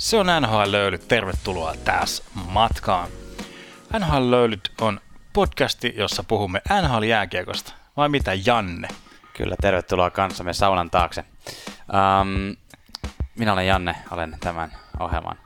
Se 0.00 0.16
on 0.16 0.26
NHL 0.40 0.62
Löylyt. 0.66 1.08
Tervetuloa 1.08 1.74
taas 1.84 2.22
matkaan. 2.34 3.08
NHL 3.98 4.30
Löylyt 4.30 4.72
on 4.80 5.00
podcasti, 5.32 5.94
jossa 5.96 6.24
puhumme 6.24 6.62
NHL-jääkiekosta. 6.82 7.72
Vai 7.96 8.08
mitä, 8.08 8.32
Janne? 8.46 8.88
Kyllä, 9.36 9.54
tervetuloa 9.60 10.10
kanssamme 10.10 10.52
saunan 10.52 10.90
taakse. 10.90 11.24
Um, 12.20 12.56
minä 13.38 13.52
olen 13.52 13.66
Janne, 13.66 13.96
olen 14.10 14.36
tämän 14.40 14.72
ohjelman 15.00 15.38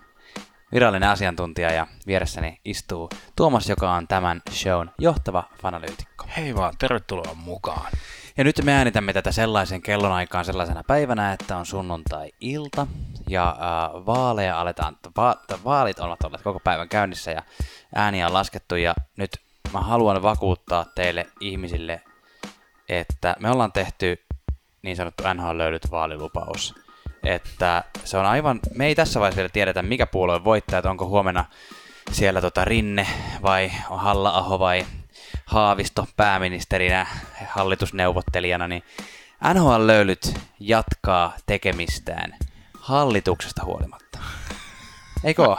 virallinen 0.73 1.09
asiantuntija 1.09 1.73
ja 1.73 1.87
vieressäni 2.07 2.61
istuu 2.65 3.09
Tuomas, 3.37 3.69
joka 3.69 3.93
on 3.93 4.09
tämän 4.09 4.43
shown 4.51 4.91
johtava 4.99 5.45
fanalyytikko. 5.63 6.27
Hei 6.37 6.55
vaan, 6.55 6.75
tervetuloa 6.79 7.35
mukaan. 7.35 7.93
Ja 8.37 8.45
nyt 8.45 8.61
me 8.65 8.73
äänitämme 8.73 9.13
tätä 9.13 9.33
sellaisen 9.33 9.83
kellonaikaan 9.83 10.45
sellaisena 10.45 10.83
päivänä, 10.87 11.33
että 11.33 11.57
on 11.57 11.67
sunnuntai-ilta 11.67 12.87
ja 13.29 13.49
äh, 13.49 14.07
vaaleja 14.07 14.61
aletaan, 14.61 14.97
va- 15.17 15.37
vaalit 15.65 15.99
ovat 15.99 16.25
olleet 16.25 16.43
koko 16.43 16.61
päivän 16.61 16.89
käynnissä 16.89 17.31
ja 17.31 17.43
ääniä 17.95 18.27
on 18.27 18.33
laskettu 18.33 18.77
ja 18.77 18.95
nyt 19.17 19.31
mä 19.73 19.81
haluan 19.81 20.23
vakuuttaa 20.23 20.87
teille 20.95 21.27
ihmisille, 21.41 22.01
että 22.89 23.37
me 23.41 23.51
ollaan 23.51 23.73
tehty 23.73 24.25
niin 24.83 24.97
sanottu 24.97 25.23
NHL 25.35 25.59
löydyt 25.59 25.91
vaalilupaus. 25.91 26.75
Että 27.25 27.85
se 28.05 28.19
on 28.19 28.27
aivan, 28.27 28.61
me 28.75 28.87
ei 28.87 28.95
tässä 28.95 29.21
vaiheessa 29.21 29.37
vielä 29.37 29.49
tiedetä 29.49 29.83
mikä 29.83 30.07
puolue 30.07 30.45
voittaa, 30.45 30.79
että 30.79 30.91
onko 30.91 31.07
huomenna 31.07 31.45
siellä 32.13 32.41
tota 32.41 32.65
Rinne 32.65 33.07
vai 33.43 33.71
Halla-aho 33.91 34.59
vai 34.59 34.87
Haavisto 35.47 36.07
pääministerinä, 36.17 37.07
hallitusneuvottelijana, 37.49 38.69
niin 38.69 38.83
NHL-löylyt 39.55 40.35
jatkaa 40.61 41.37
tekemistään 41.47 42.37
hallituksesta 42.81 43.65
huolimatta. 43.65 44.19
Eikö 45.25 45.43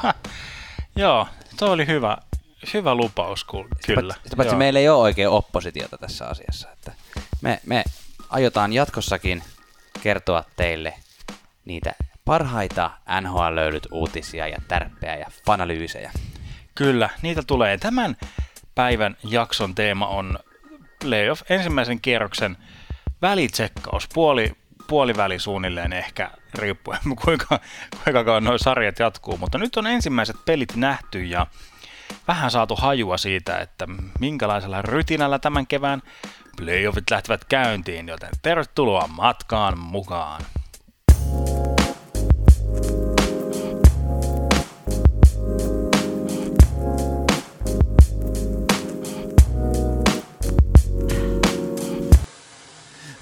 Joo, 0.96 1.28
tuo 1.60 1.70
oli 1.70 1.88
hyvä, 1.88 2.18
hyvä 2.74 2.96
lupaus, 2.96 3.44
kyllä. 3.44 4.14
Sitä, 4.14 4.24
sitä 4.24 4.36
paitsi 4.36 4.56
meillä 4.56 4.80
ei 4.80 4.90
ole 4.90 5.02
oikein 5.02 5.30
oppositiota 5.30 5.98
tässä 5.98 6.26
asiassa. 6.26 6.72
Että 6.72 6.92
me, 7.42 7.60
me 7.66 7.84
aiotaan 8.30 8.74
jatkossakin 8.74 9.44
kertoa 10.04 10.44
teille 10.56 10.94
niitä 11.66 11.96
parhaita 12.26 12.92
NHL-löylyt 13.22 13.88
uutisia 13.92 14.48
ja 14.48 14.58
tärppejä 14.68 15.16
ja 15.16 15.26
fanalyysejä. 15.46 16.12
Kyllä, 16.76 17.10
niitä 17.22 17.44
tulee. 17.48 17.78
Tämän 17.78 18.18
päivän 18.76 19.18
jakson 19.24 19.76
teema 19.76 20.08
on 20.08 20.40
playoff 21.00 21.52
ensimmäisen 21.52 22.02
kierroksen 22.02 22.58
välitsekkaus, 23.22 24.08
puoli, 24.14 24.52
puoliväli 24.88 25.40
suunnilleen 25.40 25.94
ehkä, 25.94 26.32
riippuen 26.56 27.00
kuinka, 27.24 27.60
kuinka 28.04 28.24
kauan 28.24 28.44
nuo 28.44 28.58
sarjat 28.58 29.00
jatkuu. 29.00 29.38
Mutta 29.38 29.58
nyt 29.58 29.78
on 29.78 29.88
ensimmäiset 29.88 30.36
pelit 30.46 30.76
nähty 30.76 31.24
ja 31.24 31.48
vähän 32.28 32.52
saatu 32.52 32.76
hajua 32.76 33.18
siitä, 33.18 33.58
että 33.58 33.88
minkälaisella 34.20 34.82
rytinällä 34.82 35.40
tämän 35.40 35.68
kevään 35.68 36.02
playoffit 36.58 37.12
lähtevät 37.12 37.46
käyntiin, 37.46 38.08
joten 38.08 38.30
tervetuloa 38.42 39.08
matkaan 39.08 39.80
mukaan. 39.80 40.42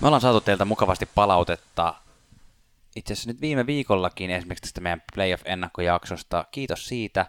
Me 0.04 0.08
ollaan 0.08 0.22
saatu 0.22 0.42
teiltä 0.42 0.66
mukavasti 0.66 1.10
palautetta 1.16 1.96
itse 2.96 3.14
asiassa 3.14 3.30
nyt 3.30 3.42
viime 3.42 3.66
viikollakin 3.66 4.30
esimerkiksi 4.30 4.62
tästä 4.62 4.82
meidän 4.82 5.04
playoff-ennakkojaksosta. 5.16 6.46
Kiitos 6.52 6.88
siitä. 6.88 7.26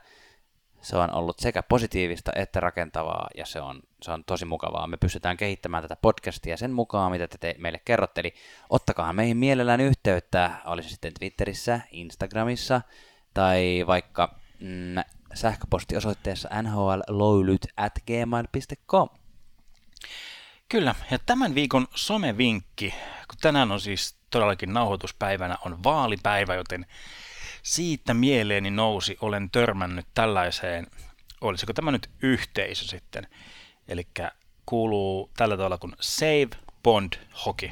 Se 0.82 0.96
on 0.96 1.14
ollut 1.14 1.38
sekä 1.38 1.62
positiivista 1.62 2.32
että 2.36 2.60
rakentavaa 2.60 3.28
ja 3.36 3.46
se 3.46 3.60
on, 3.60 3.82
se 4.02 4.10
on 4.10 4.24
tosi 4.24 4.44
mukavaa. 4.44 4.86
Me 4.86 4.96
pystytään 4.96 5.36
kehittämään 5.36 5.82
tätä 5.82 5.96
podcastia 5.96 6.56
sen 6.56 6.72
mukaan, 6.72 7.12
mitä 7.12 7.28
te, 7.28 7.38
te 7.38 7.54
meille 7.58 7.80
kerrotte. 7.84 8.20
Eli 8.20 8.34
ottakaa 8.70 9.12
meihin 9.12 9.36
mielellään 9.36 9.80
yhteyttä, 9.80 10.50
olisi 10.64 10.88
sitten 10.88 11.14
Twitterissä, 11.18 11.80
Instagramissa 11.90 12.80
tai 13.34 13.84
vaikka 13.86 14.34
mm, 14.60 15.02
sähköpostiosoitteessa 15.34 16.48
nhlloylyt 16.62 17.66
at 17.76 17.94
gmail.com. 18.06 19.08
Kyllä, 20.68 20.94
ja 21.10 21.18
tämän 21.18 21.54
viikon 21.54 21.86
somevinkki, 21.94 22.90
kun 23.28 23.38
tänään 23.40 23.72
on 23.72 23.80
siis 23.80 24.16
todellakin 24.30 24.72
nauhoituspäivänä, 24.72 25.58
on 25.64 25.84
vaalipäivä, 25.84 26.54
joten 26.54 26.86
siitä 27.62 28.14
mieleeni 28.14 28.70
nousi, 28.70 29.16
olen 29.20 29.50
törmännyt 29.50 30.06
tällaiseen, 30.14 30.86
olisiko 31.40 31.72
tämä 31.72 31.90
nyt 31.90 32.10
yhteisö 32.22 32.84
sitten, 32.84 33.26
eli 33.88 34.06
kuuluu 34.66 35.30
tällä 35.36 35.56
tavalla 35.56 35.78
kuin 35.78 35.92
Save 36.00 36.48
Bond 36.82 37.12
Hockey. 37.46 37.70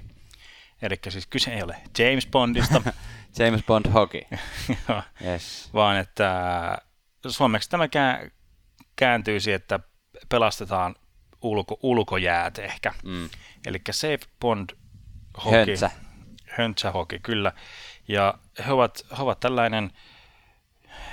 Eli 0.82 0.98
siis 1.08 1.26
kyse 1.26 1.54
ei 1.54 1.62
ole 1.62 1.76
James 1.98 2.26
Bondista. 2.26 2.82
James 3.38 3.62
Bond 3.64 3.92
Hockey. 3.92 4.22
yes. 5.26 5.70
Vaan 5.74 5.96
että 5.96 6.78
suomeksi 7.28 7.70
tämä 7.70 7.88
kääntyisi, 8.96 9.52
että 9.52 9.80
pelastetaan 10.28 10.94
ulko, 11.42 11.78
ulkojäät 11.82 12.58
ehkä. 12.58 12.94
Mm. 13.04 13.28
Eli 13.66 13.80
Safe 13.90 14.20
Bond 14.40 14.70
Hockey. 15.44 15.66
Höntsä. 15.66 15.90
Höntsä 16.48 16.90
Hockey, 16.90 17.18
kyllä. 17.18 17.52
Ja 18.08 18.34
he 18.66 18.72
ovat, 18.72 19.06
he 19.18 19.22
ovat 19.22 19.40
tällainen 19.40 19.92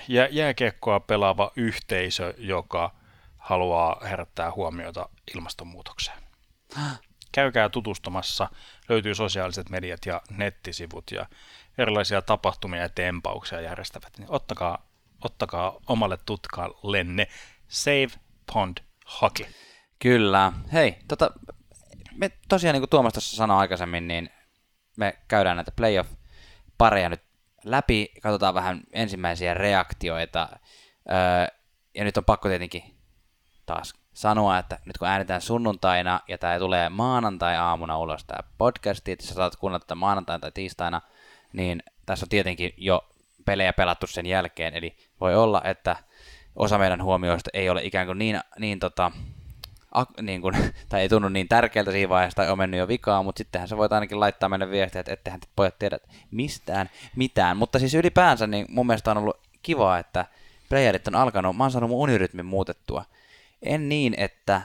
jä, 0.07 0.27
jääkiekkoa 0.31 0.99
pelaava 0.99 1.51
yhteisö, 1.55 2.33
joka 2.37 2.95
haluaa 3.37 4.01
herättää 4.03 4.51
huomiota 4.51 5.09
ilmastonmuutokseen. 5.35 6.17
Käykää 7.31 7.69
tutustumassa, 7.69 8.49
löytyy 8.89 9.15
sosiaaliset 9.15 9.69
mediat 9.69 10.05
ja 10.05 10.21
nettisivut 10.29 11.11
ja 11.11 11.25
erilaisia 11.77 12.21
tapahtumia 12.21 12.81
ja 12.81 12.89
tempauksia 12.89 13.61
järjestävät. 13.61 14.17
Niin 14.17 14.31
ottakaa, 14.31 14.87
ottakaa 15.23 15.79
omalle 15.87 16.17
tutkallenne 16.25 17.27
Save 17.67 18.09
Pond 18.53 18.77
Hockey. 19.21 19.45
Kyllä. 19.99 20.53
Hei, 20.73 20.97
tota, 21.07 21.31
me 22.15 22.31
tosiaan 22.49 22.73
niin 22.73 22.81
kuin 22.81 22.89
Tuomas 22.89 23.13
tuossa 23.13 23.35
sanoi 23.35 23.57
aikaisemmin, 23.57 24.07
niin 24.07 24.29
me 24.97 25.17
käydään 25.27 25.57
näitä 25.57 25.71
playoff-pareja 25.71 27.09
nyt 27.09 27.21
läpi, 27.63 28.11
katsotaan 28.21 28.53
vähän 28.53 28.81
ensimmäisiä 28.93 29.53
reaktioita, 29.53 30.49
öö, 31.11 31.55
ja 31.95 32.03
nyt 32.03 32.17
on 32.17 32.25
pakko 32.25 32.49
tietenkin 32.49 32.83
taas 33.65 33.93
sanoa, 34.13 34.57
että 34.57 34.79
nyt 34.85 34.97
kun 34.97 35.07
äänetään 35.07 35.41
sunnuntaina 35.41 36.19
ja 36.27 36.37
tämä 36.37 36.59
tulee 36.59 36.89
maanantai-aamuna 36.89 37.97
ulos 37.97 38.23
tämä 38.23 38.39
podcast, 38.57 39.07
että 39.07 39.25
sä 39.25 39.33
saat 39.33 39.55
kuunnella 39.55 39.79
tätä 39.79 39.95
maanantaina 39.95 40.39
tai 40.39 40.51
tiistaina, 40.51 41.01
niin 41.53 41.83
tässä 42.05 42.25
on 42.25 42.29
tietenkin 42.29 42.73
jo 42.77 43.09
pelejä 43.45 43.73
pelattu 43.73 44.07
sen 44.07 44.25
jälkeen, 44.25 44.73
eli 44.73 44.95
voi 45.21 45.35
olla, 45.35 45.61
että 45.63 45.95
osa 46.55 46.77
meidän 46.77 47.03
huomioista 47.03 47.49
ei 47.53 47.69
ole 47.69 47.83
ikään 47.83 48.05
kuin 48.05 48.17
niin, 48.19 48.39
niin 48.59 48.79
tota, 48.79 49.11
niin 50.21 50.41
kuin, 50.41 50.55
tai 50.89 51.01
ei 51.01 51.09
tunnu 51.09 51.29
niin 51.29 51.47
tärkeältä 51.47 51.91
siinä 51.91 52.09
vaiheessa 52.09 52.35
tai 52.35 52.49
on 52.49 52.57
mennyt 52.57 52.77
jo 52.77 52.87
vikaa, 52.87 53.23
mutta 53.23 53.37
sittenhän 53.37 53.67
sä 53.67 53.77
voit 53.77 53.93
ainakin 53.93 54.19
laittaa 54.19 54.49
meille 54.49 54.69
viestiä, 54.69 54.99
että 54.99 55.13
ettehän 55.13 55.39
te 55.39 55.47
pojat 55.55 55.79
tiedä 55.79 55.99
mistään 56.31 56.89
mitään. 57.15 57.57
Mutta 57.57 57.79
siis 57.79 57.93
ylipäänsä 57.93 58.47
niin 58.47 58.65
mun 58.69 58.87
mielestä 58.87 59.11
on 59.11 59.17
ollut 59.17 59.39
kiva, 59.61 59.97
että 59.97 60.25
playerit 60.69 61.07
on 61.07 61.15
alkanut, 61.15 61.57
mä 61.57 61.63
oon 61.63 61.71
saanut 61.71 61.89
mun 61.89 61.99
unirytmin 61.99 62.45
muutettua. 62.45 63.05
En 63.61 63.89
niin, 63.89 64.13
että 64.17 64.61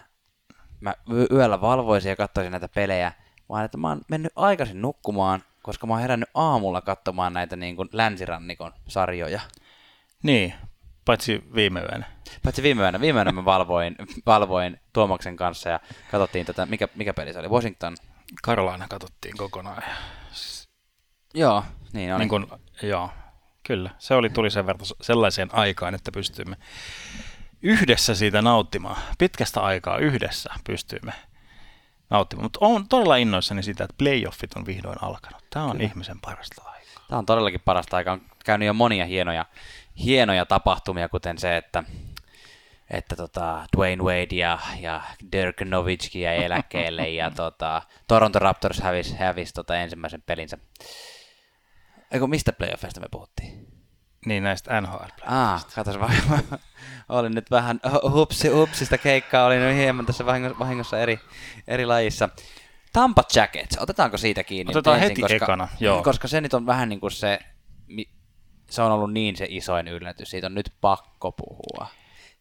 mä 0.80 0.94
yöllä 1.32 1.60
valvoisin 1.60 2.10
ja 2.10 2.16
katsoisin 2.16 2.50
näitä 2.50 2.68
pelejä, 2.68 3.12
vaan 3.48 3.64
että 3.64 3.78
mä 3.78 3.88
oon 3.88 4.00
mennyt 4.08 4.32
aikaisin 4.36 4.82
nukkumaan, 4.82 5.42
koska 5.62 5.86
mä 5.86 5.92
oon 5.92 6.02
herännyt 6.02 6.28
aamulla 6.34 6.80
katsomaan 6.80 7.32
näitä 7.32 7.56
niin 7.56 7.76
kuin 7.76 7.88
länsirannikon 7.92 8.72
sarjoja. 8.88 9.40
Niin, 10.22 10.54
Paitsi 11.04 11.44
viime 11.54 11.80
yönä. 11.80 12.06
Paitsi 12.42 12.62
viime 12.62 12.82
yönä. 12.82 13.00
Viime 13.00 13.18
yönä 13.18 13.32
mä 13.32 13.44
valvoin, 13.44 13.96
valvoin 14.26 14.80
Tuomaksen 14.92 15.36
kanssa 15.36 15.68
ja 15.68 15.80
katsottiin 16.10 16.46
tätä, 16.46 16.66
mikä, 16.66 16.88
mikä 16.94 17.14
peli 17.14 17.32
se 17.32 17.38
oli? 17.38 17.48
Washington? 17.48 17.96
Carolina 18.46 18.88
katsottiin 18.88 19.36
kokonaan. 19.36 19.82
Joo, 21.34 21.64
niin 21.92 22.12
oli. 22.12 22.18
Niin 22.18 22.28
kun, 22.28 22.60
joo, 22.82 23.10
kyllä. 23.66 23.90
Se 23.98 24.14
oli, 24.14 24.30
tuli 24.30 24.50
sen 24.50 24.66
verran 24.66 24.86
sellaiseen 25.00 25.48
aikaan, 25.52 25.94
että 25.94 26.12
pystyimme 26.12 26.56
yhdessä 27.62 28.14
siitä 28.14 28.42
nauttimaan. 28.42 29.02
Pitkästä 29.18 29.60
aikaa 29.60 29.98
yhdessä 29.98 30.50
pystyimme 30.66 31.12
nauttimaan. 32.10 32.44
Mutta 32.44 32.58
olen 32.62 32.88
todella 32.88 33.16
innoissani 33.16 33.62
siitä, 33.62 33.84
että 33.84 33.94
playoffit 33.98 34.54
on 34.54 34.66
vihdoin 34.66 35.02
alkanut. 35.02 35.44
Tämä 35.50 35.64
on 35.64 35.72
kyllä. 35.72 35.84
ihmisen 35.84 36.20
parasta 36.20 36.62
aikaa. 36.62 37.04
Tämä 37.08 37.18
on 37.18 37.26
todellakin 37.26 37.60
parasta 37.64 37.96
aikaa. 37.96 38.14
On 38.14 38.20
käynyt 38.44 38.66
jo 38.66 38.74
monia 38.74 39.06
hienoja 39.06 39.46
hienoja 39.98 40.46
tapahtumia, 40.46 41.08
kuten 41.08 41.38
se, 41.38 41.56
että, 41.56 41.84
että 42.90 43.16
tota 43.16 43.66
Dwayne 43.76 44.02
Wade 44.02 44.36
ja, 44.36 44.58
ja 44.80 45.02
Dirk 45.32 45.60
Nowitzki 45.60 46.20
jäi 46.20 46.44
eläkkeelle 46.44 47.10
ja 47.10 47.30
tota, 47.36 47.82
Toronto 48.08 48.38
Raptors 48.38 48.80
hävisi, 48.80 49.16
hävis 49.16 49.52
tota 49.52 49.76
ensimmäisen 49.76 50.22
pelinsä. 50.22 50.58
Eikö 52.10 52.26
mistä 52.26 52.52
playoffista 52.52 53.00
me 53.00 53.06
puhuttiin? 53.10 53.66
Niin 54.26 54.42
näistä 54.42 54.80
nhl 54.80 54.96
Ah, 55.26 55.66
katos 55.74 56.00
vaan. 56.00 56.14
olin 57.08 57.32
nyt 57.32 57.50
vähän 57.50 57.80
hupsi, 58.10 58.48
hupsista 58.48 58.98
keikkaa, 58.98 59.46
olin 59.46 59.60
nyt 59.60 59.76
hieman 59.76 60.06
tässä 60.06 60.26
vahingossa, 60.26 60.58
vahingossa 60.58 60.98
eri, 60.98 61.20
eri 61.68 61.86
lajissa. 61.86 62.28
Tampa 62.92 63.22
Jackets, 63.34 63.78
otetaanko 63.80 64.16
siitä 64.16 64.44
kiinni? 64.44 64.70
Otetaan 64.70 64.96
ensin, 64.96 65.08
heti 65.08 65.20
koska, 65.20 65.34
ekana, 65.34 65.68
joo. 65.80 66.02
Koska 66.02 66.28
se 66.28 66.40
nyt 66.40 66.54
on 66.54 66.66
vähän 66.66 66.88
niin 66.88 67.00
kuin 67.00 67.10
se, 67.10 67.38
se 68.74 68.82
on 68.82 68.92
ollut 68.92 69.12
niin 69.12 69.36
se 69.36 69.46
isoin 69.48 69.88
yllätys, 69.88 70.30
siitä 70.30 70.46
on 70.46 70.54
nyt 70.54 70.72
pakko 70.80 71.32
puhua. 71.32 71.86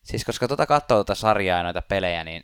Siis 0.04 0.26
koska 0.26 0.48
tuota 0.48 0.66
katsoo 0.66 0.98
tuota 0.98 1.16
sarjaa 1.16 1.58
ja 1.58 1.64
noita 1.64 1.82
pelejä, 1.82 2.24
niin 2.24 2.44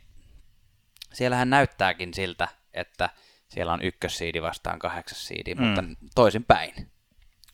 siellähän 1.13 1.49
näyttääkin 1.49 2.13
siltä, 2.13 2.47
että 2.73 3.09
siellä 3.49 3.73
on 3.73 3.81
ykkössiidi 3.81 4.41
vastaan 4.41 4.79
kahdeksas 4.79 5.27
siidi, 5.27 5.55
mm. 5.55 5.63
mutta 5.63 5.83
toisin 6.15 6.43
päin. 6.43 6.91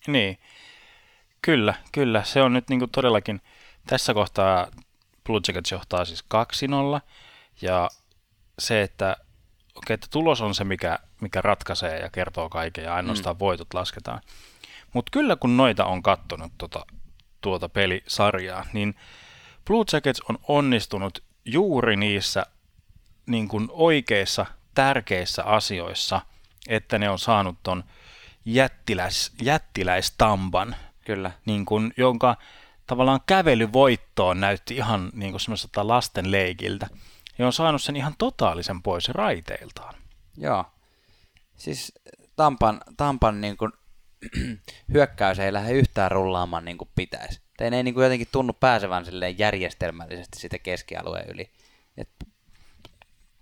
Niin, 0.07 0.39
kyllä, 1.41 1.73
kyllä. 1.91 2.23
Se 2.23 2.41
on 2.41 2.53
nyt 2.53 2.69
niinku 2.69 2.87
todellakin, 2.87 3.41
tässä 3.87 4.13
kohtaa 4.13 4.67
Blue 5.23 5.41
Jackets 5.47 5.71
johtaa 5.71 6.05
siis 6.05 6.25
2-0, 6.99 7.01
ja 7.61 7.89
se, 8.59 8.81
että, 8.81 9.17
okay, 9.75 9.93
että 9.93 10.07
tulos 10.11 10.41
on 10.41 10.55
se, 10.55 10.63
mikä, 10.63 10.99
mikä 11.21 11.41
ratkaisee 11.41 11.99
ja 11.99 12.09
kertoo 12.09 12.49
kaiken, 12.49 12.83
ja 12.83 12.95
ainoastaan 12.95 13.35
mm. 13.35 13.39
voitot 13.39 13.73
lasketaan. 13.73 14.21
Mutta 14.95 15.09
kyllä 15.11 15.35
kun 15.35 15.57
noita 15.57 15.85
on 15.85 16.03
kattonut 16.03 16.51
tuota, 16.57 16.85
tuota 17.41 17.69
pelisarjaa, 17.69 18.65
niin 18.73 18.95
Blue 19.65 19.85
Jackets 19.93 20.21
on 20.29 20.37
onnistunut 20.47 21.23
juuri 21.45 21.95
niissä 21.95 22.45
niin 23.25 23.47
kuin 23.47 23.67
oikeissa 23.71 24.45
tärkeissä 24.73 25.43
asioissa, 25.43 26.21
että 26.67 26.99
ne 26.99 27.09
on 27.09 27.19
saanut 27.19 27.55
ton 27.63 27.83
jättiläis, 28.45 29.31
jättiläistamban, 29.41 30.75
Kyllä. 31.05 31.31
Niin 31.45 31.65
kuin, 31.65 31.93
jonka 31.97 32.37
tavallaan 32.87 33.19
kävelyvoittoon 33.25 34.39
näytti 34.39 34.75
ihan 34.75 35.11
niin 35.13 35.31
kuin 35.31 35.41
semmoiselta 35.41 35.87
lasten 35.87 36.31
leikiltä. 36.31 36.87
Ja 37.37 37.45
on 37.45 37.53
saanut 37.53 37.81
sen 37.81 37.95
ihan 37.95 38.15
totaalisen 38.17 38.81
pois 38.81 39.09
raiteiltaan. 39.09 39.95
Joo. 40.37 40.65
Siis 41.57 41.93
Tampan, 42.35 42.81
Tampan 42.97 43.41
niin 43.41 43.57
kuin, 43.57 43.71
hyökkäys 44.93 45.39
ei 45.39 45.53
lähde 45.53 45.71
yhtään 45.71 46.11
rullaamaan 46.11 46.65
niin 46.65 46.77
kuin 46.77 46.89
pitäisi. 46.95 47.41
Tai 47.57 47.69
ne 47.69 47.77
ei 47.77 47.83
niin 47.83 47.93
kuin 47.93 48.03
jotenkin 48.03 48.27
tunnu 48.31 48.53
pääsevän 48.53 49.05
järjestelmällisesti 49.37 50.39
siitä 50.39 50.59
keskialueen 50.59 51.29
yli. 51.29 51.49
Et 51.97 52.09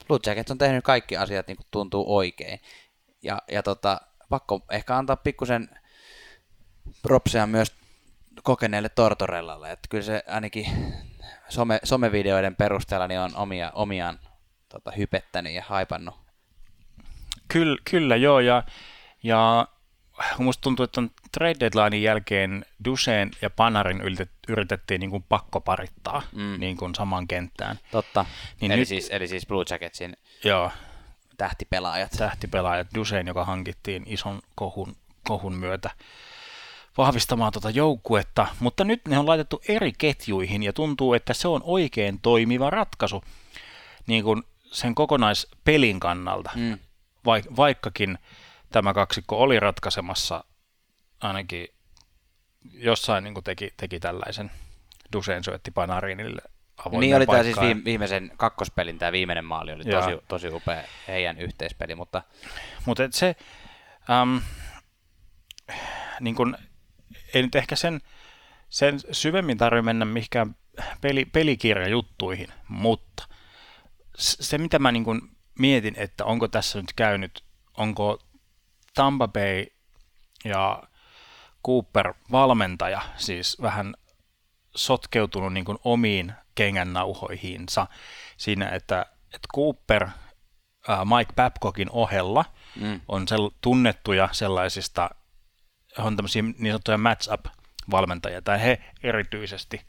Blue 0.08 0.20
Jackets 0.26 0.52
on 0.52 0.58
tehnyt 0.58 0.84
kaikki 0.84 1.18
asiat 1.18 1.48
niin 1.48 1.58
kuin 1.58 1.68
tuntuu 1.72 2.16
oikein. 2.18 2.60
Ja, 3.24 3.42
ja 3.52 3.64
tota, 3.64 4.02
pakko 4.30 4.62
ehkä 4.72 4.98
antaa 4.98 5.16
pikkusen 5.16 5.70
propseja 7.02 7.48
myös 7.48 7.74
kokeneelle 8.44 8.90
Tortorellalle, 8.90 9.72
että 9.72 9.88
kyllä 9.90 10.04
se 10.04 10.24
ainakin 10.28 10.66
some, 11.50 11.80
somevideoiden 11.84 12.56
perusteella 12.56 13.08
niin 13.08 13.20
on 13.20 13.36
omia, 13.36 13.72
omiaan 13.76 14.20
tota, 14.70 14.92
hypettänyt 14.92 15.54
ja 15.54 15.64
haipannut. 15.68 16.16
Kyllä, 17.48 17.78
kyllä 17.90 18.16
joo, 18.16 18.40
ja, 18.40 18.64
ja 19.24 19.68
musta 20.38 20.62
tuntuu, 20.62 20.84
että 20.84 21.02
on 21.02 21.12
trade 21.32 21.56
deadlinein 21.60 22.04
jälkeen 22.04 22.66
Duseen 22.86 23.32
ja 23.42 23.50
Panarin 23.50 24.02
yritettiin 24.48 25.00
niin 25.00 25.10
kuin 25.10 25.24
pakkoparittaa 25.24 26.22
mm. 26.32 26.60
niin 26.60 26.78
kuin 26.78 26.96
saman 26.96 27.28
kenttään. 27.28 27.80
Totta, 27.92 28.26
niin 28.62 28.72
eli, 28.72 28.80
nyt, 28.80 28.88
siis, 28.88 29.10
eli 29.12 29.28
siis 29.28 29.46
Blue 29.46 29.66
Jacketsin 29.70 30.18
joo, 30.44 30.72
tähtipelaajat. 31.38 32.12
Tähtipelaajat, 32.18 32.88
Duseen, 32.96 33.28
joka 33.28 33.46
hankittiin 33.46 34.04
ison 34.06 34.42
kohun, 34.56 34.96
kohun 35.24 35.56
myötä 35.56 35.90
vahvistamaan 36.98 37.52
tuota 37.52 37.70
joukkuetta, 37.70 38.48
mutta 38.60 38.84
nyt 38.84 39.02
ne 39.08 39.18
on 39.18 39.28
laitettu 39.28 39.62
eri 39.68 39.94
ketjuihin 39.98 40.64
ja 40.64 40.74
tuntuu, 40.74 41.14
että 41.14 41.34
se 41.34 41.48
on 41.48 41.62
oikein 41.64 42.20
toimiva 42.22 42.70
ratkaisu 42.70 43.24
niin 44.08 44.24
kuin 44.24 44.44
sen 44.72 44.96
kokonaispelin 44.96 46.00
kannalta, 46.00 46.52
mm. 46.56 46.80
vaikkakin 47.58 48.18
tämä 48.74 48.94
kaksikko 48.94 49.38
oli 49.38 49.60
ratkaisemassa 49.60 50.44
ainakin 51.22 51.68
jossain 52.72 53.24
niin 53.24 53.34
kuin 53.34 53.44
teki, 53.44 53.74
teki 53.78 54.00
tällaisen. 54.00 54.52
Dusen 55.14 55.44
syötti 55.44 55.72
Panarinille 55.72 56.42
Niin 57.00 57.16
oli 57.16 57.26
tämä 57.26 57.44
siis 57.44 57.58
viimeisen 57.86 58.32
kakkospelin, 58.38 59.00
tämä 59.00 59.12
viimeinen 59.12 59.46
maali 59.46 59.72
oli 59.72 59.84
tosi, 59.84 60.12
tosi 60.28 60.48
upea 60.48 60.84
heidän 61.08 61.38
yhteispeli, 61.38 61.96
mutta... 61.96 62.22
Mutta 62.86 63.04
se, 63.12 63.36
äm, 64.10 64.42
niin 66.20 66.36
kun, 66.36 66.58
ei 67.34 67.42
nyt 67.42 67.56
ehkä 67.56 67.76
sen, 67.76 68.02
sen 68.70 69.00
syvemmin 69.12 69.58
tarvitse 69.58 69.86
mennä 69.86 70.06
mihinkään 70.06 70.56
peli, 71.02 71.26
pelikirjajuttuihin, 71.26 72.48
mutta 72.68 73.28
se 74.18 74.58
mitä 74.58 74.80
mä 74.80 74.92
niin 74.92 75.04
kun 75.04 75.32
mietin, 75.60 75.94
että 75.98 76.26
onko 76.26 76.48
tässä 76.48 76.80
nyt 76.80 76.94
käynyt, 76.96 77.44
onko 77.78 78.20
Tampa 78.96 79.28
Bay 79.28 79.66
ja 80.46 80.84
Cooper 81.66 82.14
valmentaja 82.32 83.02
siis 83.18 83.58
vähän 83.62 83.96
sotkeutunut 84.76 85.54
niin 85.54 85.66
kuin 85.66 85.78
omiin 85.84 86.34
kengännauhoihinsa 86.56 87.88
siinä, 88.38 88.70
että, 88.70 89.06
että 89.26 89.48
Cooper 89.56 90.08
ää, 90.88 91.06
Mike 91.06 91.34
Babcockin 91.36 91.90
ohella 91.92 92.46
mm. 92.76 93.02
on 93.08 93.28
sel, 93.28 93.50
tunnettuja 93.62 94.30
sellaisista, 94.32 95.10
on 95.98 96.16
tämmöisiä 96.16 96.42
niin 96.42 96.68
sanottuja 96.68 96.98
match-up-valmentajia, 96.98 98.42
tai 98.42 98.62
he 98.62 98.82
erityisesti 99.04 99.82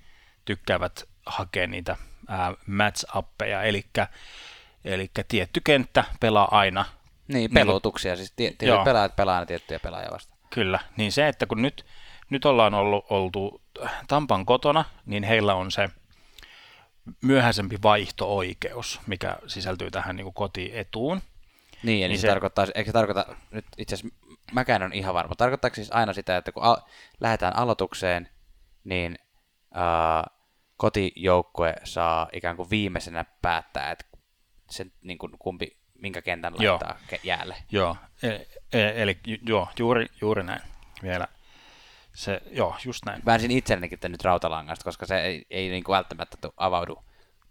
tykkäävät 0.45 1.05
hakea 1.27 1.67
niitä 1.67 1.97
ää, 2.29 2.53
match-uppeja, 2.67 3.63
eli 3.63 3.85
Eli 4.85 5.11
tietty 5.29 5.61
kenttä 5.65 6.05
pelaa 6.21 6.59
aina 6.59 6.85
niin, 7.29 7.51
pelotuksia, 7.55 8.13
niin, 8.13 8.17
siis 8.17 8.33
tietyt 8.33 8.85
pelaajat 8.85 9.17
pelaa 9.17 9.35
aina 9.35 9.47
tiettyjä 9.47 9.81
pelaajia 9.81 10.11
vastaan. 10.13 10.39
Kyllä, 10.51 10.81
niin 10.97 11.13
se, 11.13 11.29
että 11.29 11.47
kun 11.47 11.63
nyt, 11.63 11.87
nyt 12.31 12.45
ollaan 12.45 12.75
ollut, 12.75 13.07
oltu 13.11 13.63
Tampan 14.09 14.47
kotona, 14.47 14.85
niin 15.07 15.23
heillä 15.23 15.55
on 15.55 15.71
se 15.71 15.91
myöhäisempi 17.23 17.79
vaihto-oikeus, 17.83 19.01
mikä 19.07 19.37
sisältyy 19.47 19.91
tähän 19.91 20.17
niin 20.17 20.25
kuin 20.25 20.35
kotietuun. 20.35 21.21
Niin, 21.83 22.05
eli 22.05 22.13
niin 22.13 22.19
se, 22.19 22.23
se 22.23 22.29
tarkoittaa, 22.29 22.67
eikö 22.75 22.89
se 22.89 22.93
tarkoita, 22.93 23.27
nyt 23.51 23.65
itse 23.79 23.95
asiassa 23.95 24.17
mäkään 24.53 24.83
on 24.83 24.93
ihan 24.93 25.15
varma, 25.15 25.35
tarkoittaako 25.35 25.75
siis 25.75 25.93
aina 25.93 26.13
sitä, 26.13 26.37
että 26.37 26.53
kun 26.53 26.63
al- 26.63 26.83
lähdetään 27.21 27.57
aloitukseen, 27.57 28.29
niin 28.85 29.19
äh, 29.77 30.37
kotijoukkue 30.77 31.75
saa 31.85 32.29
ikään 32.33 32.57
kuin 32.57 32.71
viimeisenä 32.71 33.25
päättää, 33.43 33.91
että 33.91 34.05
se, 34.71 34.87
niin 35.03 35.19
kuin, 35.19 35.33
kumpi 35.39 35.84
minkä 36.05 36.23
kentän 36.23 36.53
laittaa 36.53 36.99
joo. 37.11 37.21
jäälle. 37.23 37.57
Joo, 37.71 37.97
e, 38.23 38.29
e, 38.73 39.03
eli 39.03 39.19
joo, 39.47 39.69
juuri, 39.79 40.07
juuri 40.21 40.43
näin 40.43 40.63
vielä. 41.03 41.27
Se, 42.15 42.43
joo, 42.51 42.77
just 42.85 43.05
näin. 43.07 43.23
Väänsin 43.27 43.51
itsellenikin 43.51 43.99
nyt 44.03 44.25
rautalangasta, 44.25 44.85
koska 44.85 45.07
se 45.07 45.21
ei, 45.21 45.47
ei 45.51 45.69
niin 45.69 45.85
kuin 45.85 45.95
välttämättä 45.95 46.37
avaudu 46.57 47.05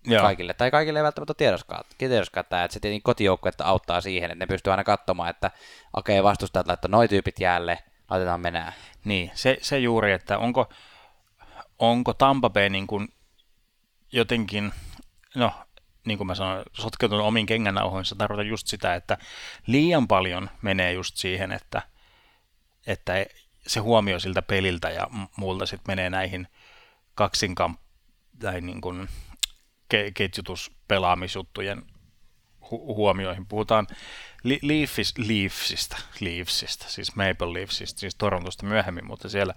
Joo. 0.05 0.21
kaikille. 0.21 0.53
Tai 0.53 0.71
kaikille 0.71 0.99
ei 0.99 1.03
välttämättä 1.03 1.33
tiedoskaan, 1.33 1.85
tiedoskaan 1.97 2.45
että 2.45 2.73
se 2.73 2.79
tietenkin 2.79 3.03
kotijoukkuetta 3.03 3.65
auttaa 3.65 4.01
siihen, 4.01 4.31
että 4.31 4.45
ne 4.45 4.47
pystyy 4.47 4.71
aina 4.71 4.83
katsomaan, 4.83 5.29
että 5.29 5.51
okei, 5.93 6.19
okay, 6.19 6.29
vastustajat 6.29 6.67
laittaa 6.67 6.91
noin 6.91 7.09
tyypit 7.09 7.39
jäälle, 7.39 7.79
laitetaan 8.09 8.41
menää. 8.41 8.73
Niin, 9.05 9.31
se, 9.33 9.57
se 9.61 9.79
juuri, 9.79 10.11
että 10.11 10.37
onko, 10.37 10.69
onko 11.79 12.13
Tampa 12.13 12.49
Bay 12.49 12.69
niin 12.69 12.87
kuin 12.87 13.07
jotenkin, 14.11 14.71
no 15.35 15.51
niin 16.05 16.17
kuin 16.17 16.27
mä 16.27 16.35
sanoin, 16.35 16.65
sotkeutunut 16.73 17.25
omiin 17.25 17.45
kengännauhoinsa, 17.45 18.15
tarkoitan 18.15 18.47
just 18.47 18.67
sitä, 18.67 18.95
että 18.95 19.17
liian 19.67 20.07
paljon 20.07 20.49
menee 20.61 20.93
just 20.93 21.17
siihen, 21.17 21.51
että, 21.51 21.81
että 22.87 23.13
se 23.67 23.79
huomio 23.79 24.19
siltä 24.19 24.41
peliltä 24.41 24.89
ja 24.89 25.07
muulta 25.37 25.65
sitten 25.65 25.91
menee 25.91 26.09
näihin 26.09 26.47
kaksinkamp 27.15 27.79
tai 28.39 28.61
niin 28.61 28.81
kuin 28.81 29.09
ke- 29.93 30.11
ketjutuspelaamisjuttujen 30.13 31.83
hu- 32.61 32.95
huomioihin. 32.95 33.45
Puhutaan 33.45 33.87
li- 34.43 34.59
Leafis, 34.61 35.17
Leafsista, 35.17 35.97
Leafsista, 36.19 36.85
siis 36.89 37.15
Maple 37.15 37.53
Leafsista, 37.53 37.99
siis 37.99 38.15
Torontosta 38.15 38.65
myöhemmin, 38.65 39.07
mutta 39.07 39.29
siellä 39.29 39.53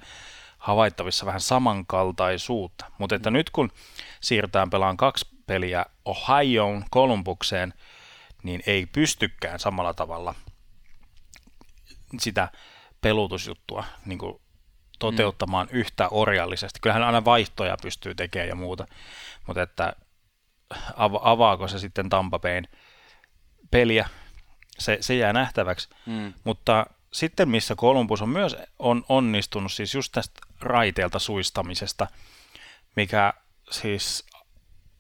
havaittavissa 0.59 1.27
vähän 1.27 1.41
samankaltaisuutta. 1.41 2.85
Mutta 2.99 3.15
että 3.15 3.31
nyt 3.31 3.51
kun 3.51 3.73
siirtään 4.21 4.71
pelaan 4.71 4.97
kaksi 4.97 5.36
peliä 5.47 5.87
Ohioon, 6.05 6.85
Kolumbukseen, 6.91 7.75
niin 8.43 8.63
ei 8.67 8.87
pystykään 8.87 9.61
samalla 9.61 9.95
tavalla 9.95 10.35
sitä 12.19 12.49
pelutusjuttua 13.01 13.85
niin 14.05 14.19
kuin 14.19 14.41
toteuttamaan 14.99 15.69
mm. 15.73 15.79
yhtä 15.79 16.09
orjallisesti. 16.09 16.79
Kyllähän 16.83 17.03
aina 17.03 17.25
vaihtoja 17.25 17.77
pystyy 17.83 18.15
tekemään 18.15 18.49
ja 18.49 18.55
muuta, 18.55 18.87
mutta 19.47 19.63
että 19.63 19.93
avaako 21.21 21.69
se 21.69 21.79
sitten 21.79 22.09
Tampapeen 22.09 22.69
peliä, 23.71 24.09
se, 24.79 24.99
se 25.01 25.15
jää 25.15 25.33
nähtäväksi, 25.33 25.89
mm. 26.07 26.33
mutta 26.45 26.87
sitten 27.13 27.49
missä 27.49 27.75
Columbus 27.75 28.23
on 28.23 28.29
myös 28.29 28.57
on 28.79 29.05
onnistunut 29.09 29.73
siis 29.73 29.95
just 29.95 30.13
tästä 30.13 30.41
raiteelta 30.61 31.19
suistamisesta, 31.19 32.07
mikä 32.97 33.33
siis 33.71 34.27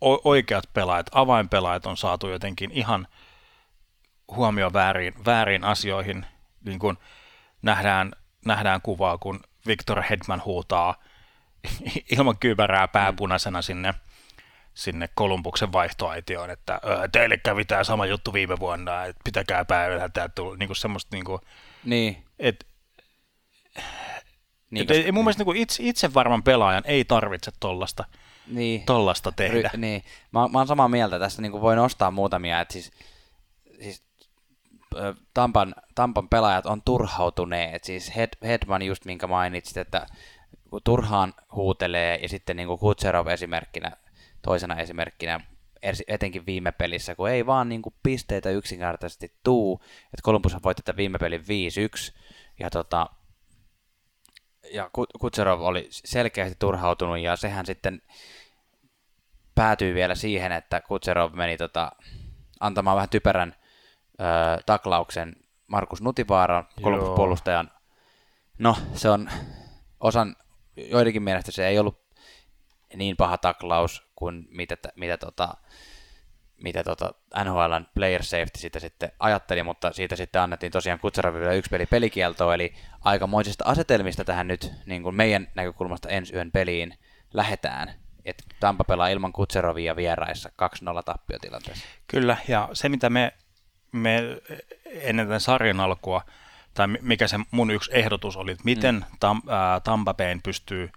oikeat 0.00 0.64
pelaajat, 0.74 1.06
avainpelaajat 1.12 1.86
on 1.86 1.96
saatu 1.96 2.28
jotenkin 2.28 2.70
ihan 2.70 3.08
huomioon 4.28 4.72
väärin, 4.72 5.14
väärin 5.24 5.64
asioihin. 5.64 6.26
Niin 6.64 6.78
kuin 6.78 6.96
nähdään, 7.62 8.12
nähdään 8.44 8.80
kuvaa, 8.82 9.18
kun 9.18 9.40
Victor 9.66 10.02
Hedman 10.02 10.42
huutaa 10.44 10.94
ilman 12.16 12.38
kypärää 12.38 12.88
pääpunaisena 12.88 13.62
sinne, 13.62 13.94
sinne 14.74 15.08
Kolumbuksen 15.14 15.72
vaihtoaitioon, 15.72 16.50
että 16.50 16.80
teille 17.12 17.36
kävi 17.36 17.64
tämä 17.64 17.84
sama 17.84 18.06
juttu 18.06 18.32
viime 18.32 18.58
vuonna, 18.58 19.04
että 19.04 19.20
pitäkää 19.24 19.64
päivällä, 19.64 20.08
tämä 20.08 20.28
tuli 20.28 20.58
niin 20.58 20.68
kuin 20.68 20.76
semmoista 20.76 21.16
niin 21.16 21.24
kuin, 21.24 21.40
niin. 21.84 22.24
Et, 22.38 22.66
niin, 24.70 24.82
et, 24.82 24.88
koska, 24.88 25.12
mun 25.12 25.24
mielestä 25.24 25.44
niin 25.44 25.56
itse, 25.56 25.82
itse 25.82 26.14
varman 26.14 26.42
pelaajan 26.42 26.84
ei 26.86 27.04
tarvitse 27.04 27.52
tollasta, 27.60 28.04
niin. 28.48 28.82
tollasta 28.82 29.32
tehdä. 29.32 29.70
Ry, 29.72 29.80
niin. 29.80 30.04
Mä, 30.32 30.48
mä 30.48 30.58
oon 30.58 30.66
samaa 30.66 30.88
mieltä 30.88 31.18
tästä, 31.18 31.42
niin 31.42 31.52
voin 31.52 31.76
nostaa 31.76 32.10
muutamia, 32.10 32.60
että 32.60 32.72
siis, 32.72 32.92
siis 33.80 34.02
Tampan, 35.34 35.74
Tampan 35.94 36.28
pelaajat 36.28 36.66
on 36.66 36.82
turhautuneet, 36.84 37.84
siis 37.84 38.16
Hed, 38.16 38.28
Hedman 38.42 38.82
just 38.82 39.04
minkä 39.04 39.26
mainitsit, 39.26 39.76
että 39.76 40.06
kun 40.70 40.80
turhaan 40.84 41.34
huutelee 41.54 42.18
ja 42.22 42.28
sitten 42.28 42.56
niin 42.56 42.66
kuin 42.66 42.78
Kutserov 42.78 43.26
esimerkkinä, 43.26 43.92
toisena 44.42 44.76
esimerkkinä 44.76 45.40
etenkin 46.08 46.46
viime 46.46 46.72
pelissä, 46.72 47.14
kun 47.14 47.30
ei 47.30 47.46
vaan 47.46 47.68
niin 47.68 47.82
kuin 47.82 47.94
pisteitä 48.02 48.50
yksinkertaisesti 48.50 49.32
tuu, 49.44 49.80
että 50.04 50.22
Columbus 50.22 50.56
voitti 50.64 50.82
tätä 50.82 50.96
viime 50.96 51.18
pelin 51.18 51.40
5-1, 51.40 51.44
ja, 52.58 52.70
tota, 52.70 53.06
ja 54.72 54.90
Kutserov 55.20 55.60
oli 55.60 55.86
selkeästi 55.90 56.56
turhautunut, 56.58 57.18
ja 57.18 57.36
sehän 57.36 57.66
sitten 57.66 58.02
päätyi 59.54 59.94
vielä 59.94 60.14
siihen, 60.14 60.52
että 60.52 60.80
Kutserov 60.80 61.34
meni 61.34 61.56
tota, 61.56 61.92
antamaan 62.60 62.96
vähän 62.96 63.08
typerän 63.08 63.54
ö, 64.20 64.24
taklauksen 64.66 65.36
Markus 65.66 66.02
Nutivaaran, 66.02 66.68
Columbus-puolustajan. 66.82 67.70
No, 68.58 68.76
se 68.94 69.10
on 69.10 69.30
osan, 70.00 70.36
joidenkin 70.76 71.22
mielestä 71.22 71.52
se 71.52 71.66
ei 71.66 71.78
ollut 71.78 72.06
niin 72.96 73.16
paha 73.16 73.38
taklaus 73.38 74.06
kuin 74.16 74.46
mitä, 74.50 74.76
mitä, 74.96 75.16
tota, 75.16 75.54
mitä 76.66 76.84
tota 76.84 77.14
NHLn 77.44 77.86
player 77.94 78.22
safety 78.22 78.58
sitä 78.58 78.80
sitten 78.80 79.12
ajatteli, 79.18 79.62
mutta 79.62 79.92
siitä 79.92 80.16
sitten 80.16 80.42
annettiin 80.42 80.72
tosiaan 80.72 80.98
Kutsaraville 80.98 81.56
yksi 81.56 81.70
peli 81.70 81.86
pelikieltoa, 81.86 82.54
eli 82.54 82.74
aikamoisista 83.00 83.64
asetelmista 83.64 84.24
tähän 84.24 84.48
nyt 84.48 84.72
niin 84.86 85.02
kuin 85.02 85.14
meidän 85.14 85.48
näkökulmasta 85.54 86.08
ensi 86.08 86.34
yön 86.34 86.50
peliin 86.50 86.94
lähetään. 87.34 87.92
Että 88.24 88.44
Tampa 88.60 88.84
pelaa 88.84 89.08
ilman 89.08 89.32
Kutserovia 89.32 89.96
vieraissa 89.96 90.50
2-0 90.98 91.02
tappiotilanteessa. 91.04 91.86
Kyllä, 92.06 92.36
ja 92.48 92.68
se 92.72 92.88
mitä 92.88 93.10
me, 93.10 93.32
me 93.92 94.22
ennen 94.86 95.26
tämän 95.26 95.40
sarjan 95.40 95.80
alkua, 95.80 96.22
tai 96.74 96.86
mikä 96.88 97.28
se 97.28 97.36
mun 97.50 97.70
yksi 97.70 97.90
ehdotus 97.94 98.36
oli, 98.36 98.52
että 98.52 98.64
miten 98.64 98.94
mm. 98.94 99.16
Tam, 99.20 99.42
ää, 99.48 99.80
Tampa 99.80 100.14
Bayn 100.14 100.42
pystyy– 100.42 100.90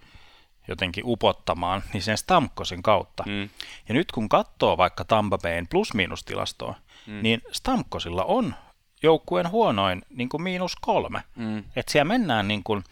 jotenkin 0.68 1.04
upottamaan, 1.06 1.82
niin 1.92 2.02
sen 2.02 2.18
Stamkosin 2.18 2.82
kautta. 2.82 3.24
Mm. 3.26 3.48
Ja 3.88 3.94
nyt 3.94 4.12
kun 4.12 4.28
katsoo 4.28 4.76
vaikka 4.76 5.04
Tampa 5.04 5.38
Bayn 5.38 5.68
plus-miinustilastoa, 5.68 6.74
mm. 7.06 7.22
niin 7.22 7.42
Stamkosilla 7.52 8.24
on 8.24 8.54
joukkueen 9.02 9.50
huonoin 9.50 10.02
niin 10.10 10.28
kuin 10.28 10.42
miinus 10.42 10.76
kolme. 10.80 11.22
Mm. 11.36 11.58
Että 11.58 11.92
siellä 11.92 12.08
mennään 12.08 12.48
niin 12.48 12.62
kuin, 12.62 12.84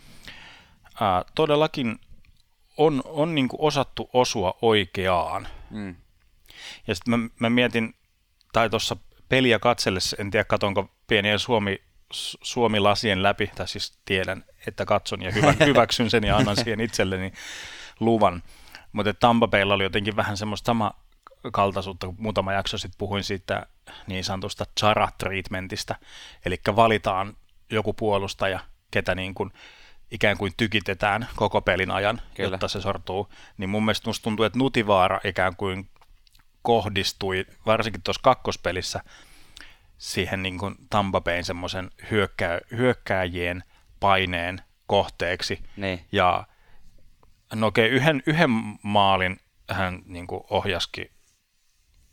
äh, 1.02 1.24
todellakin 1.34 2.00
on, 2.76 3.02
on 3.04 3.34
niin 3.34 3.48
kuin 3.48 3.60
osattu 3.60 4.10
osua 4.12 4.58
oikeaan. 4.62 5.48
Mm. 5.70 5.96
Ja 6.86 6.94
sitten 6.94 7.20
mä, 7.20 7.28
mä 7.38 7.50
mietin, 7.50 7.94
tai 8.52 8.70
tuossa 8.70 8.96
peliä 9.28 9.58
katsellessa, 9.58 10.16
en 10.20 10.30
tiedä 10.30 10.44
katonko 10.44 10.90
pieniä 11.06 11.38
Suomi, 11.38 11.82
Suomi-lasien 12.42 13.22
läpi, 13.22 13.50
tai 13.54 13.68
siis 13.68 13.98
tiedän, 14.04 14.44
että 14.66 14.84
katson 14.84 15.22
ja 15.22 15.30
hyvä, 15.30 15.54
hyväksyn 15.66 16.10
sen 16.10 16.24
ja 16.24 16.36
annan 16.36 16.56
siihen 16.56 16.80
itselleni 16.80 17.32
luvan. 18.00 18.42
Mutta 18.92 19.14
Tampa 19.14 19.48
Baylla 19.48 19.74
oli 19.74 19.82
jotenkin 19.82 20.16
vähän 20.16 20.36
semmoista 20.36 20.66
sama 20.66 20.92
kaltaisuutta, 21.52 22.06
kun 22.06 22.16
muutama 22.18 22.52
jakso 22.52 22.78
sitten 22.78 22.98
puhuin 22.98 23.24
siitä 23.24 23.66
niin 24.06 24.24
sanotusta 24.24 24.66
chara-treatmentistä, 24.80 25.94
eli 26.44 26.60
valitaan 26.76 27.36
joku 27.70 27.92
puolustaja, 27.92 28.60
ketä 28.90 29.14
niin 29.14 29.34
kuin 29.34 29.52
ikään 30.10 30.38
kuin 30.38 30.52
tykitetään 30.56 31.28
koko 31.36 31.60
pelin 31.60 31.90
ajan, 31.90 32.20
Kyllä. 32.34 32.50
jotta 32.50 32.68
se 32.68 32.80
sortuu, 32.80 33.28
niin 33.58 33.70
mun 33.70 33.84
mielestä 33.84 34.08
musta 34.08 34.24
tuntuu, 34.24 34.44
että 34.44 34.58
Nutivaara 34.58 35.20
ikään 35.24 35.56
kuin 35.56 35.88
kohdistui, 36.62 37.46
varsinkin 37.66 38.02
tuossa 38.02 38.20
kakkospelissä, 38.22 39.00
siihen 39.98 40.42
niin 40.42 40.58
kuin 40.58 40.74
Tampa 40.90 41.20
Bayn 41.20 41.44
semmoisen 41.44 41.90
hyökkää, 42.10 42.60
hyökkääjien 42.76 43.64
paineen 44.00 44.62
kohteeksi. 44.86 45.62
Niin. 45.76 46.00
Ja 46.12 46.46
no 47.54 47.66
okei, 47.66 47.88
yhden, 47.88 48.22
yhden 48.26 48.50
maalin 48.82 49.40
hän 49.70 50.02
niin 50.06 50.26
kuin 50.26 50.40
ohjaski, 50.50 51.10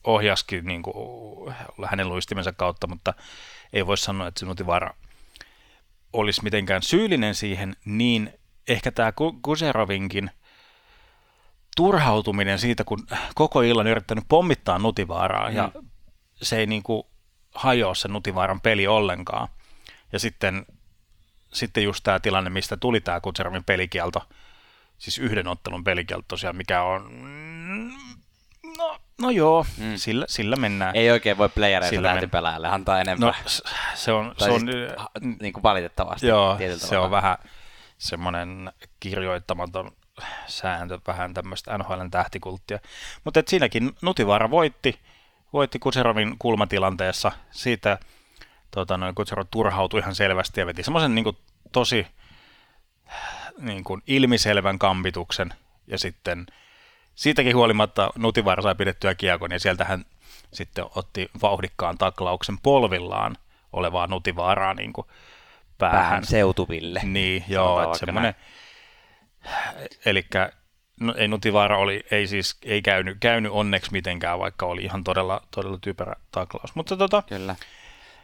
ohjaski 0.04 0.62
niin 0.62 0.84
kuin 0.84 1.56
hänen 1.86 2.10
luistimensa 2.10 2.52
kautta, 2.52 2.88
mutta 2.88 3.14
ei 3.74 3.88
voi 3.88 3.98
sanoa, 3.98 4.28
että 4.28 4.40
Sinutivara 4.40 4.94
olisi 6.14 6.44
mitenkään 6.44 6.84
syyllinen 6.84 7.36
siihen, 7.36 7.76
niin 7.86 8.34
ehkä 8.68 8.92
tämä 8.92 9.14
Kuserovinkin 9.42 10.32
turhautuminen 11.76 12.60
siitä, 12.60 12.84
kun 12.84 13.08
koko 13.36 13.62
illan 13.62 13.88
yrittänyt 13.88 14.24
pommittaa 14.28 14.80
Nutivaaraa 14.80 15.50
mm. 15.50 15.56
ja 15.56 15.72
se 16.42 16.58
ei 16.58 16.66
niin 16.66 16.84
kuin 16.84 17.04
hajoa 17.56 17.96
se 17.96 18.08
Nutivaaran 18.08 18.62
peli 18.62 18.88
ollenkaan. 18.88 19.48
Ja 20.12 20.20
sitten 20.20 20.66
sitten 21.56 21.84
just 21.84 22.04
tämä 22.04 22.20
tilanne, 22.20 22.50
mistä 22.50 22.78
tuli 22.78 23.02
tämä 23.02 23.22
Kutserovin 23.22 23.64
pelikielto, 23.64 24.24
siis 24.98 25.18
yhden 25.18 25.48
ottelun 25.48 25.84
pelikielto 25.84 26.26
tosiaan, 26.28 26.56
mikä 26.56 26.82
on, 26.82 27.10
no, 28.78 28.98
no 29.22 29.30
joo, 29.30 29.66
mm. 29.78 29.96
sillä, 29.96 30.26
sillä 30.30 30.56
mennään. 30.56 30.96
Ei 30.96 31.12
oikein 31.12 31.38
voi 31.38 31.50
playereita 31.50 32.02
men... 32.02 32.30
pelaajalle 32.30 32.68
antaa 32.68 33.02
enemmän. 33.02 33.28
No, 33.28 33.34
se 33.94 34.12
on, 34.12 34.36
se 34.38 34.52
on 34.52 34.60
siis, 34.60 35.40
niin 35.42 35.54
kuin 35.54 35.64
valitettavasti. 35.64 36.28
Joo, 36.28 36.58
se 36.78 36.98
on 36.98 37.12
vähän 37.12 37.38
semmoinen 37.98 38.74
kirjoittamaton 39.00 39.92
sääntö, 40.48 41.00
vähän 41.08 41.34
tämmöistä 41.34 41.78
NHLn 41.78 42.12
tähtikulttia. 42.12 42.80
Mutta 43.24 43.44
siinäkin 43.48 43.96
Nutivaara 44.02 44.50
voitti, 44.50 45.00
voitti 45.56 45.80
Kutserovin 45.80 46.36
kulmatilanteessa. 46.40 47.32
Siitä 47.52 47.98
tota, 48.72 48.98
noin 48.98 49.16
Kutsero 49.16 49.44
turhautui 49.44 50.00
ihan 50.00 50.16
selvästi 50.16 50.60
ja 50.60 50.66
veti 50.66 50.84
semmoisen 50.84 51.16
niin 51.16 51.38
tosi 51.72 52.08
niin 53.60 53.84
kuin 53.84 54.02
ilmiselvän 54.08 54.80
kampituksen 54.80 55.54
ja 55.88 55.98
sitten 55.98 56.46
siitäkin 57.16 57.56
huolimatta 57.56 58.10
Nutivar 58.16 58.62
sai 58.62 58.76
pidettyä 58.76 59.16
kiekon 59.16 59.52
ja 59.52 59.60
sieltä 59.60 59.86
hän 59.86 60.06
sitten 60.54 60.86
otti 60.96 61.30
vauhdikkaan 61.42 61.98
taklauksen 61.98 62.58
polvillaan 62.64 63.38
olevaa 63.74 64.08
Nutivaaraa 64.08 64.74
niin 64.74 64.94
kuin 64.94 65.08
päähän. 65.78 66.02
päähän 66.02 66.26
seutuville. 66.26 67.02
Niin, 67.04 67.44
joo, 67.48 67.84
että 67.84 67.98
semmoinen, 67.98 68.36
eli 70.06 70.26
no, 71.00 71.14
ei 71.18 71.28
Nutivaara 71.28 71.78
oli, 71.78 72.06
ei 72.12 72.28
siis 72.28 72.58
ei 72.64 72.82
käynyt, 72.82 73.18
käynyt 73.20 73.52
onneksi 73.52 73.92
mitenkään, 73.92 74.40
vaikka 74.40 74.66
oli 74.66 74.84
ihan 74.84 75.04
todella, 75.04 75.42
todella 75.52 75.78
typerä 75.82 76.16
taklaus. 76.32 76.76
Mutta 76.76 76.98
tota, 76.98 77.24
Kyllä. 77.30 77.56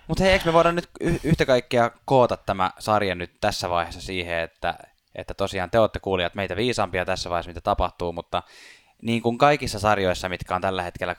Mutta 0.07 0.23
hei, 0.23 0.33
eikö 0.33 0.45
me 0.45 0.53
voida 0.53 0.71
nyt 0.71 0.89
yhtä 1.23 1.45
kaikkea 1.45 1.91
koota 2.05 2.37
tämä 2.37 2.71
sarja 2.79 3.15
nyt 3.15 3.31
tässä 3.41 3.69
vaiheessa 3.69 4.01
siihen, 4.01 4.39
että, 4.39 4.73
että 5.15 5.33
tosiaan 5.33 5.69
te 5.69 5.79
olette 5.79 5.99
kuulijat 5.99 6.35
meitä 6.35 6.55
viisaampia 6.55 7.05
tässä 7.05 7.29
vaiheessa, 7.29 7.49
mitä 7.49 7.61
tapahtuu, 7.61 8.13
mutta 8.13 8.43
niin 9.01 9.21
kuin 9.21 9.37
kaikissa 9.37 9.79
sarjoissa, 9.79 10.29
mitkä 10.29 10.55
on 10.55 10.61
tällä 10.61 10.83
hetkellä 10.83 11.15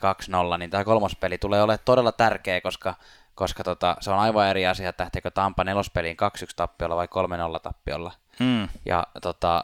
2-0, 0.55 0.57
niin 0.57 0.69
tämä 0.69 0.83
kolmospeli 0.83 1.37
tulee 1.37 1.63
olemaan 1.63 1.79
todella 1.85 2.11
tärkeä, 2.11 2.61
koska, 2.61 2.95
koska 3.35 3.63
tota, 3.63 3.97
se 3.99 4.11
on 4.11 4.19
aivan 4.19 4.47
eri 4.47 4.67
asia, 4.67 4.89
että 4.89 5.03
lähteekö 5.03 5.31
Tampa 5.31 5.63
nelospeliin 5.63 6.17
2-1 6.43 6.53
tappiolla 6.55 6.95
vai 6.95 7.07
3-0 7.55 7.59
tappiolla. 7.59 8.11
Mm. 8.39 8.69
Ja 8.85 9.07
tota, 9.21 9.63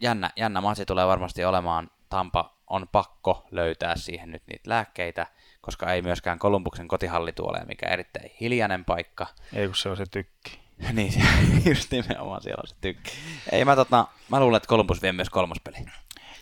jännä, 0.00 0.30
jännä 0.36 0.60
matsi 0.60 0.86
tulee 0.86 1.06
varmasti 1.06 1.44
olemaan. 1.44 1.90
Tampa 2.08 2.58
on 2.66 2.88
pakko 2.92 3.46
löytää 3.50 3.96
siihen 3.96 4.30
nyt 4.30 4.42
niitä 4.46 4.70
lääkkeitä, 4.70 5.26
koska 5.60 5.92
ei 5.92 6.02
myöskään 6.02 6.38
Kolumbuksen 6.38 6.88
kotihallituole, 6.88 7.64
mikä 7.66 7.86
erittäin 7.88 8.30
hiljainen 8.40 8.84
paikka. 8.84 9.26
Ei 9.52 9.66
kun 9.66 9.76
se 9.76 9.88
on 9.88 9.96
se 9.96 10.06
tykki. 10.06 10.58
niin, 10.92 11.12
just 11.70 11.90
nimenomaan 11.90 12.42
siellä 12.42 12.60
on 12.60 12.68
se 12.68 12.74
tykki. 12.80 13.10
Ei, 13.52 13.64
mä, 13.64 13.76
tota, 13.76 14.06
mä 14.28 14.40
luulen, 14.40 14.56
että 14.56 14.68
Kolumbus 14.68 15.02
vie 15.02 15.12
myös 15.12 15.30
kolmospeli. 15.30 15.76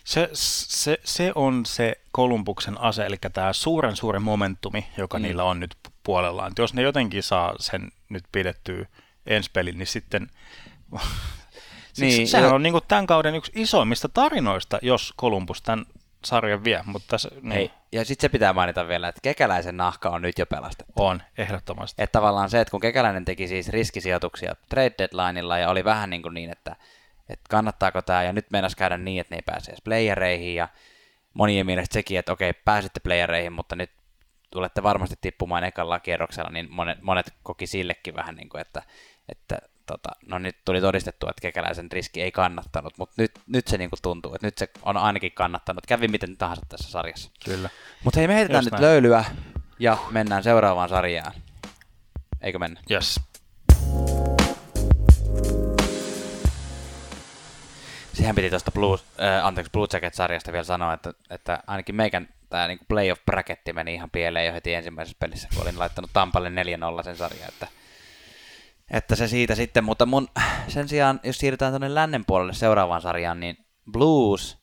Se, 0.03 0.29
se, 0.33 0.97
se 1.03 1.31
on 1.35 1.65
se 1.65 2.01
Kolumbuksen 2.11 2.81
ase, 2.81 3.05
eli 3.05 3.17
tämä 3.33 3.53
suuren 3.53 3.95
suuri 3.95 4.19
momentumi, 4.19 4.87
joka 4.97 5.19
mm. 5.19 5.23
niillä 5.23 5.43
on 5.43 5.59
nyt 5.59 5.77
puolellaan. 6.03 6.53
jos 6.57 6.73
ne 6.73 6.81
jotenkin 6.81 7.23
saa 7.23 7.55
sen 7.59 7.91
nyt 8.09 8.23
pidettyä 8.31 8.85
ensi 9.25 9.49
peli, 9.53 9.71
niin 9.71 9.87
sitten 9.87 10.27
niin, 11.97 12.27
sehän 12.27 12.49
jo. 12.49 12.55
on 12.55 12.63
niin 12.63 12.73
kuin 12.73 12.83
tämän 12.87 13.07
kauden 13.07 13.35
yksi 13.35 13.51
isoimmista 13.55 14.09
tarinoista, 14.09 14.79
jos 14.81 15.13
Columbus 15.19 15.61
tämän 15.61 15.85
sarjan 16.25 16.63
vie. 16.63 16.81
Mutta 16.85 17.17
se, 17.17 17.29
niin. 17.41 17.53
Hei, 17.53 17.71
ja 17.91 18.05
sitten 18.05 18.21
se 18.21 18.29
pitää 18.29 18.53
mainita 18.53 18.87
vielä, 18.87 19.07
että 19.07 19.21
kekäläisen 19.23 19.77
nahka 19.77 20.09
on 20.09 20.21
nyt 20.21 20.39
jo 20.39 20.45
pelastettu. 20.45 20.93
On, 20.95 21.21
ehdottomasti. 21.37 22.03
Että 22.03 22.19
tavallaan 22.19 22.49
se, 22.49 22.61
että 22.61 22.71
kun 22.71 22.79
kekäläinen 22.79 23.25
teki 23.25 23.47
siis 23.47 23.69
riskisijoituksia 23.69 24.55
trade 24.69 24.95
deadlineilla 24.97 25.57
ja 25.57 25.69
oli 25.69 25.83
vähän 25.83 26.09
niin, 26.09 26.21
kuin 26.21 26.33
niin 26.33 26.49
että, 26.49 26.75
että 27.29 27.45
kannattaako 27.49 28.01
tämä, 28.01 28.23
ja 28.23 28.33
nyt 28.33 28.51
meinas 28.51 28.75
käydä 28.75 28.97
niin, 28.97 29.21
että 29.21 29.35
ne 29.35 29.37
ei 29.37 29.43
pääse 29.45 29.71
edes 29.71 29.81
playereihin, 29.83 30.55
ja 30.55 30.67
monien 31.33 31.65
mielestä 31.65 31.93
sekin, 31.93 32.19
että 32.19 32.33
okei, 32.33 32.53
pääsitte 32.53 32.99
playereihin, 32.99 33.53
mutta 33.53 33.75
nyt 33.75 33.91
tulette 34.51 34.83
varmasti 34.83 35.15
tippumaan 35.21 35.63
ekalla 35.63 35.99
kierroksella, 35.99 36.49
niin 36.49 36.67
monet, 36.69 37.01
monet 37.01 37.33
koki 37.43 37.67
sillekin 37.67 38.15
vähän 38.15 38.35
niin 38.35 38.49
kuin, 38.49 38.61
että, 38.61 38.83
että 39.29 39.57
tota, 39.87 40.09
no 40.25 40.37
nyt 40.39 40.57
tuli 40.65 40.81
todistettu, 40.81 41.29
että 41.29 41.41
kekäläisen 41.41 41.91
riski 41.91 42.21
ei 42.21 42.31
kannattanut, 42.31 42.93
mutta 42.97 43.15
nyt, 43.17 43.31
nyt 43.47 43.67
se 43.67 43.77
niin 43.77 43.89
kuin 43.89 43.99
tuntuu, 44.01 44.35
että 44.35 44.47
nyt 44.47 44.57
se 44.57 44.69
on 44.83 44.97
ainakin 44.97 45.31
kannattanut. 45.31 45.85
Kävi 45.87 46.07
miten 46.07 46.37
tahansa 46.37 46.61
tässä 46.69 46.91
sarjassa. 46.91 47.31
Kyllä. 47.45 47.69
Mutta 48.03 48.19
hei, 48.19 48.27
me 48.27 48.35
heitetään 48.35 48.63
Just 48.63 48.65
nyt 48.65 48.81
näin. 48.81 48.91
löylyä 48.91 49.25
ja 49.79 49.97
mennään 50.11 50.43
seuraavaan 50.43 50.89
sarjaan. 50.89 51.33
Eikö 52.41 52.59
mennä? 52.59 52.81
Yes. 52.91 53.19
Sehän 58.13 58.35
piti 58.35 58.49
tuosta 58.49 58.71
Blue, 58.71 58.97
äh, 59.21 59.45
anteeksi, 59.45 59.71
Blue 59.71 59.87
Jacket-sarjasta 59.93 60.51
vielä 60.51 60.63
sanoa, 60.63 60.93
että, 60.93 61.13
että 61.29 61.63
ainakin 61.67 61.95
meikän 61.95 62.27
tämä 62.49 62.67
niin 62.67 62.79
playoff 62.87 63.25
bracketti 63.25 63.73
meni 63.73 63.93
ihan 63.93 64.09
pieleen 64.09 64.45
jo 64.45 64.53
heti 64.53 64.73
ensimmäisessä 64.73 65.17
pelissä, 65.19 65.47
kun 65.53 65.63
olin 65.63 65.79
laittanut 65.79 66.09
Tampalle 66.13 66.49
4-0 66.49 67.03
sen 67.03 67.17
sarjan, 67.17 67.49
että 67.49 67.67
että 68.91 69.15
se 69.15 69.27
siitä 69.27 69.55
sitten, 69.55 69.83
mutta 69.83 70.05
mun 70.05 70.27
sen 70.67 70.87
sijaan, 70.87 71.19
jos 71.23 71.37
siirrytään 71.37 71.71
tuonne 71.71 71.95
lännen 71.95 72.25
puolelle 72.25 72.53
seuraavaan 72.53 73.01
sarjaan, 73.01 73.39
niin 73.39 73.65
Blues 73.91 74.57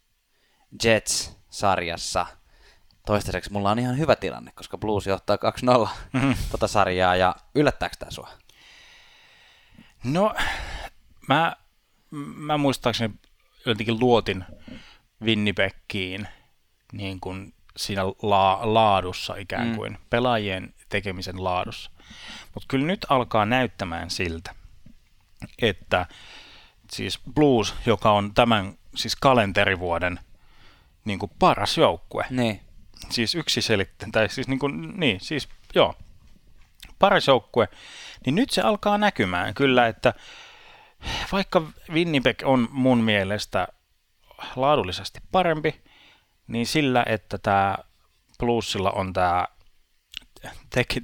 Jets 0.84 1.36
sarjassa 1.50 2.26
toistaiseksi 3.06 3.52
mulla 3.52 3.70
on 3.70 3.78
ihan 3.78 3.98
hyvä 3.98 4.16
tilanne, 4.16 4.52
koska 4.54 4.78
Blues 4.78 5.06
johtaa 5.06 5.36
2-0 5.84 5.88
mm-hmm. 6.12 6.34
tota 6.50 6.68
sarjaa, 6.68 7.16
ja 7.16 7.36
yllättääkö 7.54 7.96
tämä 7.98 8.10
sua? 8.10 8.30
No, 10.04 10.34
mä, 11.28 11.56
mä 12.36 12.58
muistaakseni 12.58 13.14
jotenkin 13.66 14.00
luotin 14.00 14.44
Winnipegkiin 15.22 16.28
niin 16.92 17.20
kuin 17.20 17.54
siinä 17.76 18.02
la, 18.22 18.60
laadussa 18.62 19.36
ikään 19.36 19.68
mm. 19.68 19.76
kuin, 19.76 19.92
mm. 19.92 19.98
pelaajien 20.10 20.74
tekemisen 20.88 21.44
laadussa. 21.44 21.90
Mutta 22.54 22.66
kyllä 22.68 22.86
nyt 22.86 23.06
alkaa 23.08 23.46
näyttämään 23.46 24.10
siltä, 24.10 24.54
että 25.62 26.06
siis 26.92 27.20
Blues, 27.34 27.74
joka 27.86 28.12
on 28.12 28.34
tämän 28.34 28.74
siis 28.94 29.16
kalenterivuoden 29.16 30.20
niin 31.04 31.18
kuin 31.18 31.32
paras 31.38 31.78
joukkue. 31.78 32.24
Niin. 32.30 32.60
Siis 33.10 33.34
yksi 33.34 33.62
selittä, 33.62 34.06
tai 34.12 34.28
siis 34.28 34.48
niin, 34.48 34.58
kuin, 34.58 35.00
niin, 35.00 35.20
siis 35.20 35.48
joo, 35.74 35.94
paras 36.98 37.26
joukkue, 37.26 37.68
niin 38.26 38.34
nyt 38.34 38.50
se 38.50 38.62
alkaa 38.62 38.98
näkymään 38.98 39.54
kyllä, 39.54 39.86
että 39.86 40.14
vaikka 41.32 41.62
Winnipeg 41.90 42.42
on 42.44 42.68
mun 42.70 42.98
mielestä 42.98 43.68
laadullisesti 44.56 45.20
parempi, 45.32 45.82
niin 46.46 46.66
sillä, 46.66 47.04
että 47.08 47.38
tämä 47.38 47.76
Bluesilla 48.38 48.90
on 48.90 49.12
tämä 49.12 49.46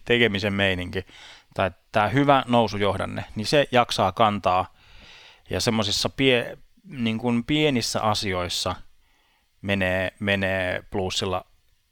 tekemisen 0.05 0.53
meininki, 0.53 1.07
tai 1.55 1.71
tämä 1.93 2.09
hyvä 2.09 2.45
nousujohdanne, 2.47 3.25
niin 3.35 3.47
se 3.47 3.69
jaksaa 3.73 4.13
kantaa 4.13 4.75
ja 5.51 5.61
semmoisissa 5.61 6.09
pie, 6.09 6.59
niin 6.85 7.45
pienissä 7.47 8.03
asioissa 8.03 8.75
menee, 9.63 10.13
menee 10.21 10.83
plussilla, 10.91 11.45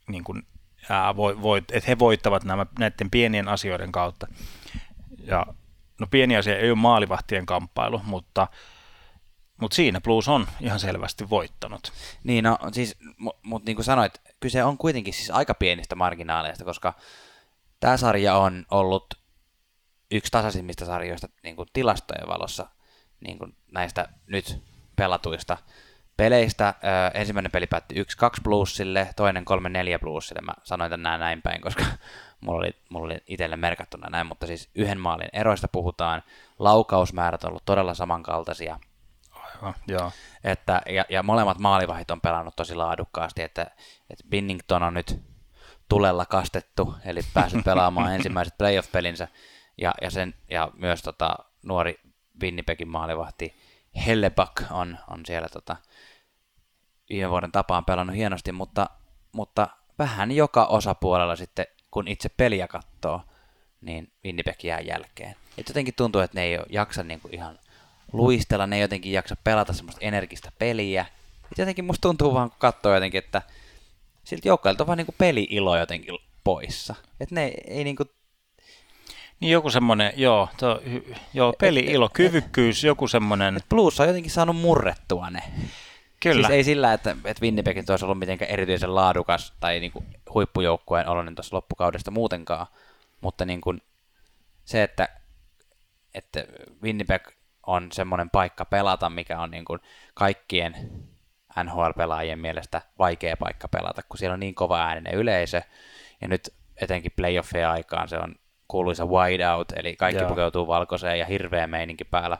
niin 0.07 0.23
kuin, 0.23 0.47
ää, 0.89 1.15
voi, 1.15 1.41
voi, 1.41 1.57
että 1.57 1.87
he 1.87 1.99
voittavat 1.99 2.43
nämä, 2.43 2.65
näiden 2.79 3.09
pienien 3.11 3.47
asioiden 3.47 3.91
kautta. 3.91 4.27
Ja, 5.23 5.45
no 5.99 6.07
pieni 6.11 6.37
asia 6.37 6.57
ei 6.57 6.71
ole 6.71 6.77
maalivahtien 6.77 7.45
kamppailu, 7.45 8.01
mutta, 8.05 8.47
mutta 9.61 9.75
siinä 9.75 10.01
Blues 10.01 10.27
on 10.27 10.47
ihan 10.59 10.79
selvästi 10.79 11.29
voittanut. 11.29 11.93
Niin, 12.23 12.43
no 12.43 12.57
siis, 12.71 12.97
mutta 13.43 13.65
niin 13.65 13.75
kuin 13.75 13.85
sanoit, 13.85 14.21
kyse 14.39 14.63
on 14.63 14.77
kuitenkin 14.77 15.13
siis 15.13 15.31
aika 15.31 15.53
pienistä 15.53 15.95
marginaaleista, 15.95 16.65
koska 16.65 16.93
tämä 17.79 17.97
sarja 17.97 18.35
on 18.35 18.65
ollut 18.71 19.05
yksi 20.11 20.31
tasaisimmista 20.31 20.85
sarjoista 20.85 21.29
niin 21.43 21.55
kuin 21.55 21.69
tilastojen 21.73 22.27
valossa 22.27 22.67
niin 23.19 23.37
kuin 23.37 23.55
näistä 23.71 24.07
nyt 24.27 24.63
pelatuista 24.95 25.57
peleistä. 26.17 26.67
Ö, 26.67 27.11
ensimmäinen 27.13 27.51
peli 27.51 27.67
päättyi 27.67 28.03
1-2 28.03 28.05
plussille, 28.43 29.09
toinen 29.15 29.45
3-4 29.95 29.99
plussille. 29.99 30.41
Mä 30.41 30.53
sanoin 30.63 30.91
tämän 30.91 31.19
näin 31.19 31.41
päin, 31.41 31.61
koska 31.61 31.85
mulla 32.41 32.59
oli, 32.59 32.71
mulla 32.89 33.05
oli 33.05 33.17
itselle 33.27 33.55
merkattuna 33.55 34.09
näin, 34.09 34.27
mutta 34.27 34.47
siis 34.47 34.69
yhden 34.75 34.99
maalin 34.99 35.29
eroista 35.33 35.67
puhutaan. 35.67 36.23
Laukausmäärät 36.59 37.43
on 37.43 37.49
ollut 37.49 37.65
todella 37.65 37.93
samankaltaisia. 37.93 38.79
Aivan, 39.31 39.73
joo. 39.87 40.11
Että, 40.43 40.81
ja, 40.89 41.05
ja 41.09 41.23
molemmat 41.23 41.59
maalivahit 41.59 42.11
on 42.11 42.21
pelannut 42.21 42.55
tosi 42.55 42.75
laadukkaasti, 42.75 43.41
että, 43.41 43.61
että 44.09 44.23
Binnington 44.29 44.83
on 44.83 44.93
nyt 44.93 45.21
tulella 45.89 46.25
kastettu, 46.25 46.95
eli 47.05 47.19
päässyt 47.33 47.63
pelaamaan 47.65 48.13
ensimmäiset 48.15 48.57
playoff-pelinsä 48.57 49.27
ja, 49.77 49.93
ja, 50.01 50.11
sen, 50.11 50.33
ja 50.49 50.71
myös 50.77 51.01
tota, 51.01 51.35
nuori 51.63 51.99
Winnipegin 52.41 52.87
maalivahti 52.87 53.55
Hellebuck 54.05 54.71
on, 54.71 54.97
on 55.07 55.25
siellä 55.25 55.47
tota, 55.49 55.75
viime 57.09 57.29
vuoden 57.29 57.51
tapaan 57.51 57.85
pelannut 57.85 58.15
hienosti, 58.15 58.51
mutta, 58.51 58.89
mutta 59.31 59.67
vähän 59.99 60.31
joka 60.31 60.65
osapuolella 60.65 61.35
sitten, 61.35 61.65
kun 61.91 62.07
itse 62.07 62.29
peliä 62.29 62.67
katsoo, 62.67 63.21
niin 63.81 64.11
Winnipeg 64.25 64.63
jää 64.63 64.79
jälkeen. 64.79 65.35
Et 65.57 65.69
jotenkin 65.69 65.93
tuntuu, 65.93 66.21
että 66.21 66.39
ne 66.39 66.43
ei 66.43 66.59
jaksa 66.69 67.03
niinku 67.03 67.29
ihan 67.31 67.59
luistella, 68.13 68.67
ne 68.67 68.75
ei 68.75 68.81
jotenkin 68.81 69.11
jaksa 69.11 69.35
pelata 69.43 69.73
semmoista 69.73 70.05
energistä 70.05 70.51
peliä. 70.59 71.05
Et 71.51 71.57
jotenkin 71.57 71.85
musta 71.85 72.01
tuntuu 72.01 72.33
vaan, 72.33 72.49
kun 72.49 72.59
katsoo 72.59 72.93
jotenkin, 72.93 73.23
että 73.23 73.41
siltä 74.29 74.47
joukkueelta 74.47 74.83
on 74.83 74.87
vaan 74.87 74.97
niinku 74.97 75.15
peli-ilo 75.17 75.77
jotenkin 75.77 76.17
poissa. 76.43 76.95
Että 77.19 77.35
ne 77.35 77.51
ei 77.67 77.83
niinku 77.83 78.03
niin 79.39 79.51
joku 79.51 79.69
semmoinen, 79.69 80.13
joo, 80.15 80.49
to, 80.57 80.81
joo 81.33 81.53
peli-ilo, 81.59 82.09
kyvykkyys, 82.13 82.83
joku 82.83 83.07
semmoinen. 83.07 83.59
Blues 83.69 83.99
on 83.99 84.07
jotenkin 84.07 84.31
saanut 84.31 84.55
murrettua 84.55 85.29
ne. 85.29 85.39
Kyllä. 86.19 86.47
Siis 86.47 86.57
ei 86.57 86.63
sillä, 86.63 86.93
että, 86.93 87.15
että 87.25 87.41
Winnipegin 87.41 87.85
olisi 87.89 88.05
ollut 88.05 88.19
mitenkään 88.19 88.51
erityisen 88.51 88.95
laadukas 88.95 89.53
tai 89.59 89.79
niin 89.79 89.91
kuin 89.91 90.05
huippujoukkueen 90.33 91.07
oloinen 91.07 91.35
tuossa 91.35 91.55
loppukaudesta 91.55 92.11
muutenkaan, 92.11 92.67
mutta 93.21 93.45
niin 93.45 93.61
kuin 93.61 93.81
se, 94.65 94.83
että, 94.83 95.09
että 96.13 96.45
Winnipeg 96.83 97.27
on 97.67 97.91
semmoinen 97.91 98.29
paikka 98.29 98.65
pelata, 98.65 99.09
mikä 99.09 99.39
on 99.39 99.51
niin 99.51 99.65
kuin 99.65 99.79
kaikkien 100.13 100.73
NHL-pelaajien 101.63 102.39
mielestä 102.39 102.81
vaikea 102.99 103.37
paikka 103.37 103.67
pelata, 103.67 104.01
kun 104.09 104.17
siellä 104.17 104.33
on 104.33 104.39
niin 104.39 104.55
kova 104.55 104.81
ääninen 104.81 105.13
yleisö, 105.13 105.61
ja 106.21 106.27
nyt 106.27 106.53
etenkin 106.81 107.11
playoffien 107.15 107.69
aikaan 107.69 108.09
se 108.09 108.17
on 108.17 108.35
kuuluisa 108.67 109.05
wide 109.05 109.49
out, 109.49 109.71
eli 109.75 109.95
kaikki 109.95 110.21
Joo. 110.21 110.29
pukeutuu 110.29 110.67
valkoiseen 110.67 111.19
ja 111.19 111.25
hirveä 111.25 111.67
meininki 111.67 112.03
päällä. 112.03 112.37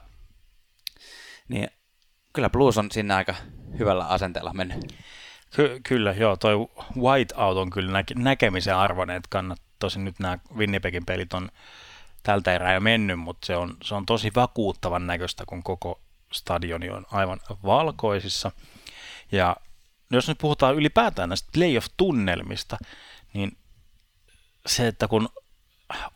Niin 1.47 1.67
kyllä 2.33 2.49
Blues 2.49 2.77
on 2.77 2.91
sinne 2.91 3.13
aika 3.13 3.35
hyvällä 3.79 4.05
asenteella 4.05 4.53
mennyt. 4.53 4.93
Ky- 5.55 5.79
kyllä, 5.83 6.11
joo, 6.13 6.37
toi 6.37 6.55
white 6.97 7.35
out 7.35 7.57
on 7.57 7.69
kyllä 7.69 7.91
nä- 7.91 8.23
näkemisen 8.23 8.75
arvoinen, 8.75 9.15
että 9.15 9.27
kannattaa, 9.29 9.69
tosin 9.79 10.05
nyt 10.05 10.19
nämä 10.19 10.37
Winnipegin 10.55 11.05
pelit 11.05 11.33
on 11.33 11.49
tältä 12.23 12.53
erää 12.53 12.73
jo 12.73 12.79
mennyt, 12.79 13.19
mutta 13.19 13.45
se 13.45 13.55
on, 13.55 13.77
se 13.83 13.95
on 13.95 14.05
tosi 14.05 14.31
vakuuttavan 14.35 15.07
näköistä, 15.07 15.43
kun 15.47 15.63
koko 15.63 16.01
stadioni 16.33 16.89
on 16.89 17.05
aivan 17.11 17.39
valkoisissa. 17.65 18.51
Ja 19.31 19.55
jos 20.11 20.27
nyt 20.27 20.37
puhutaan 20.37 20.75
ylipäätään 20.75 21.29
näistä 21.29 21.49
playoff-tunnelmista, 21.53 22.77
niin 23.33 23.57
se, 24.65 24.87
että 24.87 25.07
kun 25.07 25.29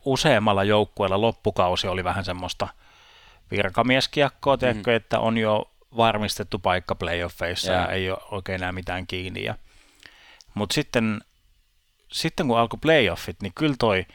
useammalla 0.04 0.64
joukkueella 0.64 1.20
loppukausi 1.20 1.86
oli 1.86 2.04
vähän 2.04 2.24
semmoista 2.24 2.68
virkamieskiekkoa, 3.50 4.56
mm. 4.56 4.94
että 4.96 5.20
on 5.20 5.38
jo 5.38 5.70
varmistettu 5.96 6.58
paikka 6.58 6.94
playoffeissa 6.94 7.72
yeah. 7.72 7.84
ja 7.84 7.90
ei 7.90 8.10
ole 8.10 8.18
oikein 8.30 8.62
enää 8.62 8.72
mitään 8.72 9.06
kiinni. 9.06 9.46
Mutta 10.54 10.74
sitten, 10.74 11.20
sitten 12.12 12.46
kun 12.46 12.58
alkoi 12.58 12.78
playoffit, 12.82 13.42
niin 13.42 13.52
kyllä 13.54 13.74
toi 13.78 14.06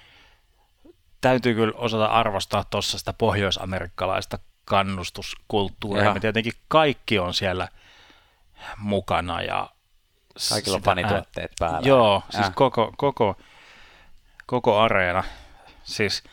täytyy 1.21 1.53
kyllä 1.53 1.73
osata 1.75 2.05
arvostaa 2.05 2.63
tuossa 2.63 2.97
sitä 2.97 3.13
pohjoisamerikkalaista 3.13 4.39
kannustuskulttuuria. 4.65 6.03
Yeah. 6.03 6.13
Me 6.13 6.19
tietenkin 6.19 6.53
kaikki 6.67 7.19
on 7.19 7.33
siellä 7.33 7.67
mukana 8.77 9.41
ja 9.41 9.69
Kaikilla 10.49 10.75
on 10.75 10.83
panituotteet 10.83 11.51
päällä. 11.59 11.87
Joo, 11.87 12.23
siis 12.29 12.45
äh. 12.45 12.55
koko, 12.55 12.93
koko, 12.97 13.35
koko 14.45 14.79
areena 14.79 15.23
Siis 15.89 16.23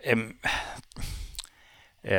en, 0.00 0.40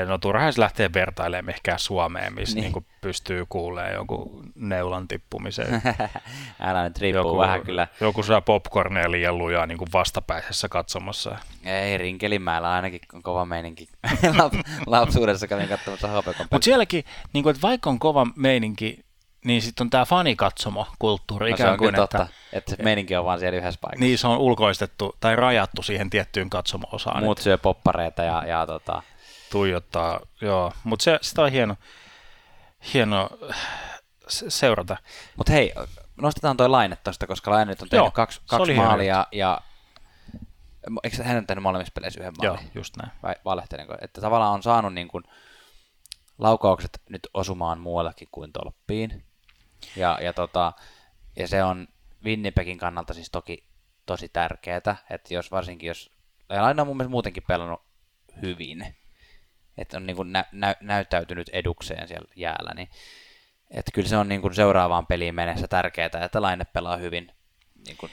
No 0.08 0.18
turha 0.18 0.50
lähtee 0.58 0.90
vertailemaan 0.94 1.54
ehkä 1.54 1.78
Suomeen, 1.78 2.34
missä 2.34 2.56
niin. 2.56 2.74
niin 2.74 2.86
pystyy 3.02 3.46
kuulemaan 3.50 3.94
jonkun 3.94 4.52
neulan 4.56 5.08
tippumiseen. 5.08 5.82
Älä 6.60 6.84
nyt 6.84 6.98
riippuu 6.98 7.28
joku, 7.28 7.38
vähän 7.38 7.62
kyllä. 7.62 7.88
Joku 8.02 8.24
saa 8.24 8.42
popcornia 8.42 9.12
liian 9.12 9.38
lujaa 9.38 9.66
niin 9.66 9.78
vastapäisessä 9.94 10.70
katsomassa. 10.70 11.38
Ei, 11.66 11.98
Rinkelinmäellä 11.98 12.72
ainakin 12.72 13.00
on 13.14 13.24
kova 13.24 13.46
meininki. 13.46 13.88
Lapsuudessa 14.86 15.48
kävin 15.48 15.68
katsomassa 15.68 16.08
Hapekon 16.08 16.48
Mutta 16.52 16.66
sielläkin, 16.66 17.04
niin 17.34 17.44
kuin, 17.44 17.52
että 17.52 17.68
vaikka 17.68 17.90
on 17.90 18.00
kova 18.00 18.28
meininki, 18.36 19.06
niin 19.46 19.62
sitten 19.62 19.86
on 19.86 19.90
tämä 19.90 20.06
fanikatsomo-kulttuuri. 20.06 21.50
No, 21.50 21.56
ikään 21.56 21.68
se 21.68 21.72
on 21.72 21.78
kuin, 21.78 21.96
totta, 21.96 22.22
että, 22.22 22.34
että 22.54 22.76
se 22.76 22.84
meininki 22.84 23.16
on 23.16 23.26
vaan 23.26 23.40
siellä 23.40 23.58
yhdessä 23.58 23.80
paikassa. 23.82 24.06
Niin, 24.06 24.18
se 24.18 24.28
on 24.28 24.38
ulkoistettu 24.38 25.16
tai 25.20 25.36
rajattu 25.36 25.82
siihen 25.82 26.10
tiettyyn 26.10 26.50
katsomo-osaan. 26.50 27.24
Muut 27.24 27.38
syö 27.38 27.58
poppareita 27.58 28.24
ja, 28.24 28.44
ja 28.48 28.66
tota, 28.66 29.04
tuijottaa, 29.54 30.20
joo. 30.42 30.74
Mutta 30.84 31.04
se, 31.04 31.20
sitä 31.22 31.42
on 31.42 31.52
hieno, 31.52 31.76
hieno 32.94 33.30
seurata. 34.28 34.98
Mutta 35.38 35.52
hei, 35.52 35.74
nostetaan 36.22 36.58
toi 36.58 36.70
Laine 36.70 36.96
tuosta, 36.96 37.28
koska 37.28 37.52
Laine 37.52 37.66
nyt 37.66 37.82
on 37.82 37.90
tehnyt 37.90 38.06
joo, 38.06 38.12
kaksi, 38.12 38.42
kaksi 38.48 38.74
maalia 38.74 39.28
ja 39.32 39.62
eikö 41.04 41.24
hän 41.24 41.48
tehnyt 41.48 41.64
molemmissa 41.64 41.92
peleissä 41.96 42.20
yhden 42.20 42.34
maalin? 42.38 42.64
Joo, 42.64 42.72
just 42.76 42.98
näin. 42.98 43.12
Vai 43.24 43.36
valehtelenko? 43.46 43.96
Että 44.02 44.22
tavallaan 44.22 44.54
on 44.54 44.64
saanut 44.64 44.94
niin 44.94 45.08
kuin 45.08 45.24
laukaukset 46.38 47.02
nyt 47.10 47.28
osumaan 47.34 47.80
muuallakin 47.80 48.28
kuin 48.32 48.52
tolppiin. 48.54 49.24
Ja, 49.96 50.20
ja, 50.22 50.34
tota, 50.34 50.74
ja 51.36 51.48
se 51.48 51.64
on 51.64 51.88
Winnipegin 52.24 52.78
kannalta 52.78 53.14
siis 53.14 53.30
toki 53.32 53.64
tosi 54.06 54.30
tärkeää, 54.30 54.78
että 55.10 55.34
jos 55.34 55.52
varsinkin 55.52 55.88
jos, 55.88 56.12
ja 56.50 56.62
Laine 56.62 56.82
on 56.82 56.88
mun 56.88 56.98
mielestä 56.98 57.12
muutenkin 57.12 57.44
pelannut 57.48 57.82
hyvin, 58.42 58.96
että 59.78 59.98
on 59.98 60.06
niin 60.06 60.16
kuin 60.16 60.32
nä- 60.32 60.46
nä- 60.52 60.76
näyttäytynyt 60.82 61.50
edukseen 61.54 62.08
siellä 62.08 62.28
jäällä, 62.36 62.72
niin 62.76 62.90
että 63.72 63.92
kyllä 63.94 64.10
se 64.10 64.18
on 64.18 64.30
niin 64.30 64.42
kuin 64.42 64.56
seuraavaan 64.56 65.08
peliin 65.08 65.36
mennessä 65.36 65.68
tärkeää, 65.68 66.10
että 66.26 66.42
Laine 66.42 66.66
pelaa 66.66 66.98
hyvin. 66.98 67.32
Niin 67.88 67.98
kuin. 67.98 68.12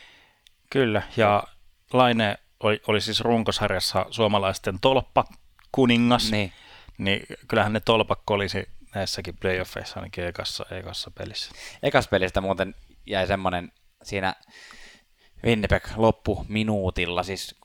Kyllä, 0.71 1.03
ja 1.17 1.45
Laine 1.93 2.39
oli, 2.61 2.83
oli 2.87 3.01
siis 3.01 3.21
runkosarjassa 3.21 4.07
suomalaisten 4.11 4.81
tolppa 4.81 5.25
kuningas, 5.73 6.31
niin. 6.31 6.53
niin 6.99 7.27
kyllähän 7.49 7.73
ne 7.73 7.81
tolpakko 7.81 8.35
olisi 8.35 8.69
näissäkin 8.95 9.37
playoffeissa 9.37 10.01
ainakin 10.01 10.27
ekassa, 10.27 10.67
ekassa 10.71 11.11
pelissä. 11.11 11.51
Ekas 11.83 12.09
pelistä 12.09 12.41
muuten 12.41 12.75
jäi 13.07 13.27
semmoinen 13.27 13.73
siinä 14.03 14.35
Winnipeg 15.45 15.85
loppu 15.97 16.47
minuutilla, 16.49 17.23
siis 17.23 17.60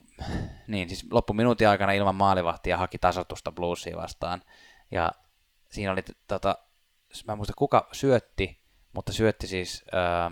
niin, 0.66 0.88
siis 0.88 1.06
loppuminuutin 1.10 1.68
aikana 1.68 1.92
ilman 1.92 2.14
maalivahtia 2.14 2.76
haki 2.76 2.98
tasotusta 2.98 3.52
Bluesia 3.52 3.96
vastaan. 3.96 4.42
Ja 4.90 5.12
siinä 5.70 5.92
oli, 5.92 6.02
tota, 6.28 6.58
mä 7.26 7.32
en 7.32 7.38
muista 7.38 7.54
kuka 7.56 7.88
syötti, 7.92 8.60
mutta 8.92 9.12
syötti 9.12 9.46
siis 9.46 9.84
öö, 9.94 10.30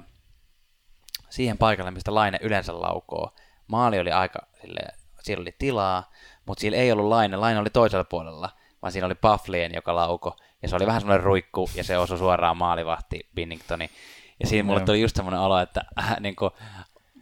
siihen 1.31 1.59
paikalle, 1.59 1.91
mistä 1.91 2.15
Laine 2.15 2.39
yleensä 2.43 2.81
laukoo. 2.81 3.35
Maali 3.67 3.99
oli 3.99 4.13
aika, 4.13 4.39
sille, 4.61 4.81
siellä 5.23 5.43
oli 5.43 5.55
tilaa, 5.59 6.13
mutta 6.47 6.61
siellä 6.61 6.79
ei 6.79 6.93
ollut 6.93 7.09
Laine, 7.09 7.37
Laine 7.37 7.61
oli 7.61 7.71
toisella 7.71 8.05
puolella, 8.05 8.51
vaan 8.83 8.93
siinä 8.93 9.07
oli 9.07 9.15
Bufflien, 9.15 9.75
joka 9.75 9.95
lauko, 9.95 10.37
ja 10.63 10.69
se 10.69 10.77
oli 10.77 10.87
vähän 10.87 11.01
semmoinen 11.01 11.25
ruikku, 11.25 11.71
ja 11.75 11.85
se 11.85 11.99
osui 11.99 12.19
suoraan 12.19 12.57
maalivahti 12.57 13.29
Binningtoni. 13.35 13.91
Ja 14.41 14.47
siinä 14.47 14.67
mulle 14.67 14.81
tuli 14.81 15.01
just 15.01 15.17
semmoinen 15.17 15.41
olo, 15.41 15.59
että 15.59 15.85
äh, 15.99 16.21
niin 16.21 16.37
kuin, 16.37 16.51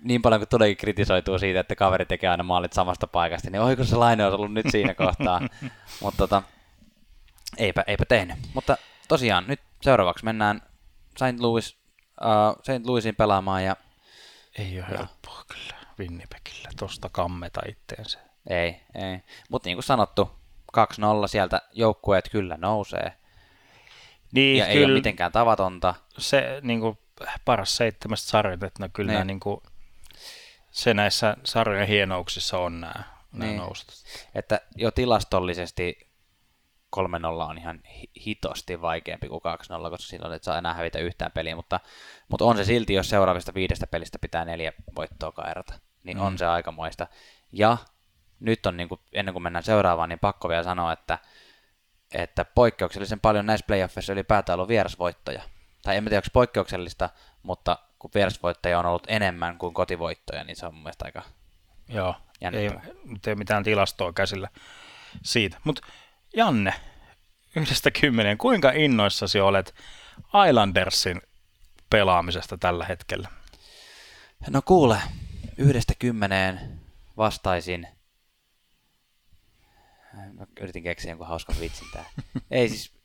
niin 0.03 0.23
paljon 0.23 0.41
kuin 0.41 0.49
todellakin 0.49 0.77
kritisoituu 0.77 1.39
siitä, 1.39 1.61
että 1.61 1.75
kaveri 1.75 2.05
tekee 2.05 2.31
aina 2.31 2.45
maalit 2.45 2.73
samasta 2.73 3.07
paikasta, 3.07 3.51
niin 3.51 3.63
oiko 3.63 3.85
se 3.85 3.97
laine 3.97 4.25
olisi 4.25 4.37
ollut 4.37 4.53
nyt 4.53 4.67
siinä 4.71 4.95
kohtaa. 4.95 5.41
Mutta 6.03 6.19
tota, 6.19 6.43
eipä, 7.59 7.85
eipä 7.87 8.05
tehnyt. 8.05 8.37
Mutta 8.55 8.77
tosiaan, 9.09 9.45
nyt 9.47 9.61
seuraavaksi 9.83 10.25
mennään 10.25 10.63
St. 11.17 11.41
Louis, 11.41 11.77
uh, 12.21 12.63
St. 12.63 12.87
Louisin 12.87 13.17
pelaamaan. 13.17 13.65
Ja, 13.65 13.77
ei 14.59 14.79
ole 14.79 14.89
helppoa 14.89 15.45
kyllä 15.49 15.77
Winnipegillä 15.99 16.69
tuosta 16.79 17.09
kammeta 17.09 17.61
itteensä. 17.69 18.19
Ei, 18.51 18.81
ei. 18.95 19.23
Mutta 19.49 19.69
niin 19.69 19.77
kuin 19.77 19.85
sanottu, 19.85 20.31
2-0 20.79 20.83
sieltä 21.27 21.63
joukkueet 21.73 22.29
kyllä 22.29 22.57
nousee. 22.57 23.13
Niin, 24.33 24.59
ja 24.59 24.65
kyllä, 24.65 24.79
ei 24.79 24.85
ole 24.85 24.93
mitenkään 24.95 25.33
tavatonta. 25.33 25.95
Se 26.19 26.61
niin 26.63 26.81
kuin, 26.81 26.99
paras 27.45 27.77
seitsemästä 27.77 28.31
sarjat, 28.31 28.63
että 28.63 28.83
no 28.83 28.89
kyllä 28.93 29.09
niin. 29.09 29.15
nämä 29.15 29.25
niin 29.25 29.41
kuin, 29.41 29.61
se 30.73 30.95
näissä 30.95 31.37
sarjojen 31.45 31.89
hienouksissa 31.89 32.59
on 32.59 32.81
nämä, 32.81 33.05
nämä 33.33 33.45
niin. 33.45 33.57
nousut. 33.57 33.89
Että 34.35 34.61
jo 34.77 34.91
tilastollisesti 34.91 36.13
3-0 36.97 37.01
on 37.51 37.59
ihan 37.59 37.81
hitosti 38.27 38.81
vaikeampi 38.81 39.29
kuin 39.29 39.41
2-0, 39.87 39.91
koska 39.91 40.09
silloin 40.09 40.35
et 40.35 40.43
saa 40.43 40.59
enää 40.59 40.75
hävitä 40.75 40.99
yhtään 40.99 41.33
peliä, 41.33 41.57
mutta, 41.57 41.81
mutta 42.29 42.45
on 42.45 42.57
se 42.57 42.65
silti, 42.65 42.95
jos 42.95 43.09
seuraavista 43.09 43.55
viidestä 43.55 43.87
pelistä 43.87 44.19
pitää 44.19 44.45
neljä 44.45 44.73
voittoa 44.97 45.33
kairata, 45.33 45.75
niin 46.05 46.17
mm. 46.17 46.25
on 46.25 46.39
se 46.39 46.47
aikamoista. 46.47 47.07
Ja 47.53 47.77
nyt 48.41 48.67
on, 48.67 48.77
niin 48.77 48.89
kuin, 48.89 49.01
ennen 49.13 49.33
kuin 49.33 49.43
mennään 49.43 49.63
seuraavaan, 49.63 50.09
niin 50.09 50.19
pakko 50.19 50.49
vielä 50.49 50.63
sanoa, 50.63 50.93
että, 50.93 51.19
että 52.15 52.45
poikkeuksellisen 52.45 53.21
paljon 53.21 53.47
näissä 53.47 53.67
playoffeissa 53.67 54.13
ylipäätään 54.13 54.55
ollut 54.57 54.69
vierasvoittoja. 54.69 55.43
Tai 55.83 55.97
en 55.97 56.05
tiedä, 56.05 56.17
onko 56.17 56.29
poikkeuksellista, 56.33 57.11
mutta 57.43 57.79
kun 58.03 58.11
vierasvoittajia 58.15 58.79
on 58.79 58.87
ollut 58.87 59.07
enemmän 59.09 59.59
kuin 59.59 59.75
kotivoittoja, 59.75 60.45
niin 60.45 60.57
se 60.57 60.67
on 60.67 60.75
mun 60.75 60.83
mielestä 60.83 61.05
aika 61.05 61.23
Joo, 61.89 62.15
ei, 62.41 62.71
ei 63.27 63.35
mitään 63.35 63.65
tilastoa 63.65 64.13
käsillä 64.13 64.49
siitä. 65.23 65.61
Mutta 65.65 65.87
Janne, 66.37 66.75
yhdestä 67.57 67.91
kymmeneen, 67.91 68.39
kuinka 68.39 68.71
innoissasi 68.71 69.41
olet 69.41 69.75
Islandersin 70.49 71.23
pelaamisesta 71.91 72.59
tällä 72.59 72.85
hetkellä? 72.85 73.29
No 74.51 74.63
kuule, 74.65 74.99
yhdestä 75.59 75.95
kymmeneen 75.99 76.81
vastaisin. 77.17 77.89
Mä 80.33 80.47
yritin 80.61 80.83
keksiä 80.83 81.11
jonkun 81.11 81.27
hauskan 81.27 81.57
vitsin 81.61 81.89
tää. 81.93 82.05
Ei 82.51 82.69
siis... 82.69 83.02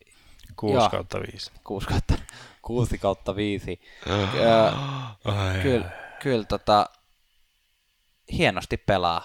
6 0.58 0.90
kautta 0.90 1.20
5. 1.20 1.52
6 1.64 1.88
kautta 1.88 2.14
6 2.62 2.98
kautta 2.98 3.36
5. 3.36 3.82
Kyllä, 5.64 5.90
kyllä 6.24 6.44
tota, 6.44 6.90
hienosti 8.32 8.78
pelaa. 8.78 9.24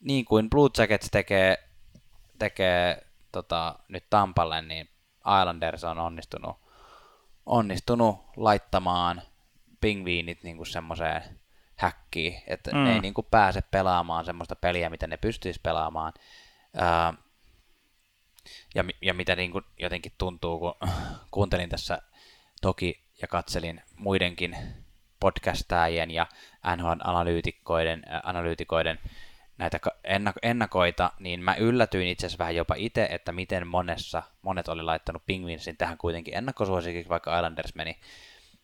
Niin 0.00 0.24
kuin 0.24 0.50
Blue 0.50 0.70
Jackets 0.78 1.08
tekee, 1.10 1.68
tekee 2.38 3.06
tota, 3.32 3.78
nyt 3.88 4.04
Tampalle, 4.10 4.62
niin 4.62 4.88
Islanders 5.40 5.84
on 5.84 5.98
onnistunut, 5.98 6.56
onnistunut 7.46 8.16
laittamaan 8.36 9.22
pingviinit 9.80 10.42
niin 10.42 10.56
kuin 10.56 10.66
semmoiseen 10.66 11.22
häkkiin, 11.76 12.42
että 12.46 12.70
mm. 12.70 12.84
ne 12.84 12.94
ei 12.94 13.00
niin 13.00 13.14
kuin 13.14 13.26
pääse 13.30 13.60
pelaamaan 13.70 14.24
semmoista 14.24 14.56
peliä, 14.56 14.90
mitä 14.90 15.06
ne 15.06 15.16
pystyisi 15.16 15.60
pelaamaan. 15.62 16.12
Ää, 16.76 17.14
ja, 18.74 18.84
ja 19.02 19.14
mitä 19.14 19.36
niin 19.36 19.52
kuin 19.52 19.64
jotenkin 19.78 20.12
tuntuu, 20.18 20.58
kun 20.58 20.74
kuuntelin 21.30 21.68
tässä 21.68 21.98
toki 22.62 23.02
ja 23.22 23.28
katselin 23.28 23.82
muidenkin 23.96 24.56
podcastajien 25.20 26.10
ja 26.10 26.26
NHL-analyytikoiden 26.76 28.02
analyytikoiden 28.22 28.98
näitä 29.58 29.78
ennakoita, 30.42 31.12
niin 31.18 31.40
mä 31.40 31.54
yllätyin 31.54 32.08
itse 32.08 32.26
asiassa 32.26 32.38
vähän 32.38 32.56
jopa 32.56 32.74
itse, 32.76 33.04
että 33.04 33.32
miten 33.32 33.66
monessa, 33.66 34.22
monet 34.42 34.68
oli 34.68 34.82
laittanut 34.82 35.26
Pingvinsin 35.26 35.76
tähän 35.76 35.98
kuitenkin 35.98 36.34
ennakkosuosikiksi, 36.34 37.08
vaikka 37.08 37.36
Islanders 37.36 37.74
meni, 37.74 37.98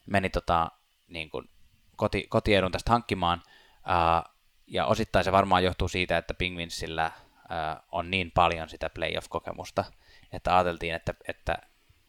meni 0.07 0.31
tota, 0.31 0.70
niin 1.09 1.31
kuin 1.31 1.48
koti, 1.96 2.27
kotiedun 2.29 2.72
tästä 2.72 2.90
hankkimaan. 2.92 3.42
Uh, 3.77 4.33
ja 4.66 4.87
osittain 4.87 5.24
se 5.24 5.33
varmaan 5.33 5.64
johtuu 5.64 5.88
siitä, 5.88 6.18
että 6.18 6.35
Pingvinsillä 6.35 7.11
on 7.93 8.11
niin 8.11 8.31
paljon 8.35 8.69
sitä 8.69 8.91
playoff-kokemusta, 8.91 9.85
että 10.33 10.57
ajateltiin, 10.57 10.95
että, 10.95 11.15
että 11.29 11.59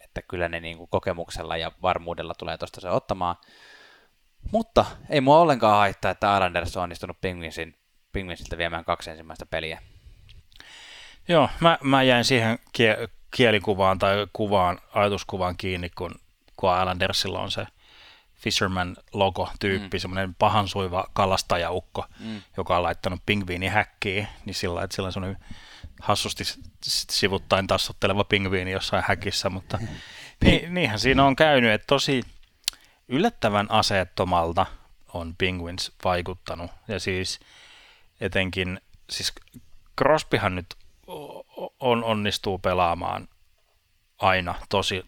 että 0.09 0.21
kyllä 0.27 0.49
ne 0.49 0.59
niin 0.59 0.77
kuin 0.77 0.89
kokemuksella 0.89 1.57
ja 1.57 1.71
varmuudella 1.81 2.33
tulee 2.33 2.57
tuosta 2.57 2.81
se 2.81 2.89
ottamaan. 2.89 3.35
Mutta 4.51 4.85
ei 5.09 5.21
mua 5.21 5.39
ollenkaan 5.39 5.77
haittaa, 5.77 6.11
että 6.11 6.35
Islanders 6.35 6.77
on 6.77 6.83
onnistunut 6.83 7.21
Penguinsin, 7.21 7.75
Penguinsilta 8.11 8.57
viemään 8.57 8.85
kaksi 8.85 9.09
ensimmäistä 9.09 9.45
peliä. 9.45 9.81
Joo, 11.27 11.49
mä, 11.59 11.77
mä 11.83 12.03
jäin 12.03 12.25
siihen 12.25 12.59
kie, 12.73 12.97
kielikuvaan 13.35 13.99
tai 13.99 14.27
kuvaan, 14.33 14.79
ajatuskuvaan 14.93 15.57
kiinni, 15.57 15.89
kun, 15.89 16.15
kun 16.55 16.79
Islandersilla 16.79 17.39
on 17.39 17.51
se 17.51 17.65
Fisherman-logo-tyyppi, 18.39 19.97
mm. 19.97 20.01
semmoinen 20.01 20.35
pahansuiva 20.35 21.07
kalastajaukko, 21.13 22.05
mm. 22.19 22.41
joka 22.57 22.77
on 22.77 22.83
laittanut 22.83 23.21
pingviini 23.25 23.67
häkkiin, 23.67 24.27
niin 24.45 24.53
sillä 24.53 24.83
että 24.83 24.95
sillä 24.95 25.07
on 25.07 25.13
semmoinen 25.13 25.45
hassusti 26.01 26.43
sivuttain 26.85 27.67
tassotteleva 27.67 28.23
pingviini 28.23 28.71
jossain 28.71 29.03
häkissä, 29.07 29.49
mutta 29.49 29.79
ni, 30.45 30.65
niinhän 30.69 30.99
siinä 30.99 31.25
on 31.25 31.35
käynyt, 31.35 31.71
että 31.71 31.87
tosi 31.87 32.23
yllättävän 33.07 33.71
aseettomalta 33.71 34.65
on 35.13 35.35
Penguins 35.37 35.91
vaikuttanut. 36.03 36.71
Ja 36.87 36.99
siis 36.99 37.39
etenkin, 38.21 38.81
siis 39.09 39.33
Crosbyhan 39.99 40.55
nyt 40.55 40.75
on, 41.79 42.03
onnistuu 42.03 42.59
pelaamaan 42.59 43.27
aina 44.17 44.55
tosi, 44.69 45.05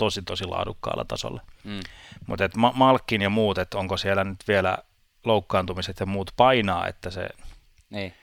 tosi, 0.00 0.22
tosi 0.22 0.44
laadukkaalla 0.44 1.04
tasolla. 1.04 1.42
Mm. 1.64 1.80
Mutta 2.26 2.48
Ma- 2.56 2.72
Malkkin 2.74 3.22
ja 3.22 3.30
muut, 3.30 3.58
että 3.58 3.78
onko 3.78 3.96
siellä 3.96 4.24
nyt 4.24 4.48
vielä 4.48 4.78
loukkaantumiset 5.24 6.00
ja 6.00 6.06
muut 6.06 6.30
painaa, 6.36 6.88
että 6.88 7.10
se, 7.10 7.28
niin. 7.90 8.14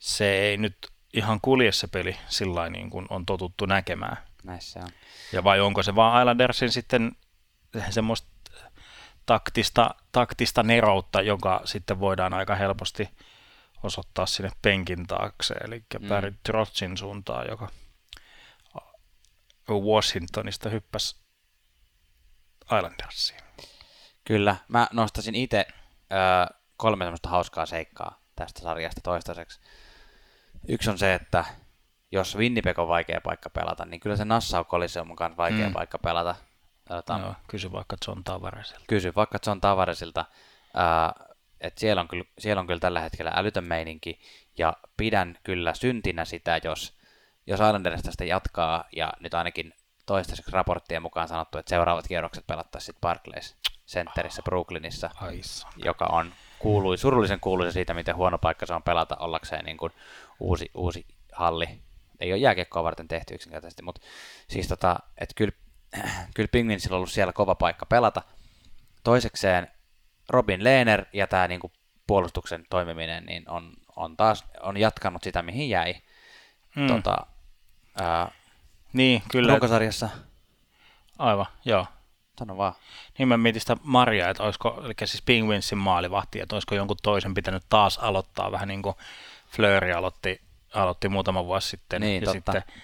se 0.00 0.38
ei 0.38 0.56
nyt 0.56 0.76
ihan 1.14 1.40
kulje 1.40 1.72
se 1.72 1.86
peli 1.86 2.16
sillä 2.28 2.68
niin 2.68 2.90
kuin 2.90 3.06
on 3.10 3.26
totuttu 3.26 3.66
näkemään. 3.66 4.16
Näissä 4.44 4.80
on. 4.80 4.88
Ja 5.32 5.44
vai 5.44 5.60
onko 5.60 5.82
se 5.82 5.94
vaan 5.94 6.22
Islandersin 6.22 6.70
sitten 6.70 7.12
semmoista 7.90 8.28
taktista, 9.26 9.94
taktista 10.12 10.62
neroutta, 10.62 11.22
joka 11.22 11.60
sitten 11.64 12.00
voidaan 12.00 12.34
aika 12.34 12.54
helposti 12.54 13.08
osoittaa 13.82 14.26
sinne 14.26 14.50
penkin 14.62 15.06
taakse, 15.06 15.54
eli 15.54 15.82
mm. 16.00 16.08
Barry 16.08 16.34
Trotsin 16.42 16.96
suuntaan, 16.96 17.46
joka 17.50 17.68
Washingtonista 19.74 20.68
hyppäsi 20.68 21.16
Islandersiin. 22.64 23.40
Kyllä, 24.24 24.56
mä 24.68 24.88
nostasin 24.92 25.34
itse 25.34 25.66
äh, 26.12 26.60
kolme 26.76 27.04
semmoista 27.04 27.28
hauskaa 27.28 27.66
seikkaa 27.66 28.20
tästä 28.36 28.62
sarjasta 28.62 29.00
toistaiseksi. 29.00 29.60
Yksi 30.68 30.90
on 30.90 30.98
se, 30.98 31.14
että 31.14 31.44
jos 32.12 32.36
Winnipeg 32.36 32.78
on 32.78 32.88
vaikea 32.88 33.20
paikka 33.20 33.50
pelata, 33.50 33.84
niin 33.84 34.00
kyllä 34.00 34.16
se 34.16 34.24
Nassau 34.24 34.64
Coliseum 34.64 35.10
on 35.10 35.16
myös 35.20 35.36
vaikea 35.36 35.66
mm. 35.66 35.72
paikka 35.72 35.98
pelata. 35.98 36.34
Otan, 36.90 37.20
Joo, 37.20 37.34
kysy 37.48 37.72
vaikka 37.72 37.96
John 38.06 38.24
Tavaresilta. 38.24 38.84
Kysy 38.88 39.12
vaikka 39.16 39.38
John 39.46 39.60
Tavaresilta. 39.60 40.24
Äh, 40.76 41.36
että 41.60 41.80
siellä, 41.80 42.00
on 42.00 42.08
kyllä, 42.08 42.24
siellä 42.38 42.60
on 42.60 42.66
kyllä 42.66 42.80
tällä 42.80 43.00
hetkellä 43.00 43.32
älytön 43.34 43.64
meininki, 43.64 44.20
ja 44.58 44.76
pidän 44.96 45.38
kyllä 45.42 45.74
syntinä 45.74 46.24
sitä, 46.24 46.60
jos, 46.64 46.95
jos 47.46 47.60
Islanders 47.60 48.02
tästä 48.02 48.24
jatkaa, 48.24 48.84
ja 48.92 49.12
nyt 49.20 49.34
ainakin 49.34 49.72
toistaiseksi 50.06 50.52
raporttien 50.52 51.02
mukaan 51.02 51.28
sanottu, 51.28 51.58
että 51.58 51.70
seuraavat 51.70 52.08
kierrokset 52.08 52.46
pelattaisiin 52.46 52.86
sitten 52.86 53.00
Barclays 53.00 53.56
Centerissä 53.86 54.42
Brooklynissa, 54.42 55.10
joka 55.76 56.06
on 56.06 56.32
kuului, 56.58 56.98
surullisen 56.98 57.40
kuuluisa 57.40 57.72
siitä, 57.72 57.94
miten 57.94 58.16
huono 58.16 58.38
paikka 58.38 58.66
se 58.66 58.74
on 58.74 58.82
pelata 58.82 59.16
ollakseen 59.16 59.64
niin 59.64 59.76
kuin 59.76 59.92
uusi, 60.40 60.70
uusi 60.74 61.06
halli. 61.32 61.68
Ei 62.20 62.32
ole 62.32 62.40
jääkiekkoa 62.40 62.84
varten 62.84 63.08
tehty 63.08 63.34
yksinkertaisesti, 63.34 63.82
mutta 63.82 64.00
siis 64.48 64.68
tota, 64.68 64.96
että 65.18 65.34
kyllä, 65.36 65.52
kyllä 66.34 66.48
Penguinsilla 66.52 66.94
on 66.94 66.98
ollut 66.98 67.10
siellä 67.10 67.32
kova 67.32 67.54
paikka 67.54 67.86
pelata. 67.86 68.22
Toisekseen 69.04 69.68
Robin 70.28 70.64
Lehner 70.64 71.04
ja 71.12 71.26
tämä 71.26 71.48
niin 71.48 71.60
kuin 71.60 71.72
puolustuksen 72.06 72.66
toimiminen 72.70 73.26
niin 73.26 73.50
on, 73.50 73.72
on 73.96 74.16
taas 74.16 74.44
on 74.60 74.76
jatkanut 74.76 75.22
sitä, 75.22 75.42
mihin 75.42 75.68
jäi. 75.68 75.94
Hmm. 76.76 76.86
Tota, 76.86 77.26
ää, 78.00 78.30
niin, 78.92 79.22
kyllä. 79.30 79.52
Runkosarjassa. 79.52 80.08
Aivan, 81.18 81.46
joo. 81.64 81.86
Sano 82.38 82.56
vaan. 82.56 82.74
Niin 83.18 83.28
mä 83.28 83.36
mietin 83.36 83.60
sitä 83.60 83.76
Maria, 83.82 84.30
että 84.30 84.42
olisiko, 84.42 84.82
eli 84.84 84.94
siis 84.98 85.22
Penguinsin 85.22 85.78
maalivahti, 85.78 86.40
että 86.40 86.56
olisiko 86.56 86.74
jonkun 86.74 86.96
toisen 87.02 87.34
pitänyt 87.34 87.62
taas 87.68 87.98
aloittaa, 87.98 88.52
vähän 88.52 88.68
niin 88.68 88.82
kuin 88.82 88.96
Fleury 89.50 89.92
aloitti, 89.92 90.40
aloitti 90.74 91.08
muutama 91.08 91.44
vuosi 91.44 91.68
sitten, 91.68 92.00
niin, 92.00 92.22
ja 92.22 92.32
totta. 92.32 92.52
sitten 92.52 92.74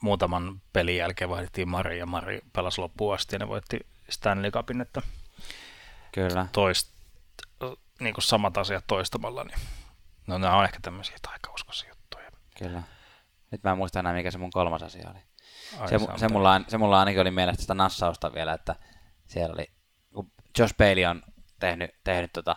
muutaman 0.00 0.60
pelin 0.72 0.96
jälkeen 0.96 1.30
vaihdettiin 1.30 1.68
Mari, 1.68 1.98
ja 1.98 2.06
Mari 2.06 2.40
pelasi 2.52 2.80
loppuun 2.80 3.14
asti, 3.14 3.34
ja 3.34 3.38
ne 3.38 3.48
voitti 3.48 3.80
Stanley 4.10 4.50
Cupin, 4.50 4.80
että 4.80 5.02
Kyllä. 6.12 6.46
Toist, 6.52 6.92
niin 8.00 8.14
kuin 8.14 8.24
samat 8.24 8.58
asiat 8.58 8.84
toistamalla, 8.86 9.44
niin 9.44 9.58
no 10.26 10.38
nämä 10.38 10.56
on 10.56 10.64
ehkä 10.64 10.78
tämmöisiä 10.82 11.16
taikauskoisia 11.22 11.88
juttuja. 11.88 12.30
Kyllä. 12.58 12.82
Nyt 13.50 13.64
mä 13.64 13.70
en 13.70 13.76
muista 13.76 14.00
enää, 14.00 14.12
mikä 14.12 14.30
se 14.30 14.38
mun 14.38 14.50
kolmas 14.50 14.82
asia 14.82 15.10
oli. 15.10 15.18
Ai, 15.78 15.88
se, 15.88 15.98
se, 16.16 16.28
mulla, 16.28 16.60
se 16.68 16.78
mulla 16.78 16.98
ainakin 16.98 17.20
oli 17.20 17.30
mielestä 17.30 17.60
sitä 17.60 17.74
nassausta 17.74 18.34
vielä, 18.34 18.52
että 18.52 18.76
siellä 19.26 19.52
oli, 19.52 19.66
kun 20.14 20.32
Josh 20.58 20.76
Bailey 20.76 21.04
on 21.04 21.22
tehnyt, 21.60 21.90
tehnyt 22.04 22.32
tota, 22.32 22.56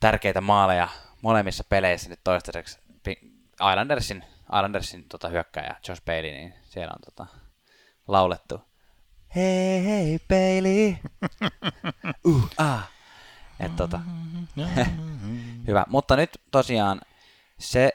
tärkeitä 0.00 0.40
maaleja 0.40 0.88
molemmissa 1.22 1.64
peleissä 1.68 2.10
nyt 2.10 2.20
toistaiseksi 2.24 2.78
Islandersin, 3.70 4.24
Islandersin 4.44 5.08
tota, 5.08 5.28
hyökkäjä 5.28 5.76
Josh 5.88 6.04
Bailey, 6.04 6.30
niin 6.30 6.54
siellä 6.64 6.92
on 6.94 7.00
tota, 7.04 7.26
laulettu 8.08 8.68
hei 9.34 9.84
hei 9.84 10.18
peili. 10.28 10.98
uh, 12.26 12.48
ah. 12.58 12.90
Et, 13.60 13.76
tota. 13.76 14.00
Hyvä, 15.66 15.84
mutta 15.88 16.16
nyt 16.16 16.40
tosiaan 16.50 17.00
se, 17.58 17.92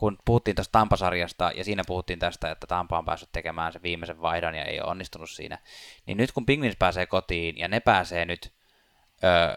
kun 0.00 0.18
puhuttiin 0.24 0.56
tästä 0.56 0.72
Tampasarjasta 0.72 1.52
ja 1.54 1.64
siinä 1.64 1.82
puhuttiin 1.86 2.18
tästä, 2.18 2.50
että 2.50 2.66
Tampa 2.66 2.98
on 2.98 3.04
päässyt 3.04 3.32
tekemään 3.32 3.72
sen 3.72 3.82
viimeisen 3.82 4.22
vaihdon 4.22 4.54
ja 4.54 4.64
ei 4.64 4.80
ole 4.80 4.90
onnistunut 4.90 5.30
siinä, 5.30 5.58
niin 6.06 6.16
nyt 6.16 6.32
kun 6.32 6.46
Penguins 6.46 6.76
pääsee 6.78 7.06
kotiin 7.06 7.58
ja 7.58 7.68
ne 7.68 7.80
pääsee 7.80 8.24
nyt 8.24 8.52
ö, 9.24 9.54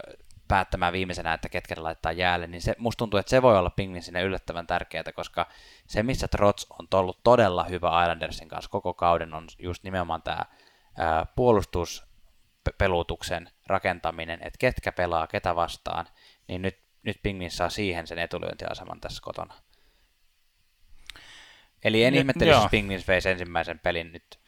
päättämään 0.47 0.93
viimeisenä, 0.93 1.33
että 1.33 1.49
ketkä 1.49 1.75
ne 1.75 1.81
laittaa 1.81 2.11
jäälle, 2.11 2.47
niin 2.47 2.61
se, 2.61 2.75
musta 2.77 2.97
tuntuu, 2.97 3.17
että 3.17 3.29
se 3.29 3.41
voi 3.41 3.57
olla 3.57 3.69
Penguinsille 3.69 4.21
yllättävän 4.21 4.67
tärkeää, 4.67 5.03
koska 5.15 5.49
se, 5.87 6.03
missä 6.03 6.27
Trots 6.27 6.67
on 6.79 6.87
ollut 6.93 7.19
todella 7.23 7.63
hyvä 7.63 8.03
Islandersin 8.03 8.47
kanssa 8.47 8.71
koko 8.71 8.93
kauden, 8.93 9.33
on 9.33 9.47
just 9.59 9.83
nimenomaan 9.83 10.21
tämä 10.21 10.45
puolustuspelutuksen 11.35 13.49
rakentaminen, 13.67 14.39
että 14.41 14.57
ketkä 14.59 14.91
pelaa, 14.91 15.27
ketä 15.27 15.55
vastaan, 15.55 16.07
niin 16.47 16.61
nyt, 16.61 16.77
nyt 17.03 17.19
Pingvin 17.23 17.51
saa 17.51 17.69
siihen 17.69 18.07
sen 18.07 18.19
etulyöntiaseman 18.19 19.01
tässä 19.01 19.21
kotona. 19.21 19.53
Eli 21.83 22.03
en 22.03 22.15
ihmettele, 22.15 22.51
jos 22.51 22.67
Penguins 22.71 23.07
veisi 23.07 23.29
ensimmäisen 23.29 23.79
pelin 23.79 24.11
nyt 24.11 24.39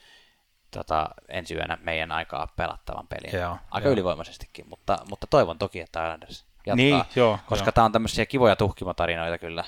tota, 0.71 1.09
ensi 1.27 1.55
yönä 1.55 1.77
meidän 1.81 2.11
aikaa 2.11 2.47
pelattavan 2.55 3.07
pelin. 3.07 3.39
Joo, 3.39 3.57
Aika 3.71 3.87
joo. 3.87 3.93
ylivoimaisestikin, 3.93 4.69
mutta, 4.69 4.97
mutta 5.09 5.27
toivon 5.27 5.57
toki, 5.57 5.79
että 5.79 6.03
Islanders 6.03 6.45
jatkaa, 6.65 6.75
niin, 6.75 7.03
joo, 7.15 7.39
koska 7.45 7.71
tämä 7.71 7.85
on 7.85 7.91
tämmöisiä 7.91 8.25
kivoja 8.25 8.55
tuhkimotarinoita 8.55 9.37
kyllä. 9.37 9.63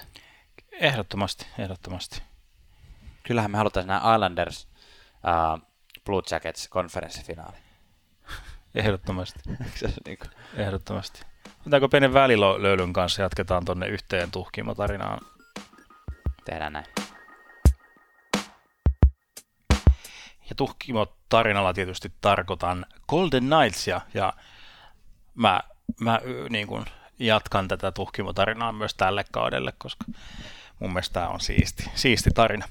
Ehdottomasti, 0.72 1.46
ehdottomasti. 1.60 2.22
Kyllähän 3.24 3.52
me 3.52 3.58
halutaan 3.58 3.88
nämä 3.88 4.14
Islanders 4.16 4.68
uh, 5.14 5.62
Blue 6.06 6.22
Jackets 6.32 6.68
konferenssifinaali. 6.68 7.58
Ehdottomasti. 8.76 9.40
niin 10.06 10.18
kuin... 10.18 10.30
Ehdottomasti. 10.56 11.22
Pitääkö 11.64 11.88
pienen 11.90 12.14
välilöylyn 12.14 12.94
kanssa 12.94 13.22
jatketaan 13.22 13.66
tonne 13.66 13.88
yhteen 13.88 14.32
tuhkimotarinaan? 14.32 15.20
Tehdään 16.46 16.74
näin. 16.74 16.86
Ja 20.50 20.56
tuhkimotarinalla 20.56 21.74
tietysti 21.74 22.12
tarkoitan 22.22 22.86
Golden 23.08 23.44
Knightsia, 23.50 24.02
ja 24.14 24.34
mä, 25.36 25.60
mä 26.00 26.22
niin 26.50 26.68
kuin 26.68 26.86
jatkan 27.20 27.68
tätä 27.68 27.92
tuhkimotarinaa 27.92 28.72
myös 28.72 28.94
tälle 28.94 29.26
kaudelle, 29.32 29.74
koska 29.78 30.06
mun 30.80 30.94
mielestä 30.94 31.14
tämä 31.14 31.28
on 31.28 31.40
siisti, 31.40 31.92
siisti 31.96 32.30
tarina. 32.36 32.66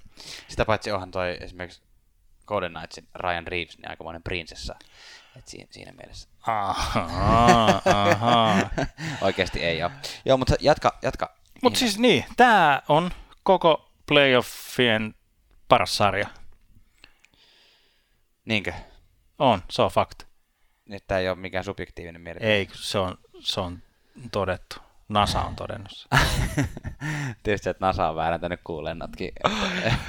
Sitä 0.49 0.65
paitsi 0.65 0.93
onhan 0.93 1.11
toi 1.11 1.39
esimerkiksi 1.41 1.83
Golden 2.47 2.73
Knightsin 2.73 3.09
Ryan 3.15 3.47
Reeves, 3.47 3.79
niin 3.79 3.91
aikamoinen 3.91 4.23
prinsessa. 4.23 4.75
Et 5.37 5.49
siinä, 5.49 5.69
siinä 5.71 5.93
mielessä. 5.93 6.29
Aha, 6.47 7.83
aha. 7.85 8.71
Oikeasti 9.21 9.63
ei 9.63 9.83
ole. 9.83 9.93
Joo, 10.25 10.37
mutta 10.37 10.55
jatka. 10.61 10.99
jatka. 11.03 11.37
Mutta 11.63 11.79
siis 11.79 11.99
niin, 11.99 12.25
tämä 12.37 12.83
on 12.89 13.11
koko 13.43 13.91
playoffien 14.07 15.15
paras 15.69 15.97
sarja. 15.97 16.29
Niinkö? 18.47 18.73
On, 19.39 19.63
se 19.71 19.83
on 19.83 19.91
fakta. 19.91 20.27
Nyt 20.85 21.07
tämä 21.07 21.21
ei 21.21 21.29
ole 21.29 21.37
mikään 21.39 21.65
subjektiivinen 21.65 22.21
mielipide. 22.21 22.53
Ei, 22.53 22.69
se 22.73 22.99
on, 22.99 23.19
se 23.41 23.61
on 23.61 23.83
todettu. 24.33 24.77
NASA 25.09 25.41
on 25.41 25.57
todennut 25.57 26.09
Tietysti, 27.43 27.69
että 27.69 27.87
NASA 27.87 28.09
on 28.09 28.17
väärentänyt 28.17 28.61
kuulennatkin. 28.65 29.33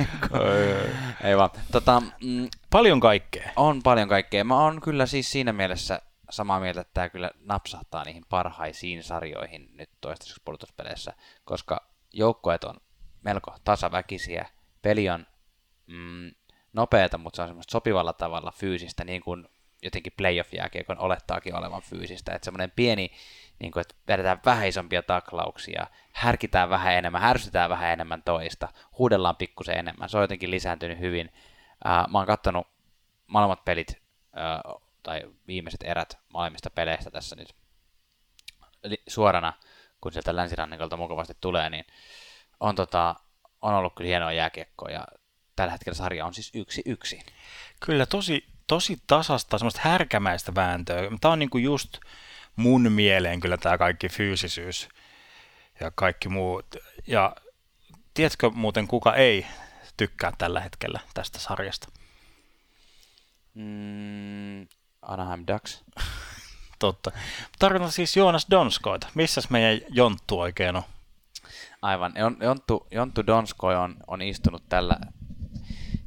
ei 1.23 1.38
vaan. 1.38 1.50
Tota, 1.71 2.02
mm, 2.23 2.47
paljon 2.69 3.00
kaikkea. 3.00 3.52
On 3.56 3.84
paljon 3.84 4.10
kaikkea. 4.10 4.43
Mä 4.43 4.63
oon 4.63 4.82
kyllä 4.82 5.06
siis 5.06 5.32
siinä 5.32 5.54
mielessä 5.54 6.02
samaa 6.30 6.60
mieltä, 6.60 6.82
että 6.82 6.93
tämä 6.93 7.10
kyllä 7.10 7.32
napsahtaa 7.39 8.04
niihin 8.04 8.23
parhaisiin 8.30 9.04
sarjoihin 9.04 9.69
nyt 9.73 9.89
toistaiseksi 10.02 10.41
puolustuspeleissä, 10.45 11.13
koska 11.45 11.89
joukkueet 12.13 12.63
on 12.63 12.76
melko 13.23 13.56
tasaväkisiä. 13.63 14.45
Peli 14.82 15.10
on 15.10 15.26
mm, 15.88 16.32
nopeata, 16.78 17.18
mutta 17.18 17.36
se 17.36 17.42
on 17.42 17.48
semmoista 17.48 17.72
sopivalla 17.72 18.13
tavalla 18.13 18.52
fyysistä, 18.52 19.04
niin 19.04 19.22
kuin 19.22 19.48
jotenkin 19.84 20.13
playoff-jääkiekon 20.18 21.00
olettaakin 21.00 21.56
olevan 21.56 21.82
fyysistä. 21.82 22.32
Että 22.34 22.46
semmoinen 22.46 22.72
pieni 22.72 23.12
niin 23.60 23.72
kuin, 23.72 23.82
että 23.82 23.96
vedetään 24.08 24.40
vähän 24.46 24.68
isompia 24.68 25.02
taklauksia, 25.02 25.88
härkitään 26.12 26.70
vähän 26.70 26.94
enemmän, 26.94 27.22
härsytään 27.22 27.70
vähän 27.70 27.94
enemmän 27.94 28.24
toista, 28.24 28.68
huudellaan 28.98 29.36
pikkusen 29.36 29.78
enemmän. 29.78 30.10
Se 30.10 30.18
on 30.18 30.24
jotenkin 30.24 30.52
lisääntynyt 30.52 31.00
hyvin. 31.00 31.34
Äh, 31.88 32.08
mä 32.08 32.18
oon 32.18 32.28
katsonut 32.28 32.68
molemmat 33.28 33.66
pelit 33.66 34.08
tai 35.04 35.22
viimeiset 35.48 35.84
erät 35.84 36.18
molemmista 36.34 36.70
peleistä 36.70 37.12
tässä 37.12 37.36
nyt 37.36 37.56
suorana, 39.08 39.54
kun 40.02 40.12
sieltä 40.12 40.36
länsirannikolta 40.36 40.98
mukavasti 40.98 41.38
tulee, 41.42 41.70
niin 41.70 41.86
on 42.60 42.76
tota, 42.76 43.16
on 43.62 43.74
ollut 43.74 43.94
kyllä 43.96 44.08
hienoa 44.08 44.32
jääkiekkoa 44.32 44.90
ja 44.90 45.08
tällä 45.58 45.72
hetkellä 45.72 45.98
sarja 45.98 46.26
on 46.26 46.34
siis 46.34 46.52
yksi 46.54 46.82
yksi. 46.86 47.20
Kyllä 47.80 48.06
tosi, 48.06 48.46
tosi 48.67 48.98
tasasta, 49.08 49.58
semmoista 49.58 49.82
härkämäistä 49.84 50.56
vääntöä. 50.56 51.02
Tämä 51.22 51.32
on 51.32 51.39
niinku 51.39 51.58
just 51.58 51.98
mun 52.56 52.91
mieleen 52.91 53.39
kyllä 53.39 53.58
tämä 53.58 53.78
kaikki 53.78 54.10
fyysisyys 54.10 54.89
ja 55.80 55.91
kaikki 55.96 56.30
muut. 56.30 56.65
Ja 57.08 57.36
tiedätkö 58.13 58.50
muuten 58.50 58.88
kuka 58.88 59.15
ei 59.15 59.48
tykkää 59.98 60.34
tällä 60.38 60.60
hetkellä 60.60 61.00
tästä 61.13 61.39
sarjasta? 61.39 61.88
Mm, 63.54 64.67
Anaheim 65.02 65.43
Ducks. 65.54 65.84
Totta. 66.80 67.12
Tarkoitan 67.60 67.91
siis 67.91 68.17
Joonas 68.17 68.48
Donskoita. 68.52 69.08
Missäs 69.15 69.50
meidän 69.50 69.82
Jonttu 69.89 70.39
oikein 70.39 70.76
on? 70.76 70.84
Aivan. 71.82 72.13
Jonttu, 72.41 72.88
Jonttu 72.91 73.28
Donskoi 73.28 73.76
on, 73.76 73.96
on 74.08 74.22
istunut 74.22 74.63
tällä 74.70 74.98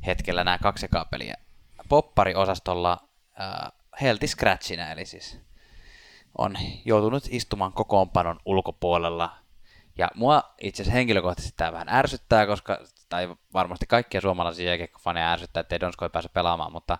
hetkellä 0.07 0.45
nämä 0.45 0.59
kaksi 0.59 0.87
peliä 1.11 1.35
poppari-osastolla 1.89 2.99
äh, 3.41 3.73
Healthy 4.01 4.27
Scratchina, 4.27 4.91
eli 4.91 5.05
siis 5.05 5.41
on 6.39 6.57
joutunut 6.85 7.25
istumaan 7.31 7.73
kokoonpanon 7.73 8.41
ulkopuolella. 8.45 9.37
Ja 9.99 10.11
mua 10.15 10.43
itse 10.61 10.83
asiassa 10.83 10.97
henkilökohtaisesti 10.97 11.57
tämä 11.57 11.73
vähän 11.73 11.89
ärsyttää, 11.89 12.47
koska, 12.47 12.79
tai 13.09 13.37
varmasti 13.55 13.87
kaikkia 13.87 14.21
suomalaisia 14.21 14.67
jääkiekkofaneja 14.67 15.33
ärsyttää, 15.33 15.61
ettei 15.61 15.81
Donskoi 15.81 16.11
pääse 16.11 16.29
pelaamaan, 16.29 16.73
mutta 16.73 16.99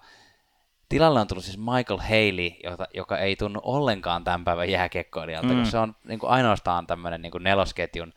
tilalle 0.89 1.21
on 1.21 1.27
tullut 1.27 1.45
siis 1.45 1.59
Michael 1.59 2.01
Haley, 2.01 2.51
joka, 2.65 2.87
joka 2.95 3.19
ei 3.19 3.37
tunnu 3.37 3.61
ollenkaan 3.63 4.25
tämän 4.25 4.45
päivän 4.45 4.71
jääkiekkoilijalta, 4.71 5.49
mm. 5.49 5.55
kun 5.55 5.67
se 5.67 5.79
on 5.79 5.97
niin 6.05 6.19
kuin 6.19 6.31
ainoastaan 6.31 6.87
tämmöinen 6.87 7.23
niin 7.23 7.33
kuin 7.33 7.45
nelosketjun 7.45 8.13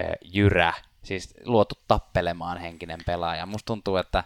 äh, 0.00 0.10
jyrä, 0.24 0.72
siis 1.02 1.34
luotu 1.44 1.74
tappelemaan 1.88 2.58
henkinen 2.58 3.00
pelaaja. 3.06 3.46
Musta 3.46 3.66
tuntuu, 3.66 3.96
että 3.96 4.24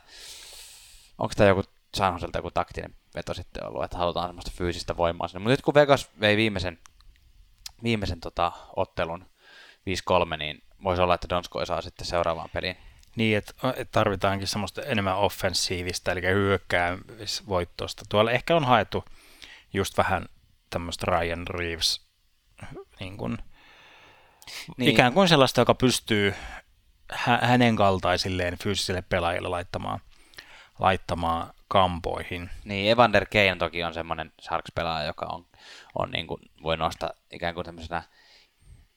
onko 1.18 1.34
tämä 1.37 1.48
joku 1.48 1.62
San 1.94 2.12
Joselta 2.12 2.38
joku 2.38 2.50
taktinen 2.50 2.94
veto 3.14 3.34
sitten 3.34 3.66
ollut, 3.66 3.84
että 3.84 3.98
halutaan 3.98 4.28
semmoista 4.28 4.50
fyysistä 4.54 4.96
voimaa 4.96 5.28
sinne. 5.28 5.38
Mutta 5.38 5.50
nyt 5.50 5.62
kun 5.62 5.74
Vegas 5.74 6.10
vei 6.20 6.37
viimeisen, 6.37 6.78
viimeisen 7.82 8.20
tota, 8.20 8.52
ottelun 8.76 9.26
5-3, 10.34 10.37
niin 10.37 10.62
voisi 10.84 11.02
olla, 11.02 11.14
että 11.14 11.28
Donskoi 11.28 11.66
saa 11.66 11.82
sitten 11.82 12.06
seuraavaan 12.06 12.50
peliin. 12.52 12.76
Niin, 13.16 13.38
että 13.38 13.54
tarvitaankin 13.92 14.48
semmoista 14.48 14.82
enemmän 14.82 15.16
offensiivista, 15.16 16.12
eli 16.12 16.22
hyökkäämisvoittosta. 16.22 18.04
Tuolla 18.08 18.30
ehkä 18.30 18.56
on 18.56 18.64
haettu 18.64 19.04
just 19.72 19.98
vähän 19.98 20.26
tämmöistä 20.70 21.06
Ryan 21.06 21.46
Reeves, 21.46 22.06
niin 23.00 23.16
kuin, 23.16 23.38
niin. 24.76 24.90
ikään 24.90 25.12
kuin 25.12 25.28
sellaista, 25.28 25.60
joka 25.60 25.74
pystyy 25.74 26.34
hänen 27.12 27.76
kaltaisilleen 27.76 28.58
fyysisille 28.58 29.02
pelaajille 29.08 29.48
laittamaan, 29.48 30.00
laittamaan 30.78 31.54
kampoihin. 31.68 32.50
Niin, 32.64 32.90
Evander 32.90 33.26
Kane 33.26 33.56
toki 33.58 33.84
on 33.84 33.94
semmoinen 33.94 34.32
Sharks-pelaaja, 34.42 35.06
joka 35.06 35.26
on, 35.26 35.46
on 35.98 36.10
niin 36.10 36.26
kuin, 36.26 36.40
voi 36.62 36.76
nostaa 36.76 37.10
ikään 37.32 37.54
kuin 37.54 37.64
tämmöisenä 37.64 38.02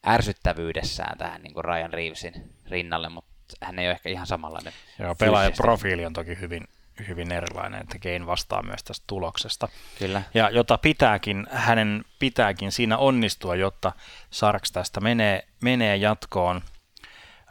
ärsyttävyydessään 0.07 1.17
tähän 1.17 1.41
niin 1.41 1.53
kuin 1.53 1.65
Ryan 1.65 1.93
Reevesin 1.93 2.53
rinnalle, 2.65 3.09
mutta 3.09 3.31
hän 3.61 3.79
ei 3.79 3.87
ole 3.87 3.91
ehkä 3.91 4.09
ihan 4.09 4.27
samanlainen. 4.27 4.73
Joo, 4.99 5.15
pelaajan 5.15 5.53
profiili 5.57 6.05
on 6.05 6.13
toki 6.13 6.39
hyvin, 6.39 6.67
hyvin 7.07 7.31
erilainen, 7.31 7.81
että 7.81 7.99
Kane 7.99 8.25
vastaa 8.25 8.63
myös 8.63 8.83
tästä 8.83 9.03
tuloksesta. 9.07 9.67
Kyllä. 9.99 10.21
Ja 10.33 10.49
jota 10.49 10.77
pitääkin, 10.77 11.47
hänen 11.51 12.05
pitääkin 12.19 12.71
siinä 12.71 12.97
onnistua, 12.97 13.55
jotta 13.55 13.91
Sarks 14.29 14.71
tästä 14.71 14.99
menee, 14.99 15.47
menee 15.61 15.95
jatkoon. 15.95 16.61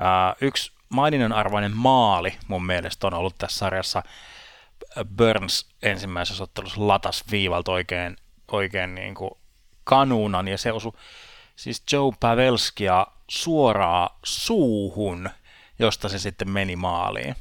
Uh, 0.01 0.37
yksi 0.41 0.73
maininnan 0.89 1.33
arvoinen 1.33 1.77
maali 1.77 2.37
mun 2.49 2.67
mielestä 2.67 3.07
on 3.07 3.15
ollut 3.15 3.39
tässä 3.39 3.59
sarjassa 3.59 4.03
Burns 5.17 5.69
ensimmäisessä 5.83 6.45
ottelussa 6.45 6.87
latas 6.89 7.25
viivalta 7.31 7.73
oikein, 7.73 8.17
oikein 8.53 8.95
niin 8.95 9.15
kuin 9.15 9.31
kanuunan 9.85 10.49
ja 10.49 10.59
se 10.59 10.73
osui 10.73 10.93
siis 11.57 11.83
Joe 11.93 12.13
Pavelskia 12.21 13.07
suoraan 13.29 14.11
suuhun, 14.25 15.31
josta 15.79 16.09
se 16.09 16.19
sitten 16.19 16.51
meni 16.51 16.77
maaliin. 16.77 17.35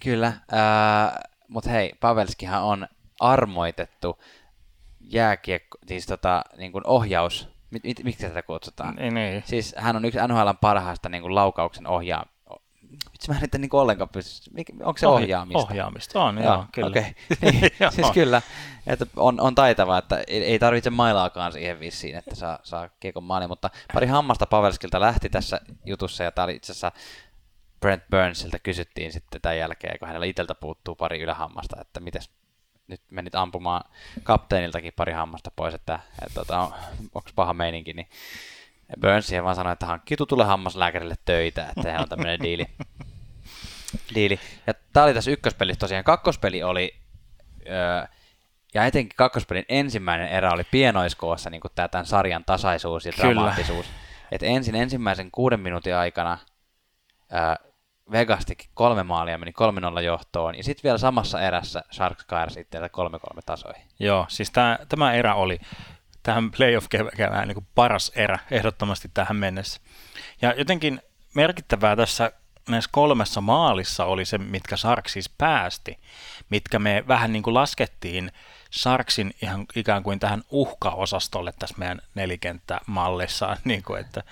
Kyllä, 0.00 0.26
äh, 0.26 1.18
mutta 1.48 1.70
hei, 1.70 1.92
Pavelskihan 2.00 2.62
on 2.62 2.88
armoitettu 3.20 4.22
jääkiekko, 5.00 5.78
siis 5.86 6.06
tota, 6.06 6.44
niin 6.56 6.72
kuin 6.72 6.86
ohjaus, 6.86 7.48
mit, 7.70 7.84
mit, 7.84 8.04
miksi 8.04 8.26
tätä 8.26 8.42
kutsutaan? 8.42 8.96
Niin, 8.96 9.14
niin. 9.14 9.42
Siis 9.46 9.74
hän 9.78 9.96
on 9.96 10.04
yksi 10.04 10.18
NHL 10.28 10.50
parhaista 10.60 11.08
niin 11.08 11.22
kuin 11.22 11.34
laukauksen 11.34 11.86
ohjaa, 11.86 12.26
Vitsi, 13.12 13.30
mä 13.30 13.34
en 13.34 13.40
nyt 13.40 13.52
niin 13.58 13.68
ollenkaan 13.72 14.08
pysty. 14.08 14.50
Onko 14.82 14.98
se 14.98 15.06
Ohi, 15.06 15.24
ohjaamista? 15.24 15.58
Ohjaamista 15.58 16.22
on, 16.22 16.38
joo, 16.38 16.44
joo 16.44 16.64
kyllä. 16.72 16.88
Okay. 16.88 17.02
niin, 17.42 17.70
siis 17.90 18.10
kyllä, 18.14 18.42
että 18.86 19.06
on, 19.16 19.40
on 19.40 19.54
taitava, 19.54 19.98
että 19.98 20.24
ei, 20.26 20.44
ei 20.44 20.58
tarvitse 20.58 20.90
mailaakaan 20.90 21.52
siihen 21.52 21.80
vissiin, 21.80 22.16
että 22.16 22.34
saa, 22.34 22.58
saa 22.62 22.88
kiekon 23.00 23.24
maali, 23.24 23.46
mutta 23.46 23.70
pari 23.94 24.06
hammasta 24.06 24.46
Pavelskilta 24.46 25.00
lähti 25.00 25.28
tässä 25.28 25.60
jutussa, 25.84 26.24
ja 26.24 26.32
tämä 26.32 26.44
oli 26.44 26.54
itse 26.54 26.72
asiassa 26.72 26.92
Brent 27.80 28.02
Burnsilta 28.10 28.58
kysyttiin 28.58 29.12
sitten 29.12 29.40
tämän 29.40 29.58
jälkeen, 29.58 29.98
kun 29.98 30.08
hänellä 30.08 30.26
itseltä 30.26 30.54
puuttuu 30.54 30.94
pari 30.94 31.20
ylähammasta, 31.20 31.80
että 31.80 32.00
mites 32.00 32.30
nyt 32.88 33.00
menit 33.10 33.34
ampumaan 33.34 33.90
kapteeniltakin 34.22 34.92
pari 34.96 35.12
hammasta 35.12 35.50
pois, 35.56 35.74
että, 35.74 35.98
että 36.22 36.34
tota, 36.34 36.60
on, 36.60 36.72
onko 37.14 37.30
paha 37.34 37.54
meininki, 37.54 37.92
niin 37.92 38.08
Burns 39.00 39.26
siihen 39.26 39.44
vaan 39.44 39.56
sanoi, 39.56 39.72
että 39.72 39.86
hankkii 39.86 40.16
tutulle 40.16 40.44
hammaslääkärille 40.44 41.14
töitä, 41.24 41.68
että 41.76 41.92
hän 41.92 42.00
on 42.00 42.08
tämmöinen 42.08 42.40
diili. 42.42 42.66
diili. 44.14 44.40
Ja 44.66 44.74
tämä 44.92 45.04
oli 45.04 45.14
tässä 45.14 45.30
ykköspelissä 45.30 45.80
tosiaan. 45.80 46.04
Kakkospeli 46.04 46.62
oli, 46.62 46.94
öö, 47.66 48.06
ja 48.74 48.84
etenkin 48.84 49.16
kakkospelin 49.16 49.64
ensimmäinen 49.68 50.28
erä 50.28 50.50
oli 50.52 50.64
pienoiskoossa 50.70 51.50
niin 51.50 51.60
tämä 51.74 51.88
tämän 51.88 52.06
sarjan 52.06 52.44
tasaisuus 52.44 53.06
ja 53.06 53.12
Kyllä. 53.12 53.34
dramaattisuus. 53.34 53.86
Et 54.32 54.42
ensin 54.42 54.74
ensimmäisen 54.74 55.30
kuuden 55.30 55.60
minuutin 55.60 55.96
aikana 55.96 56.38
öö, 57.32 57.67
Vegas 58.10 58.46
teki 58.46 58.68
kolme 58.74 59.02
maalia, 59.02 59.38
meni 59.38 59.52
3-0 59.98 60.00
johtoon, 60.00 60.54
ja 60.54 60.64
sitten 60.64 60.82
vielä 60.82 60.98
samassa 60.98 61.40
erässä 61.40 61.82
Sharks 61.92 62.24
kairasi 62.24 62.60
itseänsä 62.60 62.88
3-3 63.36 63.40
tasoihin. 63.46 63.82
Joo, 63.98 64.26
siis 64.28 64.50
tämä, 64.50 64.78
tämä 64.88 65.12
erä 65.12 65.34
oli 65.34 65.58
tähän 66.22 66.50
playoff-kevään 66.50 67.48
niin 67.48 67.66
paras 67.74 68.12
erä 68.14 68.38
ehdottomasti 68.50 69.10
tähän 69.14 69.36
mennessä. 69.36 69.80
Ja 70.42 70.54
jotenkin 70.58 71.00
merkittävää 71.34 71.96
tässä 71.96 72.32
näissä 72.68 72.90
kolmessa 72.92 73.40
maalissa 73.40 74.04
oli 74.04 74.24
se, 74.24 74.38
mitkä 74.38 74.76
Sark 74.76 75.08
siis 75.08 75.28
päästi, 75.28 75.98
mitkä 76.50 76.78
me 76.78 77.04
vähän 77.08 77.32
niin 77.32 77.42
kuin 77.42 77.54
laskettiin 77.54 78.32
Sarksin 78.70 79.34
ihan 79.42 79.66
ikään 79.76 80.02
kuin 80.02 80.20
tähän 80.20 80.42
uhkaosastolle 80.50 81.52
tässä 81.58 81.74
meidän 81.78 82.00
nelikenttämallissa, 82.14 83.56
niin 83.64 83.82
kuin 83.82 84.00
että, 84.00 84.22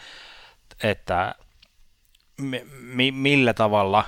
että 0.82 1.34
mi, 2.80 3.10
millä 3.10 3.54
tavalla 3.54 4.04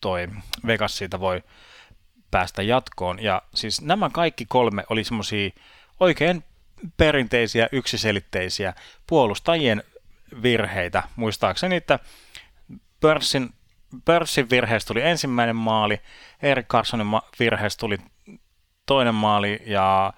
toi 0.00 0.28
Vegas 0.66 0.96
siitä 0.98 1.20
voi 1.20 1.42
päästä 2.30 2.62
jatkoon. 2.62 3.22
Ja 3.22 3.42
siis 3.54 3.82
nämä 3.82 4.10
kaikki 4.12 4.46
kolme 4.48 4.84
oli 4.90 5.04
semmoisia 5.04 5.50
oikein 6.00 6.44
perinteisiä 6.96 7.68
yksiselitteisiä 7.72 8.74
puolustajien 9.06 9.82
virheitä. 10.42 11.02
Muistaakseni, 11.16 11.76
että 11.76 11.98
Pörssin, 13.00 13.50
Pörssin 14.04 14.50
virheestä 14.50 14.88
tuli 14.88 15.02
ensimmäinen 15.02 15.56
maali, 15.56 16.00
Erik 16.42 16.66
Carsonin 16.68 17.06
virheestä 17.38 17.80
tuli 17.80 17.98
toinen 18.86 19.14
maali 19.14 19.62
ja 19.66 20.12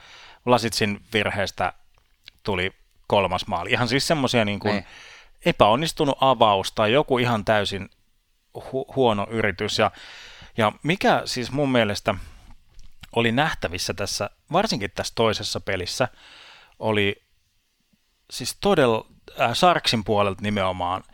Lasitsin 0.47 1.01
virheestä 1.13 1.73
tuli 2.43 2.73
kolmas 3.07 3.47
maali. 3.47 3.71
Ihan 3.71 3.89
siis 3.89 4.07
semmoisia 4.07 4.45
niin 4.45 4.59
kuin 4.59 4.75
niin. 4.75 4.87
Epäonnistunut 5.45 6.19
avaus 6.21 6.73
tai 6.73 6.93
joku 6.93 7.19
ihan 7.19 7.45
täysin 7.45 7.91
hu- 8.59 8.95
huono 8.97 9.27
yritys. 9.31 9.79
Ja, 9.79 9.91
ja 10.57 10.73
mikä 10.83 11.23
siis 11.25 11.53
mun 11.53 11.73
mielestä 11.73 12.15
oli 13.17 13.33
nähtävissä 13.33 13.95
tässä, 13.95 14.31
varsinkin 14.53 14.91
tässä 14.95 15.13
toisessa 15.15 15.61
pelissä, 15.61 16.09
oli 16.79 17.23
siis 18.31 18.57
todella, 18.61 19.07
äh, 19.41 19.51
Sarksin 19.55 20.05
puolelta 20.05 20.43
nimenomaan 20.43 21.05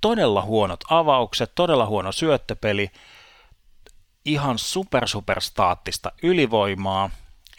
todella 0.00 0.42
huonot 0.42 0.80
avaukset, 0.90 1.52
todella 1.54 1.86
huono 1.86 2.12
syöttöpeli, 2.12 2.90
ihan 4.24 4.58
super 4.58 5.08
super 5.08 5.40
staattista 5.40 6.12
ylivoimaa, 6.22 7.10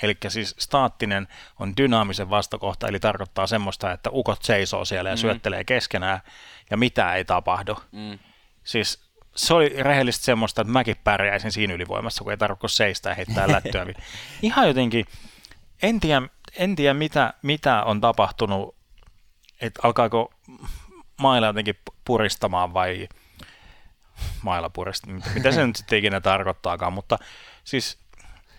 eli 0.04 0.18
siis 0.28 0.56
staattinen 0.60 1.28
on 1.60 1.74
dynaamisen 1.78 2.30
vastakohta, 2.30 2.88
eli 2.88 3.00
tarkoittaa 3.00 3.48
semmoista, 3.48 3.92
että 3.92 4.10
ukot 4.14 4.44
seisoo 4.44 4.86
siellä 4.86 5.10
ja 5.10 5.16
mm. 5.16 5.20
syöttelee 5.20 5.64
keskenään, 5.64 6.22
ja 6.70 6.78
mitä 6.78 7.16
ei 7.16 7.26
tapahdu. 7.26 7.78
Mm. 7.92 8.20
Siis 8.64 9.12
se 9.36 9.54
oli 9.54 9.70
rehellisesti 9.70 10.26
semmoista, 10.26 10.62
että 10.62 10.72
mäkin 10.74 10.96
pärjäisin 11.04 11.52
siinä 11.52 11.74
ylivoimassa, 11.74 12.24
kun 12.24 12.32
ei 12.32 12.38
tarvitse 12.38 12.68
seistä 12.68 13.10
ja 13.10 13.16
heittää 13.16 13.52
lättyä. 13.56 13.86
Ihan 14.42 14.68
jotenkin, 14.68 15.06
en 15.82 16.00
tiedä, 16.00 16.22
en 16.56 16.76
tiedä 16.76 16.94
mitä, 16.94 17.34
mitä 17.42 17.84
on 17.84 18.02
tapahtunut, 18.02 18.76
että 19.62 19.80
alkaako 19.84 20.34
mailla 21.18 21.48
jotenkin 21.48 21.76
puristamaan 22.06 22.74
vai, 22.74 23.08
mailapurista, 24.42 25.08
mitä 25.36 25.52
se 25.52 25.68
nyt 25.68 25.76
sitten 25.76 26.00
ikinä 26.00 26.22
tarkoittaakaan, 26.22 26.94
mutta 26.94 27.18
siis 27.64 27.98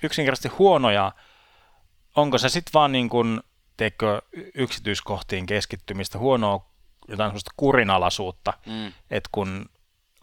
yksinkertaisesti 0.02 0.56
huonoja, 0.58 1.12
onko 2.16 2.38
se 2.38 2.48
sitten 2.48 2.72
vaan 2.74 2.92
niin 2.92 3.08
kuin, 3.08 3.40
teikö, 3.76 4.22
yksityiskohtiin 4.54 5.46
keskittymistä, 5.46 6.18
huonoa 6.18 6.66
jotain 7.08 7.30
sellaista 7.30 7.50
kurinalaisuutta, 7.56 8.52
mm. 8.66 8.92
että 9.10 9.28
kun 9.32 9.70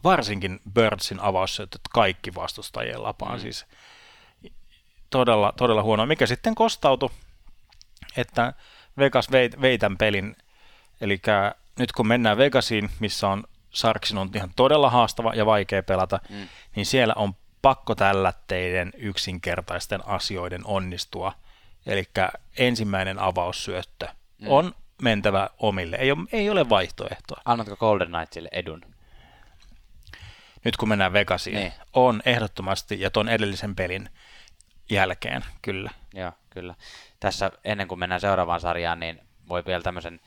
varsinkin 0.03 0.59
Birdsin 0.73 1.19
avaus, 1.19 1.59
että 1.59 1.79
kaikki 1.93 2.35
vastustajien 2.35 3.03
lapaan, 3.03 3.35
mm. 3.35 3.41
siis 3.41 3.65
todella, 5.09 5.53
todella 5.57 5.83
huono, 5.83 6.05
mikä 6.05 6.25
sitten 6.25 6.55
kostautui, 6.55 7.09
että 8.17 8.53
Vegas 8.97 9.31
vei, 9.31 9.49
vei 9.61 9.77
tämän 9.77 9.97
pelin, 9.97 10.35
eli 11.01 11.21
nyt 11.79 11.91
kun 11.91 12.07
mennään 12.07 12.37
Vegasiin, 12.37 12.89
missä 12.99 13.29
on 13.29 13.43
Sarksin 13.69 14.17
on 14.17 14.29
ihan 14.35 14.51
todella 14.55 14.89
haastava 14.89 15.33
ja 15.35 15.45
vaikea 15.45 15.83
pelata, 15.83 16.19
mm. 16.29 16.47
niin 16.75 16.85
siellä 16.85 17.13
on 17.13 17.33
pakko 17.61 17.95
tällä 17.95 18.33
teidän 18.47 18.91
yksinkertaisten 18.97 20.07
asioiden 20.07 20.61
onnistua. 20.65 21.33
Eli 21.85 22.03
ensimmäinen 22.57 23.19
avaussyöttö 23.19 24.07
mm. 24.41 24.47
on 24.47 24.75
mentävä 25.01 25.49
omille. 25.57 25.95
Ei 25.95 26.11
ole, 26.11 26.27
ei 26.31 26.49
ole 26.49 26.69
vaihtoehtoa. 26.69 27.41
Annatko 27.45 27.77
Golden 27.77 28.11
Knightsille 28.11 28.49
edun? 28.51 28.81
Nyt 30.63 30.77
kun 30.77 30.89
mennään 30.89 31.13
Vegasiin, 31.13 31.55
niin. 31.55 31.73
on 31.93 32.21
ehdottomasti 32.25 33.01
ja 33.01 33.11
tuon 33.11 33.29
edellisen 33.29 33.75
pelin 33.75 34.09
jälkeen, 34.89 35.45
kyllä. 35.61 35.91
Joo, 36.13 36.31
kyllä. 36.49 36.75
Tässä 37.19 37.51
ennen 37.63 37.87
kuin 37.87 37.99
mennään 37.99 38.21
seuraavaan 38.21 38.59
sarjaan, 38.59 38.99
niin 38.99 39.21
voi 39.49 39.65
vielä 39.65 39.83
tämmöisen 39.83 40.19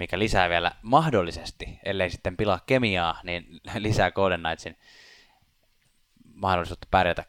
mikä 0.00 0.18
lisää 0.18 0.48
vielä 0.48 0.72
mahdollisesti, 0.82 1.78
ellei 1.84 2.10
sitten 2.10 2.36
pilaa 2.36 2.60
kemiaa, 2.66 3.20
niin 3.22 3.60
lisää 3.78 4.10
Golden 4.10 4.40
Knightsin 4.40 4.78
mahdollisuutta 6.34 6.88
pärjätä 6.90 7.24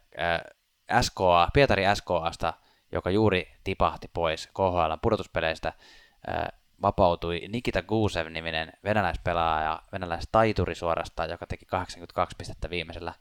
SKA, 1.02 1.48
Pietari 1.54 1.84
SKAsta, 1.96 2.54
joka 2.92 3.10
juuri 3.10 3.54
tipahti 3.64 4.10
pois 4.14 4.48
KHL 4.48 4.94
pudotuspeleistä, 5.02 5.74
vapautui 6.82 7.42
Nikita 7.48 7.84
Gusev-niminen 7.84 8.74
venäläispelaaja, 8.84 9.84
venäläistaituri 9.92 10.76
suorastaan, 10.76 11.30
joka 11.30 11.48
teki 11.48 11.66
82 11.66 12.36
pistettä 12.38 12.70
viimeisellä 12.70 13.14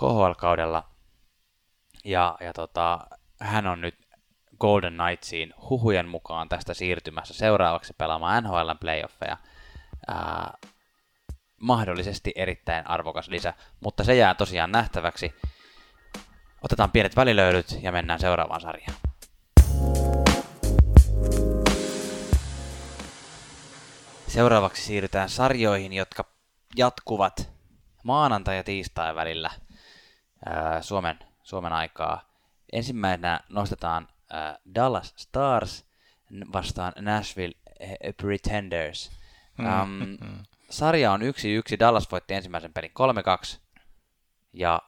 KHL-kaudella. 0.00 0.88
Ja, 2.04 2.36
ja 2.40 2.52
tota, 2.52 3.06
hän 3.40 3.66
on 3.66 3.80
nyt 3.80 3.94
Golden 4.60 4.94
Knightsiin 4.94 5.54
huhujen 5.70 6.08
mukaan 6.08 6.48
tästä 6.48 6.74
siirtymässä 6.74 7.34
seuraavaksi 7.34 7.94
pelaamaan 7.98 8.44
NHL 8.44 8.70
playoffeja. 8.80 9.36
Ää, 10.08 10.54
mahdollisesti 11.60 12.32
erittäin 12.36 12.86
arvokas 12.86 13.28
lisä, 13.28 13.54
mutta 13.80 14.04
se 14.04 14.14
jää 14.14 14.34
tosiaan 14.34 14.72
nähtäväksi. 14.72 15.34
Otetaan 16.62 16.90
pienet 16.90 17.16
välilöylyt 17.16 17.78
ja 17.82 17.92
mennään 17.92 18.20
seuraavaan 18.20 18.60
sarjaan. 18.60 19.03
Seuraavaksi 24.34 24.82
siirrytään 24.82 25.28
sarjoihin, 25.28 25.92
jotka 25.92 26.24
jatkuvat 26.76 27.52
maanantai- 28.04 28.56
ja 28.56 28.64
tiistai 28.64 29.14
välillä 29.14 29.50
ää, 30.46 30.82
Suomen, 30.82 31.18
Suomen 31.42 31.72
aikaa. 31.72 32.28
Ensimmäisenä 32.72 33.40
nostetaan 33.48 34.08
äh, 34.34 34.56
Dallas 34.74 35.14
Stars 35.16 35.86
vastaan 36.52 36.92
Nashville 37.00 37.54
Pretenders. 38.16 39.10
Um, 39.58 40.18
sarja 40.70 41.12
on 41.12 41.20
1-1, 41.20 41.24
Dallas 41.78 42.10
voitti 42.10 42.34
ensimmäisen 42.34 42.72
pelin 42.72 42.92
3-2 43.54 43.58
ja 44.52 44.82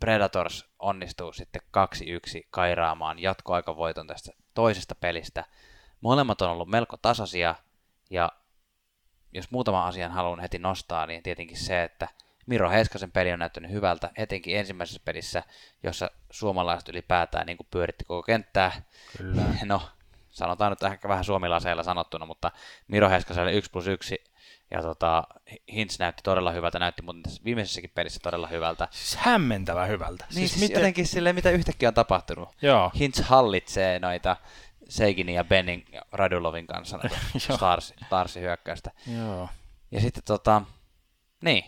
Predators 0.00 0.70
onnistuu 0.78 1.32
sitten 1.32 1.62
2-1 1.62 2.46
kairaamaan 2.50 3.18
jatkoaikavoiton 3.18 4.06
tästä 4.06 4.32
toisesta 4.54 4.94
pelistä. 4.94 5.44
Molemmat 6.00 6.42
on 6.42 6.50
ollut 6.50 6.68
melko 6.68 6.96
tasaisia 6.96 7.54
ja 8.10 8.32
jos 9.32 9.50
muutama 9.50 9.86
asian 9.86 10.12
haluan 10.12 10.40
heti 10.40 10.58
nostaa, 10.58 11.06
niin 11.06 11.22
tietenkin 11.22 11.56
se, 11.56 11.82
että 11.82 12.08
Miro 12.46 12.70
Heiskasen 12.70 13.12
peli 13.12 13.32
on 13.32 13.38
näyttänyt 13.38 13.70
hyvältä, 13.70 14.10
etenkin 14.16 14.56
ensimmäisessä 14.56 15.00
pelissä, 15.04 15.42
jossa 15.82 16.10
suomalaiset 16.30 16.88
ylipäätään 16.88 17.46
niin 17.46 17.56
kuin 17.56 17.66
pyöritti 17.70 18.04
koko 18.04 18.22
kenttää. 18.22 18.82
Kyllä. 19.18 19.42
No, 19.64 19.82
sanotaan 20.30 20.72
nyt 20.72 20.82
ehkä 20.82 21.08
vähän 21.08 21.24
suomilaseilla 21.24 21.82
sanottuna, 21.82 22.26
mutta 22.26 22.50
Miro 22.88 23.08
Heiskaselle 23.08 23.52
1 23.52 23.70
plus 23.70 23.86
1 23.86 24.24
ja 24.70 24.82
tota, 24.82 25.24
Hintz 25.72 25.98
näytti 25.98 26.22
todella 26.22 26.52
hyvältä, 26.52 26.78
näytti 26.78 27.02
muuten 27.02 27.22
tässä 27.22 27.42
viimeisessäkin 27.44 27.90
pelissä 27.94 28.20
todella 28.22 28.46
hyvältä. 28.46 28.88
Siis 28.90 29.16
hämmentävä 29.16 29.86
hyvältä. 29.86 30.24
Niin, 30.24 30.34
siis, 30.34 30.50
siis 30.50 30.62
miten... 30.62 30.80
jotenkin 30.80 31.06
silleen, 31.06 31.34
mitä 31.34 31.50
yhtäkkiä 31.50 31.88
on 31.88 31.94
tapahtunut. 31.94 32.48
Joo. 32.62 32.90
Hintz 32.98 33.20
hallitsee 33.20 33.98
noita 33.98 34.36
Seiginin 34.88 35.34
ja 35.34 35.44
Benning 35.44 35.82
ja 35.92 36.02
Radulovin 36.12 36.66
kanssa 36.66 36.98
Stars, 37.56 37.94
Starsin 38.06 38.42
hyökkäystä. 38.42 38.90
Joo. 39.16 39.48
Ja 39.90 40.00
sitten 40.00 40.22
tota, 40.26 40.62
niin, 41.42 41.64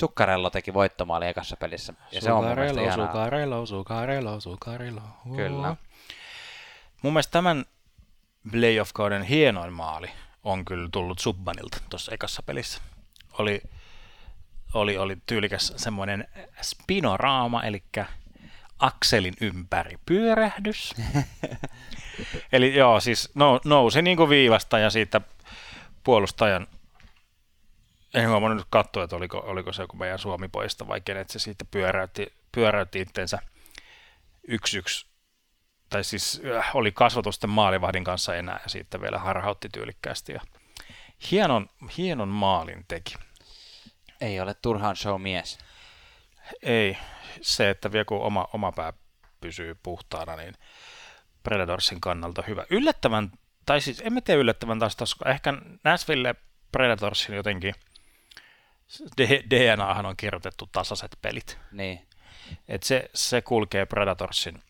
Zuccarello 0.00 0.50
teki 0.50 0.74
voittomaali 0.74 1.26
ekassa 1.28 1.56
pelissä. 1.56 1.94
Ja 2.12 2.20
se 2.20 2.32
on 2.32 2.44
mun 2.44 2.54
mielestä 2.54 2.80
ihanaa. 2.80 3.06
Zuccarello, 3.06 3.66
Zuccarello, 3.66 4.40
Zuccarello. 4.40 5.02
Kyllä. 5.36 5.76
Mun 7.02 7.12
mielestä 7.12 7.30
tämän 7.30 7.64
playoff-kauden 8.50 9.22
hienoin 9.22 9.72
maali 9.72 10.10
on 10.44 10.64
kyllä 10.64 10.88
tullut 10.92 11.18
Subbanilta 11.18 11.78
tuossa 11.90 12.12
ekassa 12.12 12.42
pelissä. 12.42 12.80
Oli, 13.38 13.62
oli, 14.74 14.98
oli 14.98 15.16
tyylikäs 15.26 15.72
semmoinen 15.76 16.28
spinoraama, 16.62 17.62
eli 17.62 17.82
akselin 18.78 19.34
ympäri 19.40 19.98
pyörähdys. 20.06 20.94
Eli 22.52 22.74
joo, 22.76 23.00
siis 23.00 23.32
nousi 23.64 24.02
niin 24.02 24.16
kuin 24.16 24.28
viivasta 24.28 24.78
ja 24.78 24.90
siitä 24.90 25.20
puolustajan 26.04 26.66
en 28.14 28.28
huomannut 28.28 28.58
nyt 28.58 28.66
katsoa, 28.70 29.04
että 29.04 29.16
oliko, 29.16 29.38
oliko 29.38 29.72
se 29.72 29.82
joku 29.82 29.96
meidän 29.96 30.18
Suomi-poista 30.18 30.88
vai 30.88 31.00
kenet 31.00 31.30
se 31.30 31.38
siitä 31.38 31.64
pyöräytti, 31.70 32.32
pyöräytti 32.52 33.00
itsensä 33.00 33.38
yksi 34.48 34.78
yksi 34.78 35.06
tai 35.90 36.04
siis 36.04 36.42
äh, 36.56 36.70
oli 36.74 36.92
kasvatusten 36.92 37.50
maalivahdin 37.50 38.04
kanssa 38.04 38.34
enää 38.34 38.60
ja 38.62 38.68
sitten 38.68 39.00
vielä 39.00 39.18
harhautti 39.18 39.68
tyylikkäästi 39.68 40.32
ja 40.32 40.40
hienon, 41.30 41.70
hienon 41.96 42.28
maalin 42.28 42.84
teki. 42.88 43.14
Ei 44.20 44.40
ole 44.40 44.54
turhaan 44.54 44.96
show 44.96 45.22
mies. 45.22 45.58
Ei, 46.62 46.96
se, 47.40 47.70
että 47.70 47.92
vielä 47.92 48.04
kun 48.04 48.22
oma, 48.22 48.48
oma 48.52 48.72
pää 48.72 48.92
pysyy 49.40 49.74
puhtaana, 49.82 50.36
niin 50.36 50.54
Predatorsin 51.42 52.00
kannalta 52.00 52.42
hyvä. 52.46 52.66
Yllättävän, 52.70 53.30
tai 53.66 53.80
siis 53.80 54.02
en 54.04 54.12
mä 54.12 54.20
tiedä 54.20 54.40
yllättävän 54.40 54.78
taas, 54.78 54.96
koska 54.96 55.30
ehkä 55.30 55.52
Nashville 55.84 56.34
Predatorsin 56.72 57.36
jotenkin– 57.36 57.74
DNAhan 59.50 60.06
on 60.06 60.16
kirjoitettu 60.16 60.68
tasaiset 60.72 61.18
pelit. 61.22 61.58
Niin. 61.72 62.08
Et 62.68 62.82
se, 62.82 63.10
se 63.14 63.42
kulkee 63.42 63.86
Predatorsin 63.86 64.62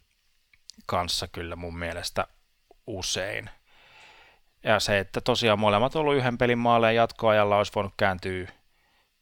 kanssa 0.86 1.28
kyllä 1.28 1.56
mun 1.56 1.78
mielestä 1.78 2.26
usein. 2.86 3.50
Ja 4.62 4.80
se, 4.80 4.98
että 4.98 5.20
tosiaan 5.20 5.58
molemmat 5.58 5.96
on 5.96 6.00
ollut 6.00 6.14
yhden 6.14 6.38
pelin 6.38 6.58
maaleen 6.58 6.96
jatkoajalla, 6.96 7.58
olisi 7.58 7.72
voinut 7.74 7.94
kääntyä, 7.96 8.48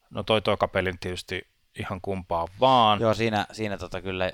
no 0.09 0.23
toi 0.23 0.41
toka 0.41 0.67
pelin 0.67 0.99
tietysti 0.99 1.47
ihan 1.79 2.01
kumpaa 2.01 2.47
vaan. 2.59 2.99
Joo, 2.99 3.13
siinä, 3.13 3.45
siinä 3.51 3.77
tota 3.77 4.01
kyllä 4.01 4.31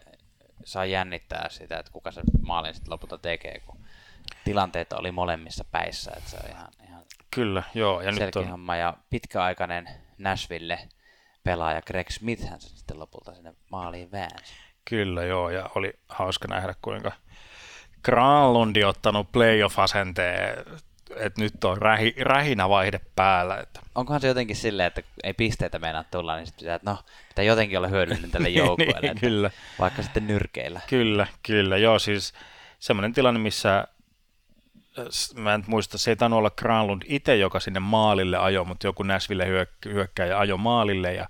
saa 0.65 0.85
jännittää 0.85 1.49
sitä, 1.49 1.79
että 1.79 1.91
kuka 1.91 2.11
se 2.11 2.21
maalin 2.41 2.73
sitten 2.73 2.91
lopulta 2.91 3.17
tekee, 3.17 3.59
kun 3.59 3.85
tilanteet 4.43 4.93
oli 4.93 5.11
molemmissa 5.11 5.65
päissä, 5.71 6.11
että 6.17 6.29
se 6.29 6.37
on 6.43 6.49
ihan, 6.49 6.67
ihan 6.87 7.03
Kyllä, 7.35 7.63
joo. 7.73 8.01
Ja 8.01 8.11
nyt 8.11 8.35
on... 8.35 8.49
homma 8.49 8.75
ja 8.75 8.93
pitkäaikainen 9.09 9.89
Nashville 10.17 10.79
pelaaja 11.43 11.81
Greg 11.81 12.09
Smith 12.09 12.49
hän 12.49 12.61
se 12.61 12.69
sitten 12.69 12.99
lopulta 12.99 13.33
sinne 13.33 13.53
maaliin 13.71 14.11
väänsi. 14.11 14.53
Kyllä 14.85 15.23
joo, 15.23 15.49
ja 15.49 15.69
oli 15.75 15.93
hauska 16.09 16.47
nähdä 16.47 16.75
kuinka 16.81 17.11
Granlundi 18.03 18.83
ottanut 18.83 19.27
playoff-asenteen, 19.31 20.65
että 21.15 21.41
nyt 21.41 21.63
on 21.63 21.77
rähi, 21.77 22.15
rähinä 22.19 22.69
vaihde 22.69 22.99
päällä. 23.15 23.57
Että. 23.57 23.79
Onkohan 23.95 24.21
se 24.21 24.27
jotenkin 24.27 24.55
silleen, 24.55 24.87
että 24.87 25.01
ei 25.23 25.33
pisteitä 25.33 25.79
meinaa 25.79 26.03
tulla, 26.03 26.35
niin 26.35 26.45
sitten 26.45 26.59
pitää, 26.65 26.75
että 26.75 26.91
no, 26.91 26.97
pitää 27.29 27.45
jotenkin 27.45 27.77
olla 27.77 27.87
hyödyllinen 27.87 28.31
tälle 28.31 28.49
joukkueelle. 28.49 29.01
niin, 29.07 29.19
kyllä. 29.19 29.51
Vaikka 29.79 30.01
sitten 30.01 30.27
nyrkeillä. 30.27 30.81
Kyllä, 30.89 31.27
kyllä. 31.43 31.77
Joo, 31.77 31.99
siis 31.99 32.33
semmoinen 32.79 33.13
tilanne, 33.13 33.39
missä 33.39 33.87
mä 35.35 35.53
en 35.53 35.63
muista, 35.67 35.97
se 35.97 36.11
ei 36.11 36.15
tainnut 36.15 36.37
olla 36.37 36.49
Granlund 36.49 37.01
itse, 37.05 37.35
joka 37.35 37.59
sinne 37.59 37.79
maalille 37.79 38.37
ajoi, 38.37 38.65
mutta 38.65 38.87
joku 38.87 39.03
Näsville 39.03 39.45
hyök- 39.45 39.91
hyökkäjä 39.91 40.39
ajoi 40.39 40.57
maalille 40.57 41.13
ja 41.13 41.27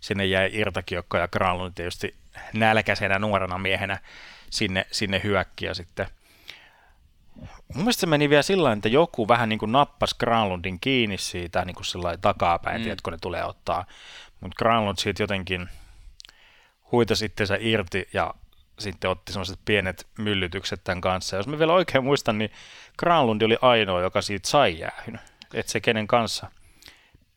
sinne 0.00 0.24
jäi 0.24 0.50
irtakiokko 0.52 1.18
ja 1.18 1.28
Granlund 1.28 1.72
tietysti 1.74 2.14
nälkäisenä 2.52 3.18
nuorena 3.18 3.58
miehenä 3.58 3.98
sinne, 4.50 4.86
sinne 4.90 5.20
hyökkiä 5.24 5.74
sitten. 5.74 6.06
Mun 7.74 7.84
mielestä 7.84 8.00
se 8.00 8.06
meni 8.06 8.30
vielä 8.30 8.42
sillä 8.42 8.72
että 8.72 8.88
joku 8.88 9.28
vähän 9.28 9.48
niin 9.48 9.58
kuin 9.58 9.72
nappasi 9.72 10.14
Granlundin 10.18 10.80
kiinni 10.80 11.18
siitä 11.18 11.64
niin 11.64 11.74
kuin 11.74 11.84
sillä 11.84 12.16
takapäin, 12.16 12.82
mm. 12.82 12.96
kun 13.02 13.12
ne 13.12 13.18
tulee 13.22 13.44
ottaa. 13.44 13.84
Mutta 14.40 14.56
Granlund 14.58 14.96
siitä 14.98 15.22
jotenkin 15.22 15.68
huita 16.92 17.16
sitten 17.16 17.46
se 17.46 17.58
irti 17.60 18.08
ja 18.12 18.34
sitten 18.78 19.10
otti 19.10 19.32
sellaiset 19.32 19.58
pienet 19.64 20.06
myllytykset 20.18 20.84
tämän 20.84 21.00
kanssa. 21.00 21.36
Jos 21.36 21.46
mä 21.46 21.58
vielä 21.58 21.72
oikein 21.72 22.04
muistan, 22.04 22.38
niin 22.38 22.50
Granlundi 22.98 23.44
oli 23.44 23.58
ainoa, 23.62 24.00
joka 24.00 24.22
siitä 24.22 24.48
sai 24.48 24.78
jäähyn. 24.78 25.20
Että 25.54 25.72
se 25.72 25.80
kenen 25.80 26.06
kanssa, 26.06 26.50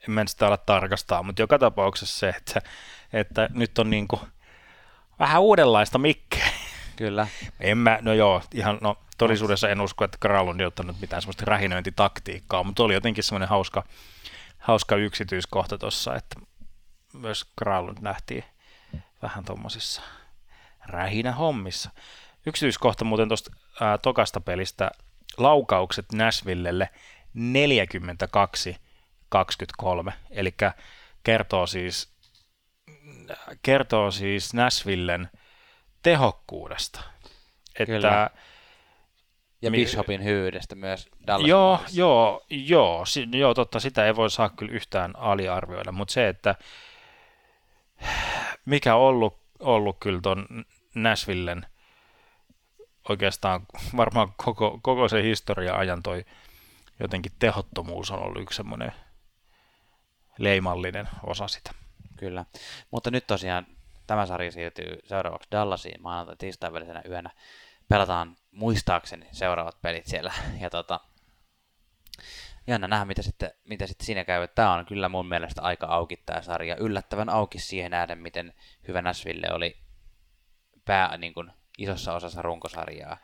en 0.08 0.12
mä 0.12 0.26
sitä 0.28 0.48
ala 0.48 0.58
tarkastaa, 0.58 1.24
mutta 1.24 1.42
joka 1.42 1.60
tapauksessa 1.60 2.20
se, 2.20 2.30
että, 2.30 2.62
että 3.14 3.50
nyt 3.54 3.80
on 3.80 3.90
niin 3.90 4.08
kuin 4.08 4.22
vähän 5.20 5.42
uudenlaista 5.42 5.98
mikkeä. 5.98 6.50
Kyllä. 6.98 7.28
En 7.60 7.78
mä, 7.78 8.00
no 8.02 8.14
joo, 8.14 8.42
ihan, 8.54 8.78
no 8.82 8.98
todellisuudessa 9.18 9.70
en 9.70 9.82
usko, 9.82 10.06
että 10.06 10.18
Granlundi 10.22 10.64
on 10.64 10.68
ottanut 10.68 11.02
mitään 11.02 11.22
semmoista 11.22 11.46
rähinöintitaktiikkaa, 11.46 12.64
mutta 12.64 12.84
oli 12.84 12.94
jotenkin 12.94 13.24
semmoinen 13.24 13.50
hauska, 13.50 13.84
hauska 14.58 14.96
yksityiskohta 14.96 15.78
tuossa, 15.78 16.16
että 16.16 16.40
myös 17.14 17.46
Granlund 17.58 17.98
nähtiin 18.02 18.44
vähän 19.22 19.46
tuommoisissa 19.46 20.02
rähinä 20.86 21.32
hommissa. 21.32 21.90
Yksityiskohta 22.46 23.06
muuten 23.06 23.28
tuosta 23.28 23.52
tokasta 24.02 24.42
pelistä, 24.42 24.92
laukaukset 25.38 26.06
Näsvillelle 26.14 26.90
42-23, 30.10 30.12
eli 30.32 30.56
kertoo 31.24 31.68
siis, 31.68 32.14
kertoo 33.62 34.12
siis 34.12 34.54
Näsvillen 34.54 35.30
tehokkuudesta. 36.04 37.02
Että 37.80 37.86
Kyllä. 37.86 38.30
Ja 39.62 39.72
Bishopin 39.72 40.24
hyvyydestä 40.24 40.76
myös 40.76 41.10
Dallas 41.28 41.48
Joo, 41.48 41.80
joo, 41.94 42.46
joo, 42.50 43.06
si, 43.06 43.28
joo, 43.32 43.54
totta, 43.54 43.80
sitä 43.80 44.06
ei 44.06 44.16
voi 44.16 44.30
saa 44.30 44.50
kyllä 44.50 44.72
yhtään 44.72 45.16
aliarvioida, 45.16 45.92
mutta 45.92 46.14
se, 46.14 46.28
että 46.28 46.56
mikä 48.66 48.96
on 48.96 49.02
ollut, 49.02 49.40
ollut 49.60 49.98
kyllä 50.00 50.22
tuon 50.22 50.48
Nashvillen 50.96 51.66
oikeastaan 53.10 53.66
varmaan 53.98 54.34
koko, 54.38 54.80
koko 54.82 55.08
se 55.08 55.24
historia 55.24 55.76
ajan 55.76 56.04
toi 56.04 56.26
jotenkin 57.00 57.32
tehottomuus 57.40 58.12
on 58.12 58.20
ollut 58.20 58.42
yksi 58.42 58.58
semmoinen 58.58 58.92
leimallinen 60.38 61.10
osa 61.24 61.48
sitä. 61.48 61.72
Kyllä, 62.18 62.46
mutta 62.92 63.12
nyt 63.12 63.28
tosiaan 63.28 63.68
tämä 64.08 64.26
sarja 64.26 64.52
siirtyy 64.52 65.00
seuraavaksi 65.06 65.50
Dallasiin 65.52 66.02
maanantai 66.02 66.36
tiistain 66.38 66.74
välisenä 66.74 67.02
yönä. 67.10 67.30
Pelataan 67.90 68.36
muistaakseni 68.52 69.28
seuraavat 69.32 69.82
pelit 69.82 70.06
siellä. 70.06 70.34
Ja 70.62 70.70
tota, 70.70 71.00
jännä 72.68 72.88
nähdä, 72.88 73.06
mitä 73.06 73.22
sitten, 73.22 73.52
mitä 73.64 73.88
sitten 73.88 74.06
siinä 74.06 74.24
käy. 74.24 74.48
Tämä 74.48 74.74
on 74.74 74.86
kyllä 74.86 75.10
mun 75.10 75.28
mielestä 75.28 75.62
aika 75.62 75.88
auki 75.88 76.18
tämä 76.18 76.42
sarja. 76.42 76.76
Yllättävän 76.76 77.30
auki 77.30 77.60
siihen 77.60 77.92
nähden, 77.92 78.20
miten 78.20 78.54
hyvä 78.88 79.02
Nashville 79.02 79.54
oli 79.54 79.78
pää 80.86 81.18
niin 81.18 81.34
kuin 81.34 81.52
isossa 81.78 82.14
osassa 82.14 82.42
runkosarjaa. 82.42 83.18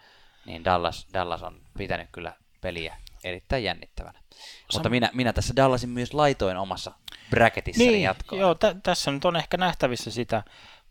Niin 0.46 0.64
Dallas, 0.64 1.08
Dallas 1.14 1.44
on 1.44 1.62
pitänyt 1.78 2.10
kyllä 2.12 2.34
peliä 2.62 2.98
erittäin 3.24 3.64
jännittävänä. 3.64 4.20
Sam- 4.20 4.74
Mutta 4.74 4.90
minä, 4.90 5.10
minä 5.14 5.34
tässä 5.34 5.56
Dallasin 5.56 5.90
myös 5.90 6.14
laitoin 6.14 6.58
omassa 6.58 6.92
bracketissani 7.30 7.90
niin, 7.90 8.04
jatkoon. 8.04 8.42
Joo, 8.42 8.56
t- 8.56 8.84
tässä 8.84 9.12
nyt 9.12 9.26
on 9.26 9.36
ehkä 9.36 9.58
nähtävissä 9.58 10.12
sitä, 10.12 10.44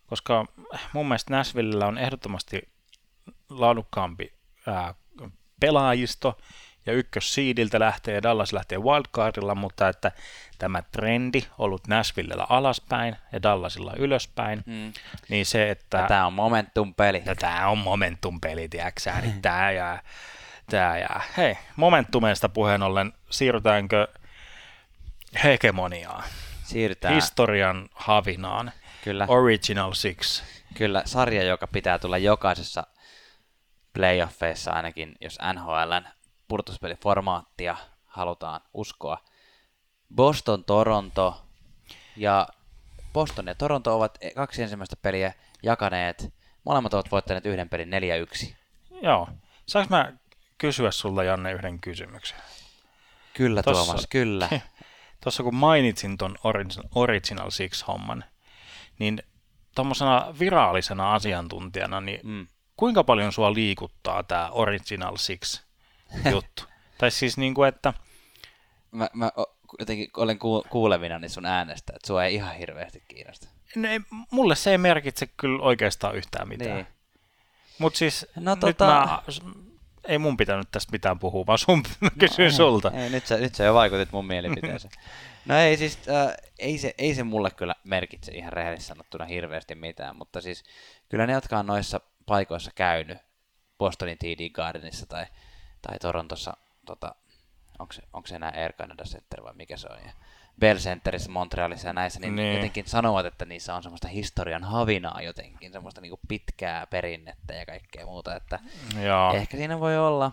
koska 0.05 0.45
mun 0.93 1.07
mielestä 1.07 1.33
Nashvillellä 1.33 1.85
on 1.85 1.97
ehdottomasti 1.97 2.69
laadukkaampi 3.49 4.33
ää, 4.67 4.95
pelaajisto, 5.59 6.37
ja 6.85 6.93
ykkössiidiltä 6.93 7.79
lähtee 7.79 8.13
ja 8.13 8.23
Dallas 8.23 8.53
lähtee 8.53 8.77
wildcardilla, 8.77 9.55
mutta 9.55 9.89
että 9.89 10.11
tämä 10.57 10.81
trendi 10.81 11.43
ollut 11.57 11.87
Nashvillellä 11.87 12.45
alaspäin 12.49 13.15
ja 13.31 13.43
Dallasilla 13.43 13.93
ylöspäin, 13.97 14.63
mm. 14.65 14.93
niin 15.29 15.45
se, 15.45 15.71
että... 15.71 16.05
Tämä 16.07 16.25
on 16.25 16.33
momentum-peli. 16.33 17.23
Tämä 17.39 17.67
on 17.67 17.77
momentum-peli, 17.77 18.69
tiedätkö 18.69 19.11
niin 19.21 19.41
tämä 19.41 19.71
jää, 19.71 20.01
tämä 20.69 20.97
jää. 20.97 21.21
Hei, 21.37 21.57
momentumeista 21.75 22.49
puheen 22.49 22.83
ollen, 22.83 23.13
siirrytäänkö 23.29 24.07
hegemoniaan? 25.43 26.23
Siirrytään. 26.63 27.13
Historian 27.13 27.89
havinaan. 27.93 28.71
Kyllä. 29.03 29.25
Original 29.27 29.93
Six. 29.93 30.43
Kyllä, 30.73 31.01
sarja, 31.05 31.43
joka 31.43 31.67
pitää 31.67 31.99
tulla 31.99 32.17
jokaisessa 32.17 32.87
playoffeissa 33.93 34.71
ainakin, 34.71 35.15
jos 35.21 35.37
NHLn 35.53 36.03
purtuspeliformaattia 36.47 37.75
halutaan 38.05 38.61
uskoa. 38.73 39.17
Boston, 40.15 40.63
Toronto 40.63 41.45
ja 42.15 42.47
Boston 43.13 43.47
ja 43.47 43.55
Toronto 43.55 43.95
ovat 43.95 44.17
kaksi 44.35 44.63
ensimmäistä 44.63 44.95
peliä 44.95 45.33
jakaneet. 45.63 46.33
Molemmat 46.63 46.93
ovat 46.93 47.11
voittaneet 47.11 47.45
yhden 47.45 47.69
pelin 47.69 47.89
4-1. 48.49 48.53
Joo. 49.01 49.27
Saanko 49.65 49.95
mä 49.95 50.13
kysyä 50.57 50.91
sulla, 50.91 51.23
Janne, 51.23 51.51
yhden 51.51 51.79
kysymyksen? 51.79 52.37
Kyllä, 53.33 53.63
tossa, 53.63 53.85
Tuomas, 53.85 54.07
kyllä. 54.09 54.49
Tuossa 55.23 55.43
kun 55.43 55.55
mainitsin 55.55 56.17
ton 56.17 56.35
Original, 56.95 57.49
Six-homman, 57.49 58.23
niin 58.99 59.23
tuommoisena 59.75 60.33
virallisena 60.39 61.13
asiantuntijana, 61.13 62.01
niin 62.01 62.19
mm. 62.23 62.47
kuinka 62.77 63.03
paljon 63.03 63.33
sua 63.33 63.53
liikuttaa 63.53 64.23
tämä 64.23 64.49
Original 64.51 65.17
Six 65.17 65.61
juttu. 66.31 66.63
tai 66.97 67.11
siis 67.11 67.37
niin 67.37 67.53
kuin, 67.53 67.69
että... 67.69 67.93
Mä, 68.91 69.09
mä 69.13 69.31
jotenkin 69.79 70.09
olen 70.17 70.39
kuulevina 70.69 71.19
niin 71.19 71.29
sun 71.29 71.45
äänestä, 71.45 71.93
että 71.95 72.07
sua 72.07 72.25
ei 72.25 72.35
ihan 72.35 72.55
hirveästi 72.55 73.03
kiinnosta. 73.07 73.47
No 73.75 73.89
ei, 73.89 73.99
mulle 74.31 74.55
se 74.55 74.71
ei 74.71 74.77
merkitse 74.77 75.27
kyllä 75.27 75.63
oikeastaan 75.63 76.15
yhtään 76.15 76.47
mitään. 76.47 76.75
Niin. 76.75 76.87
Mutta 77.77 77.97
siis 77.97 78.25
no, 78.35 78.51
nyt 78.51 78.59
tota... 78.59 78.85
mä, 78.85 79.21
ei 80.07 80.17
mun 80.17 80.37
pitänyt 80.37 80.71
tästä 80.71 80.91
mitään 80.91 81.19
puhua, 81.19 81.45
vaan 81.45 81.57
sun 81.57 81.83
mä 81.99 82.09
kysyin 82.19 82.51
no, 82.51 82.55
sulta. 82.55 82.91
Ei, 82.91 83.09
nyt, 83.09 83.25
sä, 83.25 83.37
nyt 83.37 83.55
sä 83.55 83.63
jo 83.63 83.73
vaikutit 83.73 84.11
mun 84.11 84.25
mielipiteeseen. 84.25 84.93
no 85.45 85.57
ei 85.57 85.77
siis, 85.77 85.99
äh, 86.09 86.33
ei, 86.59 86.77
se, 86.77 86.95
ei 86.97 87.15
se 87.15 87.23
mulle 87.23 87.51
kyllä 87.51 87.75
merkitse 87.83 88.31
ihan 88.31 88.53
rehellisesti 88.53 88.87
sanottuna 88.87 89.25
hirveästi 89.25 89.75
mitään, 89.75 90.17
mutta 90.17 90.41
siis 90.41 90.63
kyllä 91.09 91.27
ne, 91.27 91.33
jotka 91.33 91.59
on 91.59 91.65
noissa 91.65 92.01
paikoissa 92.25 92.71
käynyt, 92.75 93.17
Bostonin 93.77 94.17
TD 94.17 94.49
Gardenissa 94.49 95.05
tai 95.05 95.25
tai 95.87 95.99
Torontossa, 95.99 96.57
tota, 96.85 97.15
onko 97.79 97.93
se, 97.93 98.01
onko 98.13 98.27
se 98.27 98.35
enää 98.35 98.53
Air 98.55 98.73
Canada 98.73 99.03
Center 99.03 99.43
vai 99.43 99.53
mikä 99.53 99.77
se 99.77 99.87
on, 99.91 99.99
ja 100.05 100.11
Bell 100.59 100.79
Centerissä, 100.79 101.31
Montrealissa 101.31 101.87
ja 101.87 101.93
näissä, 101.93 102.19
niin, 102.19 102.35
niin, 102.35 102.55
jotenkin 102.55 102.87
sanovat, 102.87 103.25
että 103.25 103.45
niissä 103.45 103.75
on 103.75 103.83
semmoista 103.83 104.07
historian 104.07 104.63
havinaa 104.63 105.21
jotenkin, 105.21 105.71
semmoista 105.71 106.01
niin 106.01 106.13
pitkää 106.27 106.87
perinnettä 106.87 107.53
ja 107.53 107.65
kaikkea 107.65 108.05
muuta, 108.05 108.35
että 108.35 108.59
Joo. 109.03 109.33
ehkä 109.33 109.57
siinä 109.57 109.79
voi 109.79 109.97
olla 109.97 110.31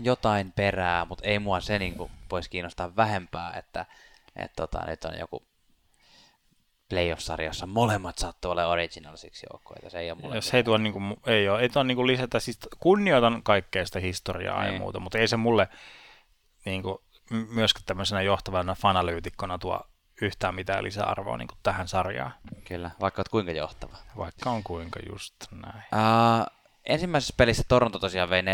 jotain 0.00 0.52
perää, 0.52 1.04
mutta 1.04 1.24
ei 1.28 1.38
mua 1.38 1.60
se 1.60 1.78
niin 1.78 1.96
voisi 2.30 2.50
kiinnostaa 2.50 2.96
vähempää, 2.96 3.52
että 3.56 3.86
et, 4.36 4.52
tota, 4.56 4.86
nyt 4.86 5.04
on 5.04 5.18
joku 5.18 5.42
playoff-sarjassa 6.88 7.66
molemmat 7.66 8.18
sattuu 8.18 8.50
olemaan 8.50 8.72
originalsiksi 8.72 9.46
joukkoita. 9.52 9.90
Se 9.90 9.98
ei 9.98 10.10
ole 10.10 10.20
mulle 10.22 10.34
Jos 10.34 10.54
ei 10.54 10.64
tuo, 10.64 10.78
niin 10.78 10.92
kuin, 10.92 11.16
ei 11.26 11.48
ole, 11.48 11.60
ei 11.60 11.68
tuo 11.68 11.82
niin 11.82 11.96
kuin 11.96 12.06
lisätä, 12.06 12.40
siis 12.40 12.58
kunnioitan 12.80 13.42
kaikkea 13.42 13.86
sitä 13.86 14.00
historiaa 14.00 14.62
ei. 14.62 14.66
ja 14.66 14.70
niin. 14.70 14.82
muuta, 14.82 15.00
mutta 15.00 15.18
ei 15.18 15.28
se 15.28 15.36
mulle 15.36 15.68
niin 16.64 16.82
kuin, 16.82 16.98
myöskään 17.32 17.84
tämmöisenä 17.86 18.22
johtavana 18.22 18.74
fanalyytikkona 18.74 19.58
tuo 19.58 19.80
yhtään 20.22 20.54
mitään 20.54 20.84
lisäarvoa 20.84 21.36
niin 21.36 21.48
tähän 21.62 21.88
sarjaan. 21.88 22.34
Kyllä, 22.64 22.90
vaikka 23.00 23.20
olet 23.20 23.28
kuinka 23.28 23.52
johtava. 23.52 23.96
Vaikka 24.16 24.50
on 24.50 24.62
kuinka 24.62 25.00
just 25.10 25.34
näin. 25.50 25.82
Uh, 25.92 26.46
ensimmäisessä 26.84 27.34
pelissä 27.36 27.62
Toronto 27.68 27.98
tosiaan 27.98 28.30
vei 28.30 28.42
4-1 28.42 28.44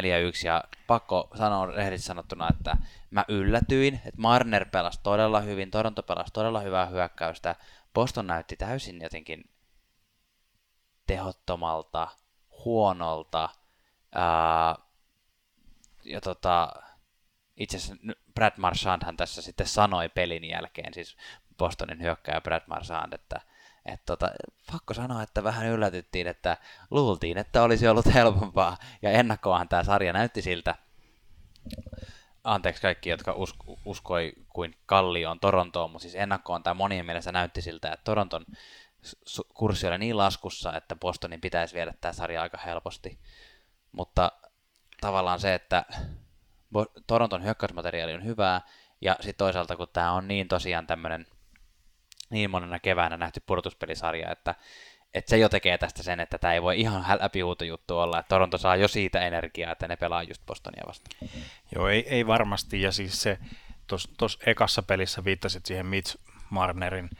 ja 0.45 0.65
pakko 0.87 1.29
sanoa 1.39 1.67
rehellisesti 1.67 2.07
sanottuna, 2.07 2.49
että 2.51 2.77
mä 3.11 3.25
yllätyin, 3.29 3.95
että 3.95 4.21
Marner 4.21 4.65
pelasi 4.65 5.01
todella 5.03 5.41
hyvin, 5.41 5.71
Toronto 5.71 6.03
pelasi 6.03 6.33
todella 6.33 6.61
hyvää 6.61 6.87
hyökkäystä, 6.87 7.57
Boston 7.95 8.27
näytti 8.27 8.57
täysin 8.57 9.01
jotenkin 9.03 9.45
tehottomalta, 11.07 12.09
huonolta. 12.65 13.49
Ää, 14.15 14.75
ja 16.05 16.21
tota, 16.21 16.73
itse 17.59 17.77
asiassa 17.77 18.05
Brad 18.35 18.53
Marchandhan 18.57 19.17
tässä 19.17 19.43
sitten 19.43 19.67
sanoi 19.67 20.09
pelin 20.09 20.45
jälkeen, 20.45 20.95
siis 20.95 21.17
Bostonin 21.59 22.03
hyökkääjä 22.03 22.41
Brad 22.41 22.63
Marchand, 22.67 23.13
että 23.13 23.41
et 23.87 24.01
tota, 24.07 24.31
pakko 24.73 24.95
sanoa, 24.95 25.23
että 25.23 25.45
vähän 25.45 25.67
yllätyttiin, 25.67 26.27
että 26.27 26.57
luultiin, 26.91 27.39
että 27.39 27.63
olisi 27.63 27.89
ollut 27.89 28.15
helpompaa, 28.15 28.77
ja 29.03 29.11
ennakkoahan 29.11 29.69
tämä 29.69 29.85
sarja 29.85 30.13
näytti 30.13 30.43
siltä, 30.43 30.75
anteeksi 32.45 32.83
kaikki, 32.83 33.11
jotka 33.11 33.33
usko, 33.33 33.79
uskoi 33.85 34.33
kuin 34.49 34.75
Kallioon 34.87 35.41
Torontoon, 35.41 35.91
mutta 35.91 36.03
siis 36.03 36.15
ennakkoon 36.15 36.63
tämä 36.63 36.75
monien 36.75 37.07
mielestä 37.07 37.33
näytti 37.33 37.63
siltä, 37.63 37.93
että 37.93 38.05
Toronton 38.05 38.45
kurssi 39.55 39.87
oli 39.87 39.99
niin 39.99 40.17
laskussa, 40.17 40.77
että 40.77 40.97
Bostonin 40.97 41.41
pitäisi 41.41 41.75
viedä 41.75 41.95
tämä 42.01 42.13
sarja 42.13 42.43
aika 42.43 42.59
helposti. 42.59 43.19
Mutta 43.93 44.33
tavallaan 45.01 45.41
se, 45.41 45.55
että 45.55 45.85
Toronton 47.07 47.45
hyökkäysmateriaali 47.45 48.15
on 48.15 48.25
hyvää, 48.25 48.61
ja 49.01 49.17
sitten 49.21 49.39
toisaalta 49.39 49.77
kun 49.77 49.89
tämä 49.93 50.13
on 50.13 50.29
niin 50.29 50.49
tosiaan 50.49 50.87
tämmöinen 50.87 51.27
niin 52.31 52.51
monena 52.51 52.79
keväänä 52.79 53.17
nähty 53.17 53.41
pudotuspelisarja, 53.47 54.31
että, 54.31 54.55
että 55.15 55.31
se 55.31 55.39
jo 55.39 55.49
tekee 55.49 55.79
tästä 55.79 56.03
sen, 56.03 56.21
että 56.21 56.39
tämä 56.39 56.55
ei 56.55 56.63
voi 56.63 56.81
ihan 56.81 57.05
läpihuuto 57.21 57.65
juttu 57.65 57.99
olla, 57.99 58.19
että 58.19 58.29
Toronto 58.29 58.59
saa 58.59 58.77
jo 58.77 58.89
siitä 58.89 59.21
energiaa, 59.21 59.73
että 59.73 59.89
ne 59.89 59.97
pelaa 59.97 60.23
just 60.23 60.47
Bostonia 60.47 60.85
vastaan. 60.87 61.31
Joo, 61.75 61.89
ei, 61.89 62.09
ei 62.09 62.27
varmasti, 62.27 62.83
ja 62.83 62.93
siis 62.93 63.23
se 63.23 63.39
tuossa 64.19 64.39
ekassa 64.47 64.83
pelissä 64.83 65.25
viittasit 65.25 65.67
siihen 65.67 65.87
Mitch 65.87 66.17
Marnerin 66.51 67.11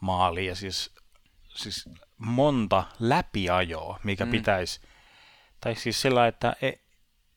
maaliin, 0.00 0.48
ja 0.48 0.54
siis, 0.54 0.94
siis 1.48 1.88
monta 2.18 2.84
läpiajoa, 3.00 4.00
mikä 4.04 4.24
mm. 4.24 4.30
pitäisi, 4.30 4.80
tai 5.60 5.74
siis 5.74 6.02
sillä, 6.02 6.26
että 6.26 6.56
ei, 6.62 6.85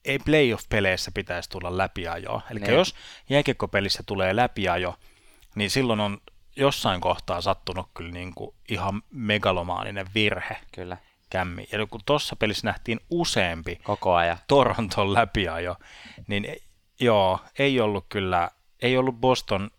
ei 0.06 0.20
playoff-peleissä 0.20 1.12
pitäisi 1.14 1.50
tulla 1.50 1.78
läpiajoa. 1.78 2.42
Eli 2.52 2.60
niin. 2.60 2.74
jos 2.74 2.96
jääkiekkopelissä 3.30 4.04
tulee 4.06 4.36
läpiajo, 4.36 4.96
niin 5.56 5.70
silloin 5.70 6.00
on 6.00 6.18
jossain 6.56 7.02
kohtaa 7.02 7.42
sattunut 7.42 7.90
kyllä 7.94 8.12
niin 8.12 8.36
kuin 8.36 8.56
ihan 8.70 9.02
megalomaaninen 9.12 10.06
virhe. 10.16 10.58
Kyllä. 10.72 10.98
Kämmi. 11.30 11.68
Ja 11.72 11.86
kun 11.86 12.02
tuossa 12.06 12.36
pelissä 12.36 12.68
nähtiin 12.68 13.00
useampi 13.10 13.76
Koko 13.84 14.16
ajan. 14.16 14.38
Toronton 14.48 15.14
läpiajo, 15.14 15.76
niin 16.28 16.56
joo, 17.00 17.40
ei 17.60 17.80
ollut 17.80 18.06
kyllä, 18.10 18.52
ei 18.82 18.98
ollut 18.98 19.16
Boston 19.16 19.72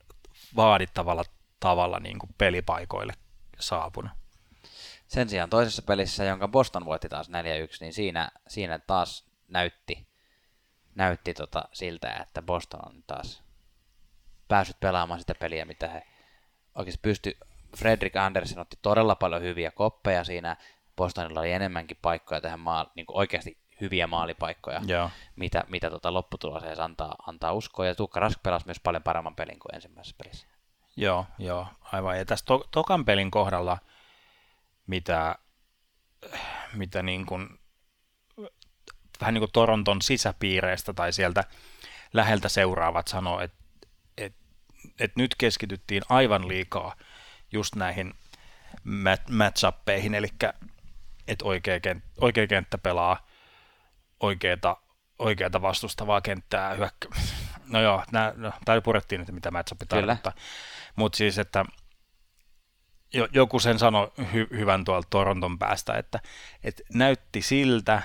vaadittavalla 0.57 1.25
tavalla 1.61 2.01
niin 2.01 2.19
kuin 2.19 2.35
pelipaikoille 2.39 3.13
saapunut. 3.59 4.11
Sen 5.07 5.29
sijaan 5.29 5.51
toisessa 5.51 5.83
pelissä, 5.83 6.25
jonka 6.25 6.49
Boston 6.49 6.85
voitti 6.85 7.09
taas 7.09 7.29
4-1, 7.29 7.33
niin 7.81 7.93
siinä, 7.93 8.31
siinä 8.49 8.79
taas 8.79 9.25
näytti, 9.49 10.07
näytti 10.95 11.35
tota 11.35 11.65
siltä, 11.73 12.13
että 12.13 12.43
Boston 12.43 12.81
on 12.87 13.03
taas 13.07 13.43
päässyt 14.49 14.81
pelaamaan 14.81 15.21
sitä 15.21 15.35
peliä, 15.35 15.65
mitä 15.65 15.89
he 15.89 16.03
oikeasti 16.75 17.01
pysty. 17.03 17.37
Fredrik 17.77 18.17
Andersen 18.17 18.59
otti 18.59 18.79
todella 18.83 19.15
paljon 19.15 19.43
hyviä 19.43 19.71
koppeja 19.71 20.25
siinä. 20.25 20.57
Bostonilla 20.97 21.41
oli 21.41 21.53
enemmänkin 21.53 21.99
paikkoja 22.03 22.41
tähän 22.41 22.61
maa, 22.61 22.93
niin 22.95 23.07
oikeasti 23.09 23.59
hyviä 23.81 24.07
maalipaikkoja, 24.07 24.81
Joo. 24.87 25.11
mitä, 25.37 25.65
mitä 25.69 25.91
tota 25.91 26.15
lopputuloseen 26.15 26.81
antaa, 26.81 27.15
antaa 27.27 27.53
uskoa. 27.53 27.87
Ja 27.87 27.95
Tuukka 27.95 28.21
Rask 28.21 28.43
pelasi 28.43 28.67
myös 28.67 28.81
paljon 28.81 29.03
paremman 29.03 29.35
pelin 29.35 29.59
kuin 29.59 29.75
ensimmäisessä 29.75 30.17
pelissä. 30.25 30.47
Joo, 30.97 31.27
joo, 31.39 31.67
aivan. 31.83 32.19
Ja 32.19 32.25
tässä 32.25 32.45
to- 32.45 32.69
tokan 32.71 33.05
pelin 33.05 33.31
kohdalla, 33.31 33.79
mitä, 34.87 35.35
mitä 36.75 37.03
niin 37.03 37.27
kuin, 37.27 37.60
vähän 39.21 39.35
niin 39.35 39.41
kuin 39.41 39.53
Toronton 39.53 40.03
sisäpiireistä 40.03 40.93
tai 40.93 41.13
sieltä 41.13 41.45
läheltä 42.13 42.49
seuraavat 42.49 43.09
sanoo, 43.09 43.41
että 43.41 43.59
et, 44.17 44.35
et 45.01 45.17
nyt 45.17 45.35
keskityttiin 45.39 46.03
aivan 46.09 46.49
liikaa 46.49 46.97
just 47.53 47.75
näihin 47.75 48.15
matchuppeihin, 49.31 50.15
eli 50.15 50.29
että 51.29 51.45
oikea, 51.45 51.81
kent, 51.81 52.05
oikea 52.21 52.47
kenttä 52.47 52.79
pelaa 52.79 53.27
oikeata, 54.21 54.77
oikeata 55.19 55.63
vastustavaa 55.63 56.21
kenttää 56.21 56.75
hyökkä. 56.75 57.09
No 57.67 57.81
joo, 57.81 58.05
nää, 58.13 58.33
no, 58.37 58.53
täällä 58.65 58.83
purettiin, 58.83 59.21
että 59.21 59.33
mitä 59.33 59.51
matchup 59.51 59.79
tarkoittaa. 59.89 60.33
Mutta 60.97 61.17
siis, 61.17 61.39
että 61.39 61.65
jo, 63.13 63.29
joku 63.33 63.59
sen 63.59 63.79
sanoi 63.79 64.13
hy, 64.33 64.49
hyvän 64.51 64.85
tuolta 64.85 65.07
Toronton 65.11 65.59
päästä, 65.59 65.95
että, 65.95 66.21
että 66.65 66.83
näytti 66.95 67.43
siltä, 67.43 68.03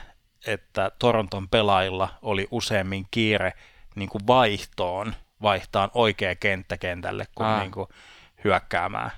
että 0.47 0.91
Toronton 0.99 1.49
pelaajilla 1.49 2.09
oli 2.21 2.47
useammin 2.51 3.07
kiire 3.11 3.53
niin 3.95 4.09
kuin 4.09 4.27
vaihtoon, 4.27 5.15
vaihtaan 5.41 5.91
oikea 5.93 6.35
kenttä 6.35 6.77
kentälle 6.77 7.27
kuin, 7.35 7.59
niin 7.59 7.71
kuin 7.71 7.87
hyökkäämään. 8.43 9.11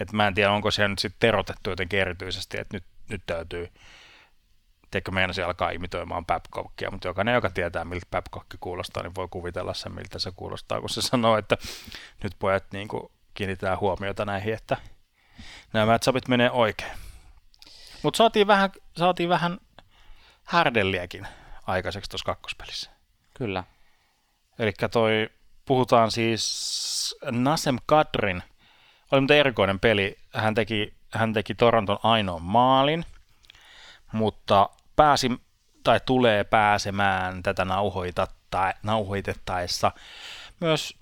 Et 0.00 0.12
mä 0.12 0.26
en 0.26 0.34
tiedä, 0.34 0.52
onko 0.52 0.70
se 0.70 0.88
nyt 0.88 0.98
sitten 0.98 1.20
terotettu 1.20 1.70
jotenkin 1.70 2.00
erityisesti, 2.00 2.60
että 2.60 2.76
nyt, 2.76 2.84
nyt 3.08 3.22
täytyy 3.26 3.68
tiedätkö, 4.94 5.10
meinasi 5.10 5.42
alkaa 5.42 5.70
imitoimaan 5.70 6.26
Babcockia, 6.26 6.90
mutta 6.90 7.08
jokainen, 7.08 7.34
joka 7.34 7.50
tietää, 7.50 7.84
miltä 7.84 8.06
Babcock 8.10 8.46
kuulostaa, 8.60 9.02
niin 9.02 9.14
voi 9.14 9.28
kuvitella 9.30 9.74
sen, 9.74 9.94
miltä 9.94 10.18
se 10.18 10.32
kuulostaa, 10.36 10.80
kun 10.80 10.90
se 10.90 11.02
sanoo, 11.10 11.38
että 11.38 11.56
nyt 12.22 12.32
pojat 12.38 12.64
niin 12.72 12.88
kuin, 12.88 13.12
kiinnitetään 13.34 13.80
huomiota 13.80 14.24
näihin, 14.24 14.54
että 14.54 14.76
nämä 15.72 15.86
matchupit 15.86 16.28
menee 16.28 16.50
oikein. 16.50 16.92
Mutta 18.02 18.18
saatiin 18.18 18.46
vähän, 18.46 18.70
saatiin 18.96 19.28
vähän 19.28 19.58
härdelliäkin 20.44 21.26
aikaiseksi 21.66 22.10
tuossa 22.10 22.26
kakkospelissä. 22.26 22.90
Kyllä. 23.34 23.64
Eli 24.58 24.72
toi, 24.92 25.30
puhutaan 25.64 26.10
siis 26.10 27.16
Nasem 27.30 27.78
Kadrin, 27.86 28.42
oli 29.12 29.20
mutta 29.20 29.34
erikoinen 29.34 29.80
peli. 29.80 30.18
Hän 30.34 30.54
teki, 30.54 30.94
hän 31.12 31.32
teki 31.32 31.54
Toronton 31.54 31.98
ainoan 32.02 32.42
maalin, 32.42 33.04
mutta 34.12 34.68
pääsi 34.96 35.30
tai 35.84 36.00
tulee 36.06 36.44
pääsemään 36.44 37.42
tätä 37.42 37.66
nauhoitettaessa 38.82 39.92
myös 40.60 40.98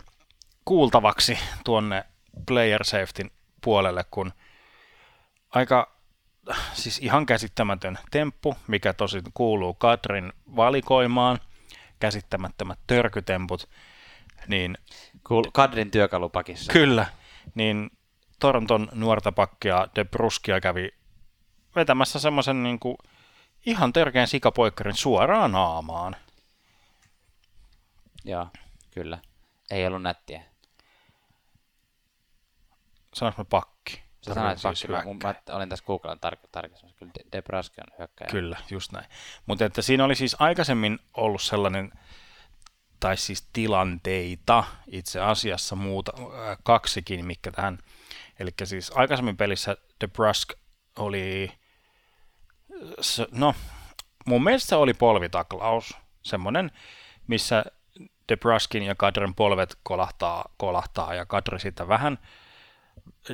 kuultavaksi 0.64 1.38
tuonne 1.64 2.04
player 2.46 2.84
safetyn 2.84 3.30
puolelle, 3.60 4.04
kun 4.10 4.32
aika 5.50 5.92
siis 6.72 6.98
ihan 6.98 7.26
käsittämätön 7.26 7.98
temppu, 8.10 8.56
mikä 8.66 8.92
tosi 8.92 9.22
kuuluu 9.34 9.74
Kadrin 9.74 10.32
valikoimaan, 10.56 11.38
käsittämättömät 12.00 12.78
törkytemput, 12.86 13.68
niin... 14.48 14.78
Cool. 15.24 15.44
Kadrin 15.52 15.90
työkalupakissa. 15.90 16.72
Kyllä, 16.72 17.06
niin 17.54 17.90
Toronton 18.40 18.88
nuorta 18.92 19.32
pakkia 19.32 19.88
De 19.94 20.04
Bruskia 20.04 20.60
kävi 20.60 20.90
vetämässä 21.76 22.18
semmoisen 22.18 22.62
niin 22.62 22.78
kuin 22.78 22.96
ihan 23.66 23.92
törkeän 23.92 24.28
sikapoikkarin 24.28 24.96
suoraan 24.96 25.52
naamaan. 25.52 26.16
Joo, 28.24 28.46
kyllä. 28.90 29.18
Ei 29.70 29.86
ollut 29.86 30.02
nättiä. 30.02 30.42
Sanois 33.14 33.36
mä 33.36 33.44
pakki. 33.44 33.71
Sä 34.22 34.34
sanoit 34.34 34.58
siis 34.58 34.86
pakki, 34.90 35.08
mä 35.48 35.56
olin 35.56 35.68
tässä 35.68 35.84
Googlen 35.84 36.18
tar- 36.18 36.48
tarkistamassa. 36.52 36.98
Kyllä 36.98 37.12
Debraska 37.32 37.82
on 37.82 37.98
hyökkäjä. 37.98 38.30
Kyllä, 38.30 38.56
just 38.70 38.92
näin. 38.92 39.06
Mutta 39.46 39.64
että 39.64 39.82
siinä 39.82 40.04
oli 40.04 40.14
siis 40.14 40.36
aikaisemmin 40.38 40.98
ollut 41.16 41.42
sellainen, 41.42 41.92
tai 43.00 43.16
siis 43.16 43.48
tilanteita 43.52 44.64
itse 44.86 45.20
asiassa 45.20 45.76
muuta, 45.76 46.12
äh, 46.18 46.58
kaksikin, 46.62 47.26
mikä 47.26 47.50
tähän, 47.50 47.78
eli 48.38 48.50
siis 48.64 48.92
aikaisemmin 48.94 49.36
pelissä 49.36 49.76
Debrask 50.00 50.52
oli 50.98 51.52
no, 53.30 53.54
mun 54.26 54.44
mielestä 54.44 54.68
se 54.68 54.76
oli 54.76 54.94
polvitaklaus, 54.94 55.96
semmoinen, 56.22 56.70
missä 57.26 57.64
Debruskin 58.28 58.82
ja 58.82 58.94
Kadren 58.94 59.34
polvet 59.34 59.78
kolahtaa, 59.82 60.44
kolahtaa 60.56 61.14
ja 61.14 61.26
Kadri 61.26 61.60
sitten 61.60 61.88
vähän 61.88 62.18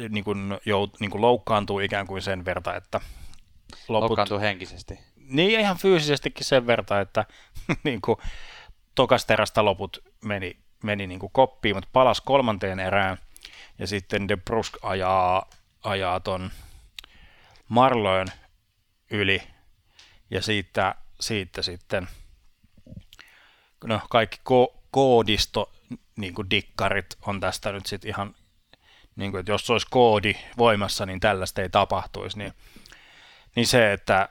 niin 0.09 0.25
kuin, 0.25 0.59
jout, 0.67 1.01
niin 1.01 1.11
kuin 1.11 1.21
loukkaantuu 1.21 1.81
ikään 1.81 2.07
kuin 2.07 2.23
sen 2.23 2.45
verta, 2.45 2.77
että 2.77 3.01
loput... 3.89 4.09
Loukkaantuu 4.11 4.41
henkisesti. 4.41 4.99
Niin, 5.17 5.61
ihan 5.61 5.77
fyysisestikin 5.77 6.47
sen 6.47 6.67
verta, 6.67 7.01
että 7.01 7.25
niin 7.85 8.01
kuin, 8.01 8.19
tokasterästä 8.95 9.65
loput 9.65 10.05
meni, 10.25 10.57
meni 10.83 11.07
niin 11.07 11.21
kuin 11.21 11.33
koppiin, 11.33 11.77
mutta 11.77 11.89
palas 11.93 12.21
kolmanteen 12.21 12.81
erään 12.81 13.19
ja 13.79 13.87
sitten 13.87 14.29
De 14.29 14.37
Brusk 14.37 14.77
ajaa, 14.83 15.51
ajaa 15.85 16.21
ton 16.21 16.51
Marloin 17.69 18.29
yli 19.11 19.43
ja 20.31 20.43
siitä, 20.43 20.95
siitä 21.21 21.63
sitten 21.63 22.09
no, 23.85 24.01
kaikki 24.11 24.37
ko- 24.37 24.79
koodisto 24.91 25.73
niin 26.17 26.35
kuin 26.35 26.51
dikkarit 26.51 27.19
on 27.27 27.41
tästä 27.41 27.73
nyt 27.73 27.87
sitten 27.87 28.09
ihan, 28.09 28.35
niin 29.19 29.31
kuin, 29.31 29.41
että 29.41 29.53
jos 29.53 29.71
olisi 29.71 29.87
koodi 29.91 30.35
voimassa, 30.59 31.07
niin 31.07 31.21
tällaista 31.21 31.63
ei 31.63 31.69
tapahtuisi, 31.69 32.39
niin, 32.39 32.53
niin 33.57 33.67
se, 33.67 33.93
että 33.93 34.29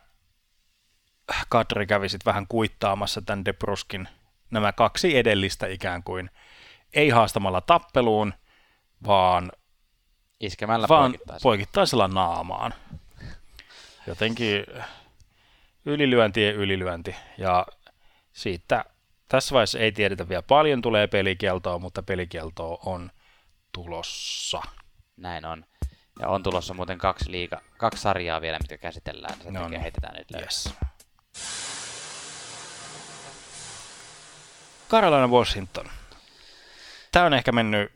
Kadri 1.49 1.87
kävi 1.87 2.09
sitten 2.09 2.31
vähän 2.31 2.47
kuittaamassa 2.47 3.21
tämän 3.21 3.45
Debruskin 3.45 4.07
nämä 4.51 4.71
kaksi 4.71 5.17
edellistä 5.17 5.67
ikään 5.67 6.03
kuin, 6.03 6.29
ei 6.93 7.09
haastamalla 7.09 7.61
tappeluun, 7.61 8.33
vaan 9.07 9.51
iskemällä 10.39 10.87
vaan 10.87 11.11
poikittaisella. 11.11 11.43
poikittaisella 11.43 12.07
naamaan 12.07 12.73
jotenkin 14.07 14.65
ylilyönti 15.85 16.43
ja 16.43 16.51
ylilyönti. 16.51 17.15
Ja 17.37 17.67
siitä 18.33 18.85
tässä 19.27 19.53
vaiheessa 19.53 19.79
ei 19.79 19.91
tiedetä 19.91 20.29
vielä 20.29 20.41
paljon 20.41 20.81
tulee 20.81 21.07
pelikieltoa, 21.07 21.79
mutta 21.79 22.03
pelikieltoa 22.03 22.77
on 22.85 23.11
tulossa. 23.71 24.61
Näin 25.17 25.45
on. 25.45 25.65
Ja 26.19 26.27
on 26.29 26.43
tulossa 26.43 26.73
muuten 26.73 26.97
kaksi, 26.97 27.31
liiga, 27.31 27.61
kaksi 27.77 28.01
sarjaa 28.01 28.41
vielä, 28.41 28.57
mitkä 28.59 28.77
käsitellään. 28.77 29.41
Sen 29.41 29.53
no, 29.53 29.59
takia 29.59 29.69
niin. 29.69 29.81
heitetään 29.81 30.15
nyt 30.15 30.41
yes. 30.41 30.73
Carolina 34.89 35.27
Washington. 35.27 35.85
Tämä 37.11 37.25
on 37.25 37.33
ehkä 37.33 37.51
mennyt 37.51 37.91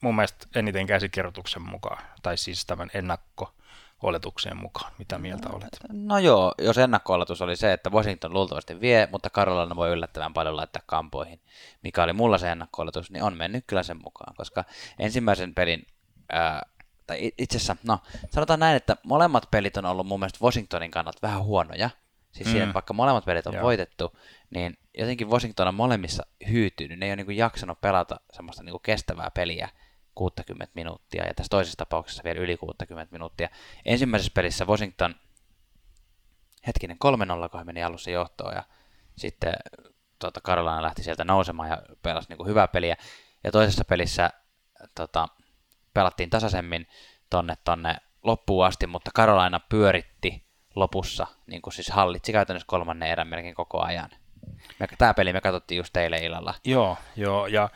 mun 0.00 0.16
mielestä 0.16 0.46
eniten 0.54 0.86
käsikirjoituksen 0.86 1.62
mukaan, 1.62 2.02
tai 2.22 2.36
siis 2.36 2.66
tämän 2.66 2.90
ennakko 2.94 3.54
oletukseen 4.02 4.56
mukaan. 4.56 4.92
Mitä 4.98 5.18
mieltä 5.18 5.48
olet? 5.48 5.78
No 5.92 6.18
joo, 6.18 6.54
jos 6.58 6.78
ennakko 6.78 7.14
oli 7.14 7.56
se, 7.56 7.72
että 7.72 7.90
Washington 7.90 8.32
luultavasti 8.32 8.80
vie, 8.80 9.08
mutta 9.12 9.30
Carolina 9.30 9.76
voi 9.76 9.90
yllättävän 9.90 10.32
paljon 10.34 10.56
laittaa 10.56 10.82
kampoihin, 10.86 11.40
mikä 11.82 12.02
oli 12.02 12.12
mulla 12.12 12.38
se 12.38 12.50
ennakko 12.50 12.84
niin 13.10 13.22
on 13.22 13.36
mennyt 13.36 13.64
kyllä 13.66 13.82
sen 13.82 14.02
mukaan, 14.04 14.34
koska 14.36 14.64
ensimmäisen 14.98 15.54
pelin, 15.54 15.86
ää, 16.32 16.62
tai 17.06 17.32
itse 17.38 17.56
asiassa, 17.56 17.76
no 17.86 17.98
sanotaan 18.30 18.60
näin, 18.60 18.76
että 18.76 18.96
molemmat 19.04 19.50
pelit 19.50 19.76
on 19.76 19.84
ollut 19.84 20.06
mun 20.06 20.20
mielestä 20.20 20.44
Washingtonin 20.44 20.90
kannalta 20.90 21.18
vähän 21.22 21.42
huonoja, 21.42 21.90
siis 22.32 22.46
mm. 22.46 22.52
siihen, 22.52 22.74
vaikka 22.74 22.94
molemmat 22.94 23.24
pelit 23.24 23.46
on 23.46 23.54
Joo. 23.54 23.62
voitettu, 23.62 24.18
niin 24.50 24.78
jotenkin 24.98 25.30
Washington 25.30 25.68
on 25.68 25.74
molemmissa 25.74 26.26
hyytynyt, 26.50 26.98
ne 26.98 27.06
ei 27.06 27.12
ole 27.12 27.24
niin 27.24 27.36
jaksanut 27.36 27.80
pelata 27.80 28.20
semmoista 28.32 28.62
niin 28.62 28.80
kestävää 28.82 29.30
peliä, 29.30 29.68
60 30.14 30.72
minuuttia 30.74 31.26
ja 31.26 31.34
tässä 31.34 31.50
toisessa 31.50 31.76
tapauksessa 31.76 32.24
vielä 32.24 32.40
yli 32.40 32.56
60 32.56 33.12
minuuttia. 33.12 33.48
Ensimmäisessä 33.84 34.32
pelissä 34.34 34.64
Washington 34.64 35.14
hetkinen 36.66 36.96
3-0, 37.46 37.48
kun 37.50 37.66
meni 37.66 37.82
alussa 37.82 38.10
johtoon 38.10 38.54
ja 38.54 38.62
sitten 39.16 39.54
tota, 40.18 40.40
Carolina 40.40 40.82
lähti 40.82 41.02
sieltä 41.02 41.24
nousemaan 41.24 41.70
ja 41.70 41.82
pelasi 42.02 42.28
niin 42.28 42.36
kuin 42.36 42.48
hyvää 42.48 42.68
peliä. 42.68 42.96
Ja 43.44 43.52
toisessa 43.52 43.84
pelissä 43.84 44.30
tota, 44.94 45.28
pelattiin 45.94 46.30
tasaisemmin 46.30 46.86
tonne, 47.30 47.54
tonne 47.64 47.96
loppuun 48.22 48.66
asti, 48.66 48.86
mutta 48.86 49.10
Carolina 49.16 49.60
pyöritti 49.60 50.44
lopussa, 50.74 51.26
niin 51.46 51.62
kuin 51.62 51.74
siis 51.74 51.90
hallitsi 51.90 52.32
käytännössä 52.32 52.66
kolmannen 52.66 53.08
erän 53.08 53.28
melkein 53.28 53.54
koko 53.54 53.82
ajan. 53.82 54.10
Tämä 54.98 55.14
peli 55.14 55.32
me 55.32 55.40
katsottiin 55.40 55.76
just 55.76 55.92
teille 55.92 56.18
illalla. 56.18 56.54
Joo, 56.64 56.96
joo, 57.16 57.46
ja 57.46 57.68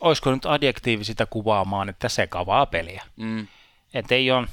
olisiko 0.00 0.30
nyt 0.30 0.46
adjektiivi 0.46 1.04
sitä 1.04 1.26
kuvaamaan, 1.26 1.88
että 1.88 2.08
sekavaa 2.08 2.66
peliä. 2.66 3.02
Mm. 3.16 3.46
Että 3.94 4.14
ei 4.14 4.30
ole, 4.30 4.46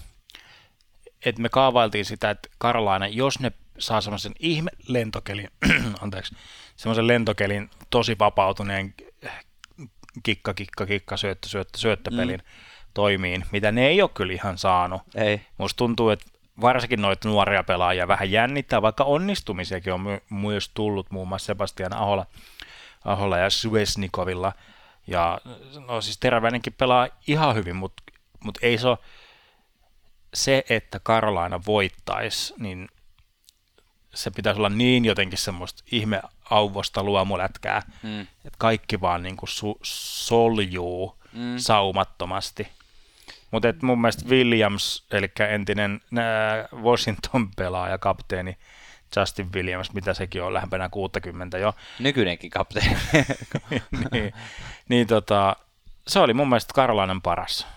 että 1.25 1.41
me 1.41 1.49
kaavailtiin 1.49 2.05
sitä, 2.05 2.29
että 2.29 2.49
Karlaina, 2.57 3.07
jos 3.07 3.39
ne 3.39 3.51
saa 3.77 4.01
semmoisen 4.01 4.33
ihme 4.39 4.71
lentokelin, 4.87 5.49
anteeksi, 6.01 6.35
semmoisen 6.75 7.07
lentokelin 7.07 7.69
tosi 7.89 8.19
vapautuneen 8.19 8.93
kikka, 10.23 10.53
kikka, 10.53 10.85
kikka, 10.85 11.17
syöttö, 11.17 11.47
syöttö, 11.47 11.77
syöttöpelin 11.79 12.39
mm. 12.39 12.91
toimiin, 12.93 13.45
mitä 13.51 13.71
ne 13.71 13.87
ei 13.87 14.01
ole 14.01 14.09
kyllä 14.13 14.33
ihan 14.33 14.57
saanut. 14.57 15.01
Ei. 15.15 15.41
Musta 15.57 15.77
tuntuu, 15.77 16.09
että 16.09 16.25
varsinkin 16.61 17.01
noita 17.01 17.27
nuoria 17.27 17.63
pelaajia 17.63 18.07
vähän 18.07 18.31
jännittää, 18.31 18.81
vaikka 18.81 19.03
onnistumisiakin 19.03 19.93
on 19.93 20.01
my- 20.01 20.21
myös 20.29 20.69
tullut 20.69 21.11
muun 21.11 21.27
muassa 21.27 21.45
Sebastian 21.45 21.93
Ahola, 21.93 22.25
Ahola 23.05 23.37
ja 23.37 23.49
Suesnikovilla– 23.49 24.53
ja 25.07 25.41
no 25.87 26.01
siis 26.01 26.17
Teräväinenkin 26.17 26.73
pelaa 26.73 27.07
ihan 27.27 27.55
hyvin, 27.55 27.75
mutta 27.75 28.03
mut 28.43 28.57
ei 28.61 28.77
se 28.77 28.87
ole 28.87 28.97
se, 30.33 30.63
että 30.69 30.99
Karolaina 31.03 31.61
voittaisi, 31.65 32.53
niin 32.59 32.89
se 34.13 34.31
pitäisi 34.31 34.59
olla 34.59 34.69
niin 34.69 35.05
jotenkin 35.05 35.39
semmoista 35.39 35.83
ihme 35.91 36.21
auvosta 36.49 37.03
luomulätkää, 37.03 37.81
mm. 38.03 38.21
että 38.21 38.57
kaikki 38.57 39.01
vaan 39.01 39.23
niin 39.23 39.37
kuin 39.37 39.49
su- 39.49 39.79
soljuu 39.83 41.17
mm. 41.33 41.57
saumattomasti. 41.57 42.67
Mutta 43.51 43.67
mun 43.81 44.01
mielestä 44.01 44.29
Williams, 44.29 45.05
eli 45.11 45.31
entinen 45.49 46.01
Washington-pelaaja, 46.83 47.97
kapteeni, 47.97 48.57
Justin 49.15 49.53
Williams, 49.53 49.93
mitä 49.93 50.13
sekin 50.13 50.43
on 50.43 50.53
lähempänä 50.53 50.89
60 50.89 51.57
jo. 51.57 51.73
Nykyinenkin 51.99 52.49
kapteeni. 52.49 52.97
niin, 54.11 54.33
niin 54.89 55.07
tota, 55.07 55.55
se 56.07 56.19
oli 56.19 56.33
mun 56.33 56.49
mielestä 56.49 56.73
Karolainen 56.73 57.21
paras. 57.21 57.67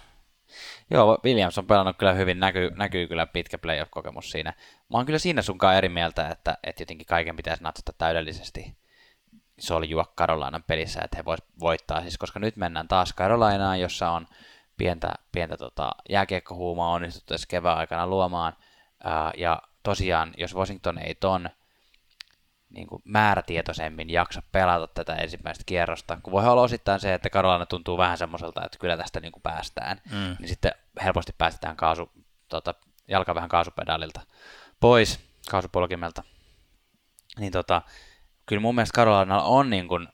Joo, 0.90 1.18
Williams 1.24 1.58
on 1.58 1.66
pelannut 1.66 1.96
kyllä 1.96 2.12
hyvin, 2.12 2.40
näkyy, 2.40 2.70
näkyy 2.76 3.06
kyllä 3.06 3.26
pitkä 3.26 3.58
playoff-kokemus 3.58 4.30
siinä. 4.30 4.52
Mä 4.94 4.98
oon 4.98 5.06
kyllä 5.06 5.18
siinä 5.18 5.42
sunkaan 5.42 5.76
eri 5.76 5.88
mieltä, 5.88 6.28
että, 6.28 6.58
että 6.64 6.82
jotenkin 6.82 7.06
kaiken 7.06 7.36
pitäisi 7.36 7.62
natsata 7.62 7.92
täydellisesti. 7.98 8.76
Soljua 9.58 10.12
Karolainan 10.14 10.62
pelissä, 10.62 11.00
että 11.04 11.16
he 11.16 11.24
vois 11.24 11.42
voittaa, 11.60 12.00
siis 12.00 12.18
koska 12.18 12.40
nyt 12.40 12.56
mennään 12.56 12.88
taas 12.88 13.12
Karolainaan, 13.12 13.80
jossa 13.80 14.10
on 14.10 14.26
pientä, 14.76 15.14
pientä 15.32 15.56
tota, 15.56 15.92
jääkiekkohuumaa 16.10 16.90
onnistuttu 16.90 17.34
tässä 17.34 17.46
kevään 17.48 17.78
aikana 17.78 18.06
luomaan, 18.06 18.56
ää, 19.04 19.32
ja 19.36 19.62
tosiaan, 19.82 20.34
jos 20.36 20.54
Washington 20.54 20.98
ei 20.98 21.14
ton 21.14 21.50
niin 22.70 22.86
kuin 22.86 23.02
määrätietoisemmin 23.04 24.10
jaksa 24.10 24.42
pelata 24.52 24.86
tätä 24.86 25.14
ensimmäistä 25.14 25.64
kierrosta, 25.66 26.18
kun 26.22 26.32
voi 26.32 26.46
olla 26.46 26.62
osittain 26.62 27.00
se, 27.00 27.14
että 27.14 27.30
Carolina 27.30 27.66
tuntuu 27.66 27.98
vähän 27.98 28.18
semmoiselta, 28.18 28.64
että 28.64 28.78
kyllä 28.78 28.96
tästä 28.96 29.20
niin 29.20 29.32
kuin 29.32 29.42
päästään, 29.42 30.00
mm. 30.10 30.36
niin 30.38 30.48
sitten 30.48 30.72
helposti 31.04 31.34
päästetään 31.38 31.76
kaasu, 31.76 32.12
tota, 32.48 32.74
jalka 33.08 33.34
vähän 33.34 33.48
kaasupedaalilta 33.48 34.20
pois, 34.80 35.20
kaasupolkimelta. 35.50 36.22
Niin 37.38 37.52
tota, 37.52 37.82
kyllä 38.46 38.62
mun 38.62 38.74
mielestä 38.74 38.96
Carolina 38.96 39.42
on 39.42 39.70
niin 39.70 39.88
kuin 39.88 40.08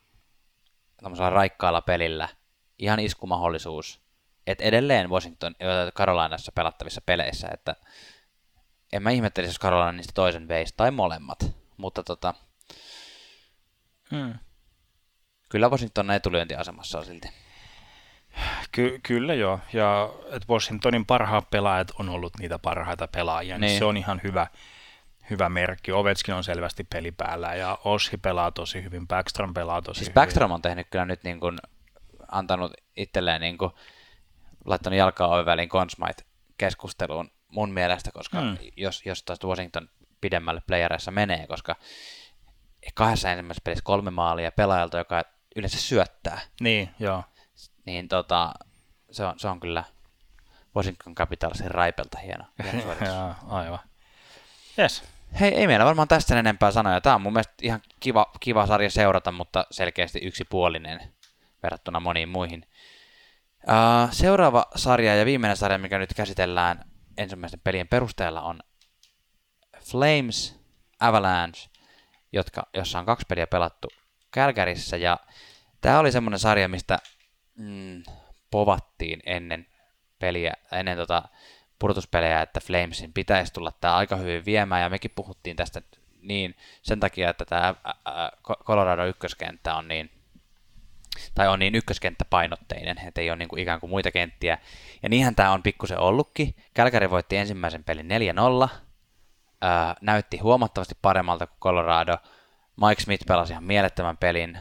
raikkaalla 1.31 1.81
pelillä 1.81 2.29
ihan 2.79 3.01
iskumahdollisuus, 3.01 4.01
että 4.47 4.65
edelleen 4.65 5.11
Washington, 5.11 5.55
Carolinassa 5.95 6.53
pelattavissa 6.53 7.01
peleissä, 7.07 7.49
että 7.53 7.77
en 8.93 9.03
mä 9.03 9.11
ihmettelisi, 9.11 9.51
jos 9.51 9.61
Carolina 9.61 9.93
niistä 9.93 10.13
toisen 10.15 10.49
veisi, 10.49 10.75
tai 10.77 10.91
molemmat. 10.91 11.39
Mutta 11.77 12.03
tota, 12.03 12.35
hmm. 14.11 14.35
kyllä 15.49 15.69
Washington 15.69 16.11
etulyöntiasemassa 16.11 16.99
on 16.99 17.05
silti. 17.05 17.29
Ky- 18.73 19.01
kyllä 19.03 19.35
joo, 19.35 19.61
ja 19.73 20.11
että 20.25 20.53
Washingtonin 20.53 21.07
parhaat 21.07 21.51
pelaajat 21.51 21.91
on 21.99 22.09
ollut 22.09 22.33
niitä 22.39 22.59
parhaita 22.59 23.09
pelaajia, 23.09 23.59
niin, 23.59 23.69
niin 23.69 23.79
se 23.79 23.85
on 23.85 23.97
ihan 23.97 24.21
hyvä, 24.25 24.47
hyvä 25.31 25.49
merkki. 25.49 25.93
Ovechkin 25.93 26.35
on 26.35 26.45
selvästi 26.45 26.85
peli 26.85 27.13
päällä, 27.13 27.55
ja 27.55 27.79
Oshi 27.85 28.17
pelaa 28.17 28.51
tosi 28.51 28.83
hyvin, 28.83 29.09
Backstrom 29.09 29.55
pelaa 29.55 29.83
tosi 29.83 29.99
siis 29.99 30.09
hyvin. 30.09 30.15
Backstrom 30.15 30.51
on 30.51 30.63
tehnyt 30.63 30.87
kyllä 30.91 31.05
nyt 31.05 31.25
niin 31.25 31.41
kuin, 31.41 31.59
antanut 32.29 32.73
itselleen 32.97 33.41
niin 33.41 33.59
kuin, 33.59 33.71
laittanut 34.65 34.99
jalkaa 34.99 35.29
oven 35.29 35.47
väliin 35.47 35.69
Consmite 35.69 36.23
keskusteluun 36.59 37.31
mun 37.49 37.71
mielestä, 37.71 38.11
koska 38.13 38.41
mm. 38.41 38.57
jos, 38.77 39.07
jos 39.07 39.23
taas 39.23 39.39
Washington 39.45 39.89
pidemmälle 40.21 40.63
playereissa 40.67 41.11
menee, 41.11 41.47
koska 41.47 41.77
kahdessa 42.95 43.31
ensimmäisessä 43.31 43.65
pelissä 43.65 43.85
kolme 43.85 44.11
maalia 44.11 44.53
pelaajalta, 44.53 44.99
joka 44.99 45.23
yleensä 45.57 45.79
syöttää. 45.79 46.41
Niin, 46.61 46.91
joo. 46.99 47.25
Niin 47.91 48.09
tota, 48.09 48.53
se 49.11 49.25
on, 49.25 49.39
se 49.39 49.49
on 49.49 49.61
kyllä 49.61 49.85
Washington 50.77 51.15
Capitalsin 51.15 51.71
raipelta 51.71 52.19
hieno, 52.19 52.45
hieno 52.63 52.83
Joo, 53.07 53.35
aivan. 53.49 53.79
Yes. 54.79 55.03
Hei, 55.41 55.55
ei 55.55 55.67
meillä 55.67 55.85
varmaan 55.85 56.09
tästä 56.09 56.39
enempää 56.39 56.71
sanoja. 56.71 57.01
Tämä 57.01 57.15
on 57.15 57.23
mun 57.23 57.33
mielestä 57.33 57.55
ihan 57.63 57.81
kiva, 58.01 58.31
kiva 58.41 58.67
sarja 58.67 58.91
seurata, 58.91 59.33
mutta 59.33 59.67
selkeästi 59.71 60.19
yksipuolinen 60.23 61.13
verrattuna 61.63 62.01
moniin 62.01 62.29
muihin. 62.29 62.67
Uh, 63.69 64.13
seuraava 64.13 64.65
sarja 64.77 65.17
ja 65.17 65.25
viimeinen 65.25 65.57
sarja, 65.57 65.79
mikä 65.79 65.99
nyt 65.99 66.15
käsitellään, 66.15 66.85
ensimmäisten 67.17 67.61
pelien 67.65 67.89
perusteella 67.89 68.43
on 68.43 68.61
Flames, 69.81 70.61
Avalanche, 71.01 71.69
jotka, 72.33 72.63
jossa 72.75 72.99
on 72.99 73.07
kaksi 73.07 73.27
peliä 73.29 73.47
pelattu 73.47 73.89
Kälkärissä, 74.31 74.97
ja 74.97 75.19
tämä 75.81 75.99
oli 75.99 76.13
semmoinen 76.13 76.39
sarja, 76.39 76.69
mistä 76.69 76.99
mm, 77.61 78.03
povattiin 78.51 79.21
ennen 79.27 79.67
peliä, 80.19 80.53
ennen 80.73 80.97
tota 80.97 81.23
pudotuspelejä, 81.79 82.43
että 82.43 82.61
Flamesin 82.61 83.13
pitäisi 83.13 83.53
tulla 83.53 83.73
tämä 83.81 83.97
aika 83.97 84.17
hyvin 84.17 84.45
viemään, 84.45 84.83
ja 84.83 84.91
mekin 84.91 85.13
puhuttiin 85.15 85.57
tästä 85.57 85.83
niin 86.23 86.55
sen 86.83 87.01
takia, 87.01 87.31
että 87.31 87.45
tämä 87.45 87.75
Colorado 88.65 89.05
ykköskenttä 89.05 89.75
on 89.75 89.89
niin 89.89 90.11
tai 91.35 91.49
on 91.49 91.59
niin 91.59 91.75
ykköskenttäpainotteinen, 91.75 92.99
että 93.07 93.21
ei 93.21 93.31
ole 93.31 93.37
niin 93.37 93.49
kuin 93.49 93.63
ikään 93.63 93.81
kuin 93.81 93.91
muita 93.91 94.11
kenttiä. 94.11 94.59
Ja 95.03 95.09
niinhän 95.09 95.35
tämä 95.35 95.53
on 95.53 95.63
pikkusen 95.63 95.99
ollutkin. 95.99 96.55
Kälkäri 96.75 97.11
voitti 97.11 97.37
ensimmäisen 97.37 97.85
pelin 97.85 98.09
4-0, 98.67 98.69
ää, 99.61 99.97
näytti 100.01 100.39
huomattavasti 100.39 100.95
paremmalta 101.03 101.47
kuin 101.47 101.61
Colorado. 101.61 102.17
Mike 102.87 103.03
Smith 103.03 103.27
pelasi 103.27 103.53
ihan 103.53 103.65
mielettömän 103.65 104.17
pelin, 104.17 104.59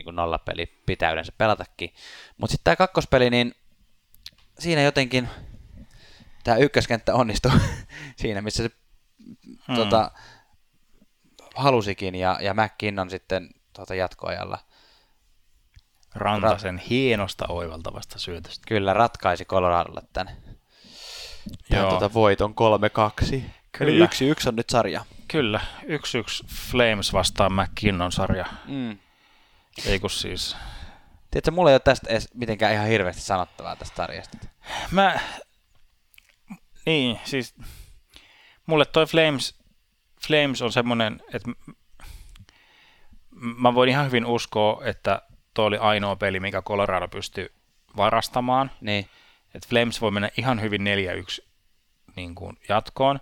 niin 0.00 0.04
kuin 0.04 0.16
nollapeli 0.16 0.66
pitää 0.86 1.12
yleensä 1.12 1.32
pelatakin. 1.38 1.94
Mutta 2.38 2.52
sitten 2.52 2.64
tämä 2.64 2.76
kakkospeli, 2.76 3.30
niin 3.30 3.54
siinä 4.58 4.82
jotenkin 4.82 5.28
tämä 6.44 6.56
ykköskenttä 6.56 7.14
onnistui 7.14 7.52
siinä, 8.20 8.42
missä 8.42 8.62
se 8.62 8.70
hmm. 9.68 9.76
tota, 9.76 10.10
halusikin, 11.54 12.14
ja, 12.14 12.38
ja 12.40 12.54
McKinnon 12.54 13.10
sitten 13.10 13.48
tota, 13.72 13.94
jatkoajalla– 13.94 14.58
Rantasen 16.14 16.78
Rat- 16.78 16.88
hienosta 16.90 17.44
oivaltavasta 17.48 18.18
syötöstä. 18.18 18.64
Kyllä, 18.68 18.92
ratkaisi 18.92 19.44
Coloradolle 19.44 20.02
tämän, 20.12 20.36
tämän 21.68 21.88
tuota 21.88 22.14
voiton 22.14 22.50
3-2. 22.50 22.54
Kyllä. 23.78 23.92
Eli 23.92 23.96
yksi 23.96 24.28
yksi 24.28 24.48
on 24.48 24.56
nyt 24.56 24.70
sarja. 24.70 25.04
Kyllä, 25.28 25.60
yksi 25.86 26.18
yksi 26.18 26.44
Flames 26.46 27.12
vastaan 27.12 27.52
McKinnon 27.52 28.12
sarja. 28.12 28.44
Mm. 28.68 28.98
Ei 29.86 30.00
kun 30.00 30.10
siis... 30.10 30.56
Tiedätkö, 31.30 31.50
mulla 31.50 31.70
ei 31.70 31.74
ole 31.74 31.80
tästä 31.80 32.10
edes 32.10 32.28
mitenkään 32.34 32.74
ihan 32.74 32.86
hirveästi 32.86 33.22
sanottavaa 33.22 33.76
tästä 33.76 33.96
sarjasta. 33.96 34.38
Mä... 34.90 35.20
Niin, 36.86 37.20
siis... 37.24 37.54
Mulle 38.66 38.84
toi 38.84 39.06
Flames, 39.06 39.58
Flames 40.26 40.62
on 40.62 40.72
semmonen, 40.72 41.22
että 41.34 41.50
mä 43.30 43.74
voin 43.74 43.88
ihan 43.88 44.06
hyvin 44.06 44.26
uskoa, 44.26 44.84
että 44.84 45.22
toi 45.54 45.66
oli 45.66 45.78
ainoa 45.78 46.16
peli, 46.16 46.40
mikä 46.40 46.62
Colorado 46.62 47.08
pystyi 47.08 47.48
varastamaan. 47.96 48.70
Niin. 48.80 49.08
Että 49.54 49.68
Flames 49.68 50.00
voi 50.00 50.10
mennä 50.10 50.30
ihan 50.36 50.60
hyvin 50.60 50.80
4-1 51.40 51.46
niin 52.16 52.34
kuin 52.34 52.56
jatkoon, 52.68 53.20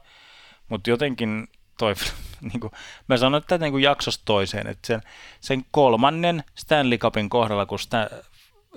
mutta 0.69 0.91
jotenkin 0.91 1.49
toi, 1.79 1.95
niin 2.53 2.61
kuin, 2.61 2.73
mä 3.09 3.17
sanon 3.17 3.43
tätä 3.43 3.65
niin 3.65 3.73
kuin 3.73 3.83
jaksosta 3.83 4.23
toiseen, 4.25 4.67
että 4.67 4.87
sen, 4.87 5.01
sen 5.41 5.65
kolmannen 5.71 6.45
Stanley 6.55 6.99
Cupin 6.99 7.29
kohdalla, 7.29 7.67
kun 7.67 7.79
sitä 7.79 8.11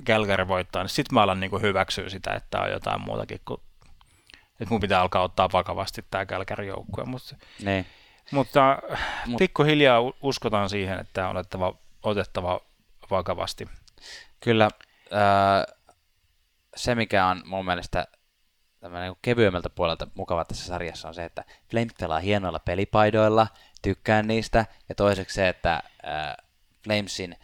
Calgary 0.06 0.48
voittaa, 0.48 0.84
niin 0.84 0.90
sitten 0.90 1.14
mä 1.14 1.22
alan 1.22 1.40
niin 1.40 1.50
kuin 1.50 1.62
hyväksyä 1.62 2.10
sitä, 2.10 2.34
että 2.34 2.62
on 2.62 2.72
jotain 2.72 3.02
muutakin 3.02 3.40
kuin 3.46 3.62
että 4.62 4.74
mun 4.74 4.82
pitää 4.82 5.02
alkaa 5.02 5.22
ottaa 5.22 5.50
vakavasti 5.54 6.06
tämä 6.12 6.26
Calgary-joukkue. 6.26 7.06
Mutta, 7.06 7.36
niin. 7.64 7.86
mutta 8.32 8.80
Mut. 9.26 9.38
pikkuhiljaa 9.38 10.00
uskotaan 10.22 10.70
siihen, 10.70 11.00
että 11.00 11.28
on 11.28 11.38
otettava, 11.38 11.76
otettava 12.04 12.60
vakavasti. 13.12 13.68
Kyllä. 14.40 14.68
Äh, 15.14 15.76
se, 16.76 16.96
mikä 16.96 17.26
on 17.26 17.42
mun 17.46 17.66
mielestä 17.66 18.08
tämmöinen 18.82 19.16
kevyemmältä 19.22 19.70
puolelta 19.70 20.08
mukava 20.16 20.46
tässä 20.46 20.66
sarjassa 20.66 21.08
on 21.08 21.14
se, 21.14 21.26
että 21.26 21.44
Flames 21.72 21.94
pelaa 22.00 22.20
hienoilla 22.20 22.60
pelipaidoilla, 22.60 23.48
tykkään 23.82 24.28
niistä, 24.28 24.66
ja 24.90 24.96
toiseksi 24.96 25.36
se, 25.36 25.48
että 25.48 25.74
äh, 25.74 26.36
Flamesin 26.84 27.36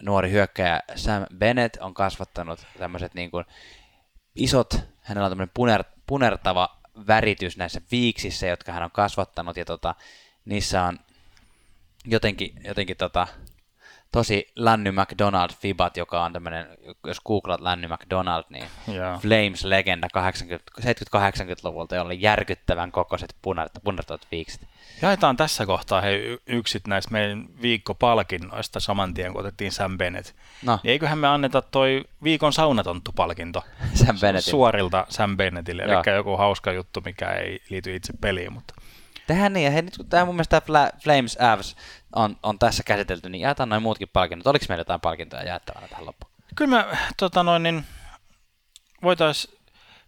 nuori 0.00 0.30
hyökkäjä 0.30 0.80
Sam 0.96 1.26
Bennett 1.38 1.76
on 1.76 1.94
kasvattanut 1.94 2.66
tämmöiset 2.78 3.14
niin 3.14 3.30
kuin 3.30 3.44
isot, 4.34 4.74
hänellä 5.00 5.26
on 5.26 5.30
tämmöinen 5.30 5.50
puner, 5.54 5.84
punertava 6.06 6.80
väritys 7.06 7.56
näissä 7.56 7.80
viiksissä, 7.90 8.46
jotka 8.46 8.72
hän 8.72 8.82
on 8.82 8.90
kasvattanut, 8.90 9.56
ja 9.56 9.64
tota, 9.64 9.94
niissä 10.44 10.82
on 10.82 10.98
jotenkin, 12.04 12.60
jotenkin 12.64 12.96
tota, 12.96 13.26
tosi 14.12 14.52
Lanny 14.56 14.92
McDonald 14.92 15.50
Fibat, 15.60 15.96
joka 15.96 16.24
on 16.24 16.32
tämmöinen, 16.32 16.66
jos 17.06 17.20
googlat 17.20 17.60
Lanny 17.60 17.88
McDonald, 17.88 18.44
niin 18.48 18.64
yeah. 18.88 19.20
Flames-legenda 19.20 20.08
70-80-luvulta, 20.80 21.94
jolla 21.94 22.06
oli 22.08 22.22
järkyttävän 22.22 22.92
kokoiset 22.92 23.36
punertavat 23.84 24.26
viikset. 24.30 24.60
Jaetaan 25.02 25.36
tässä 25.36 25.66
kohtaa 25.66 26.00
hei, 26.00 26.38
yksit 26.46 26.86
näistä 26.86 27.12
meidän 27.12 27.46
viikkopalkinnoista 27.62 28.80
saman 28.80 29.14
tien, 29.14 29.32
kun 29.32 29.40
otettiin 29.40 29.72
Sam 29.72 29.98
Bennett. 29.98 30.32
No. 30.62 30.78
Niin 30.82 30.90
eiköhän 30.90 31.18
me 31.18 31.28
anneta 31.28 31.62
toi 31.62 32.04
viikon 32.22 32.52
saunatonttu-palkinto 32.52 33.64
Sam 33.94 34.16
suorilta 34.40 35.06
Sam 35.08 35.36
Bennettille, 35.36 35.82
eli 35.82 36.14
joku 36.16 36.36
hauska 36.36 36.72
juttu, 36.72 37.00
mikä 37.04 37.30
ei 37.30 37.60
liity 37.68 37.94
itse 37.96 38.12
peliin, 38.20 38.52
mutta 38.52 38.74
Tehdään 39.30 39.52
niin, 39.52 39.64
ja 39.64 39.70
hei, 39.70 39.82
nyt 39.82 39.96
kun 39.96 40.06
tämä 40.06 40.24
mun 40.24 40.34
mielestä 40.34 40.58
Fla- 40.58 40.98
Flames 41.02 41.38
Avs 41.40 41.76
on, 42.16 42.36
on 42.42 42.58
tässä 42.58 42.82
käsitelty, 42.82 43.28
niin 43.28 43.40
jaetaan 43.40 43.68
noin 43.68 43.82
muutkin 43.82 44.08
palkinnot. 44.12 44.46
Oliko 44.46 44.64
meillä 44.68 44.80
jotain 44.80 45.00
palkintoja 45.00 45.42
jaettavana 45.42 45.88
tähän 45.88 46.06
loppuun? 46.06 46.32
Kyllä 46.56 46.76
me 46.76 46.98
tota 47.16 47.42
noin, 47.42 47.62
niin 47.62 47.84
voitaisiin 49.02 49.58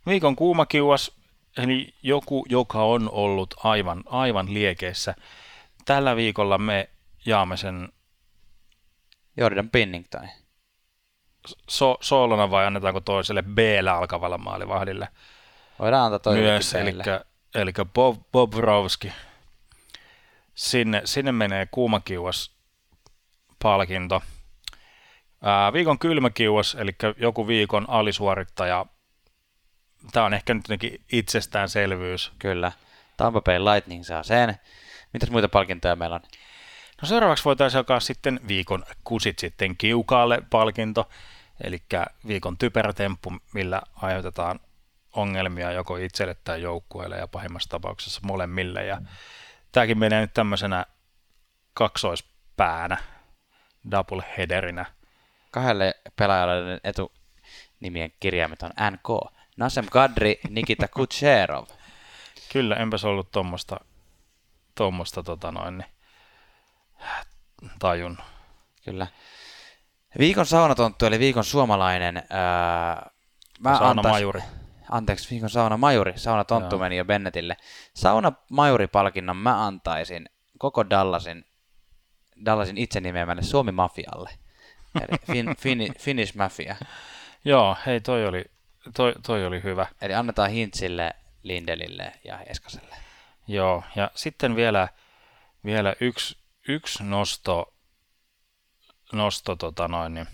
viikon 0.06 0.36
kuumakiuas, 0.36 1.12
eli 1.58 1.94
joku, 2.02 2.46
joka 2.48 2.82
on 2.82 3.10
ollut 3.10 3.54
aivan, 3.64 4.02
aivan 4.06 4.54
liekeissä. 4.54 5.14
Tällä 5.84 6.16
viikolla 6.16 6.58
me 6.58 6.90
jaamme 7.26 7.56
sen 7.56 7.88
Jordan 9.36 9.70
Pinnington. 9.70 10.28
So, 11.68 11.96
soolona 12.00 12.50
vai 12.50 12.66
annetaanko 12.66 13.00
toiselle 13.00 13.42
b 13.42 13.58
alkavalle 13.92 14.38
maalivahdille? 14.38 15.08
Voidaan 15.78 16.12
antaa 16.12 16.32
Myös, 16.32 16.74
eli 16.74 16.92
eli 17.54 17.72
Bob, 17.94 18.22
Bob 18.32 18.54
Rowski. 18.54 19.12
Sinne, 20.54 21.02
sinne 21.04 21.32
menee 21.32 21.66
kuumakiuas 21.70 22.50
palkinto. 23.62 24.22
Ää, 25.42 25.72
viikon 25.72 25.98
kylmäkiuas, 25.98 26.74
eli 26.74 26.96
joku 27.16 27.46
viikon 27.46 27.84
alisuorittaja. 27.88 28.86
Tämä 30.12 30.26
on 30.26 30.34
ehkä 30.34 30.54
nyt 30.54 30.64
jotenkin 30.64 31.04
itsestäänselvyys. 31.12 32.32
Kyllä. 32.38 32.72
Tampa 33.16 33.40
Bay 33.40 33.58
Lightning 33.58 34.04
saa 34.04 34.22
sen. 34.22 34.56
Mitäs 35.12 35.30
muita 35.30 35.48
palkintoja 35.48 35.96
meillä 35.96 36.16
on? 36.16 36.22
No 37.02 37.08
seuraavaksi 37.08 37.44
voitaisiin 37.44 37.78
jakaa 37.78 38.00
sitten 38.00 38.40
viikon 38.48 38.84
kusit 39.04 39.38
sitten 39.38 39.76
kiukaalle 39.76 40.42
palkinto, 40.50 41.08
eli 41.64 41.82
viikon 42.26 42.58
typerätemppu, 42.58 43.32
millä 43.54 43.82
aiheutetaan 43.94 44.60
ongelmia 45.12 45.72
joko 45.72 45.96
itselle 45.96 46.36
tai 46.44 46.62
joukkueelle 46.62 47.16
ja 47.16 47.26
pahimmassa 47.26 47.68
tapauksessa 47.68 48.20
molemmille. 48.24 48.86
Ja 48.86 49.00
tämäkin 49.72 49.98
menee 49.98 50.20
nyt 50.20 50.34
tämmöisenä 50.34 50.86
kaksoispäänä, 51.74 52.98
double 53.90 54.24
headerinä. 54.38 54.86
Kahdelle 55.50 55.94
pelaajalle 56.16 56.80
etunimien 56.84 58.12
kirjaimet 58.20 58.62
on 58.62 58.70
NK. 58.90 59.34
Nasem 59.56 59.86
Kadri, 59.90 60.40
Nikita 60.48 60.88
Kucherov. 60.88 61.66
Kyllä, 62.52 62.76
enpäs 62.76 63.04
ollut 63.04 63.30
tuommoista 63.30 63.80
tuommoista 64.74 65.22
tota 65.22 65.52
noin, 65.52 65.78
niin, 65.78 65.88
tajun. 67.78 68.18
Kyllä. 68.84 69.06
Viikon 70.18 70.46
saunatonttu 70.46 71.06
eli 71.06 71.18
viikon 71.18 71.44
suomalainen. 71.44 72.22
Ää, 72.30 73.10
mä 73.60 73.78
Saunamajuri. 73.78 74.40
Antais, 74.40 74.61
anteeksi, 74.92 75.30
viikon 75.30 75.50
sauna 75.50 75.76
majuri, 75.76 76.12
sauna 76.16 76.44
tonttu 76.44 76.78
meni 76.78 76.96
jo 76.96 77.04
Bennettille. 77.04 77.56
Sauna 77.94 78.32
majuri-palkinnon 78.50 79.36
mä 79.36 79.66
antaisin 79.66 80.28
koko 80.58 80.90
Dallasin, 80.90 81.44
Dallasin 82.44 82.78
itse 82.78 83.00
nimeämälle 83.00 83.42
Suomi 83.42 83.72
Mafialle. 83.72 84.30
Eli 85.00 85.18
fin, 85.26 85.56
fin, 85.62 85.94
Finnish 85.98 86.36
Mafia. 86.36 86.76
Joo, 87.44 87.76
hei 87.86 88.00
toi 88.00 88.26
oli, 88.26 88.44
toi, 88.96 89.14
toi 89.26 89.46
oli 89.46 89.62
hyvä. 89.62 89.86
Eli 90.02 90.14
annetaan 90.14 90.50
Hintsille, 90.50 91.14
Lindelille 91.42 92.12
ja 92.24 92.40
Eskaselle. 92.40 92.96
Joo, 93.48 93.82
ja 93.96 94.10
sitten 94.14 94.56
vielä, 94.56 94.88
vielä 95.64 95.94
yksi, 96.00 96.36
yksi 96.68 97.04
nosto, 97.04 97.74
nosto 99.12 99.56
tota 99.56 99.88
noin, 99.88 100.14
niin, 100.14 100.26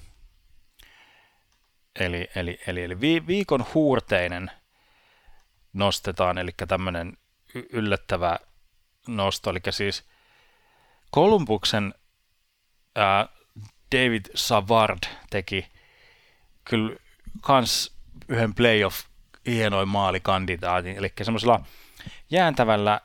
Eli, 1.98 2.28
eli, 2.34 2.60
eli, 2.66 2.82
eli 2.82 3.00
viikon 3.26 3.66
huurteinen 3.74 4.50
nostetaan, 5.72 6.38
eli 6.38 6.50
tämmöinen 6.68 7.16
yllättävä 7.54 8.38
nosto, 9.08 9.50
eli 9.50 9.60
siis 9.70 10.04
Kolumbuksen 11.10 11.94
ää, 12.96 13.28
David 13.96 14.24
Savard 14.34 14.98
teki 15.30 15.66
kyllä 16.64 16.96
kans 17.40 17.96
yhden 18.28 18.54
playoff 18.54 19.04
hienoin 19.46 19.88
maalikandidaatin, 19.88 20.96
eli 20.96 21.12
semmoisella 21.22 21.60
jääntävällä 22.30 23.00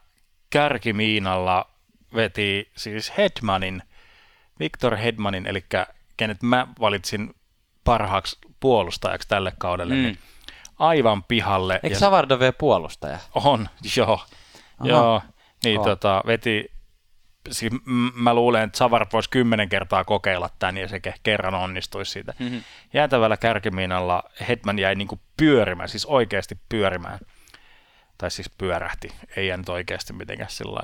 kärkimiinalla 0.50 1.70
veti 2.16 2.72
siis 2.78 3.18
Hedmanin, 3.18 3.84
Victor 4.60 4.96
Hedmanin, 4.96 5.48
eli 5.48 5.66
kenet 6.18 6.44
mä 6.44 6.68
valitsin 6.80 7.36
parhaaksi 7.84 8.40
puolustajaksi 8.60 9.28
tälle 9.28 9.54
kaudelle, 9.58 9.94
niin 9.94 10.06
mm. 10.06 10.08
niin 10.08 10.20
aivan 10.80 11.24
pihalle. 11.24 11.80
Eikö 11.84 11.98
Savardo 11.98 12.40
vielä 12.40 12.54
puolustaja? 12.54 13.20
On, 13.36 13.70
joo. 13.98 14.14
Aha. 14.80 14.90
Joo, 14.90 15.22
niin 15.64 15.80
oh. 15.80 15.86
tota, 15.86 16.24
veti, 16.28 16.72
siis 17.52 17.74
mä 18.16 18.34
luulen, 18.34 18.64
että 18.64 18.78
Savard 18.78 19.08
voisi 19.14 19.30
kymmenen 19.30 19.70
kertaa 19.70 20.04
kokeilla 20.04 20.50
tämän 20.60 20.78
ja 20.78 20.88
se 20.88 21.00
kerran 21.24 21.54
onnistuisi 21.54 22.12
siitä. 22.12 22.34
Mm-hmm. 22.40 22.64
Jäätävällä 22.94 23.38
kärkimiinalla 23.38 24.24
Hetman 24.48 24.80
jäi 24.80 24.96
niinku 24.96 25.20
pyörimään, 25.38 25.90
siis 25.90 26.06
oikeasti 26.06 26.58
pyörimään. 26.70 27.20
Tai 28.18 28.32
siis 28.32 28.50
pyörähti, 28.58 29.14
ei 29.36 29.48
jäänyt 29.48 29.70
oikeasti 29.70 30.14
mitenkään 30.14 30.50
sillä 30.50 30.80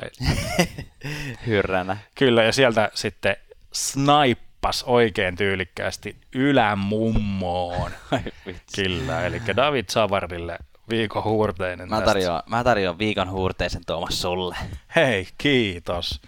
Hyrränä. 1.48 1.98
Kyllä, 2.16 2.44
ja 2.44 2.52
sieltä 2.52 2.92
sitten 2.94 3.36
snipe 3.74 4.49
nappas 4.60 4.84
oikein 4.84 5.36
tyylikkäästi 5.36 6.18
ylämummoon. 6.36 7.92
Kyllä, 8.76 9.26
eli 9.26 9.42
David 9.56 9.86
Savardille 9.90 10.60
viikon 10.90 11.24
huurteinen 11.24 11.90
mä 11.90 12.02
tarjoan, 12.02 12.44
mä 12.46 12.64
tarjoan 12.64 12.98
viikon 12.98 13.32
huurteisen 13.32 13.82
Tuomas 13.86 14.22
sulle. 14.22 14.56
Hei, 14.96 15.28
kiitos. 15.38 16.22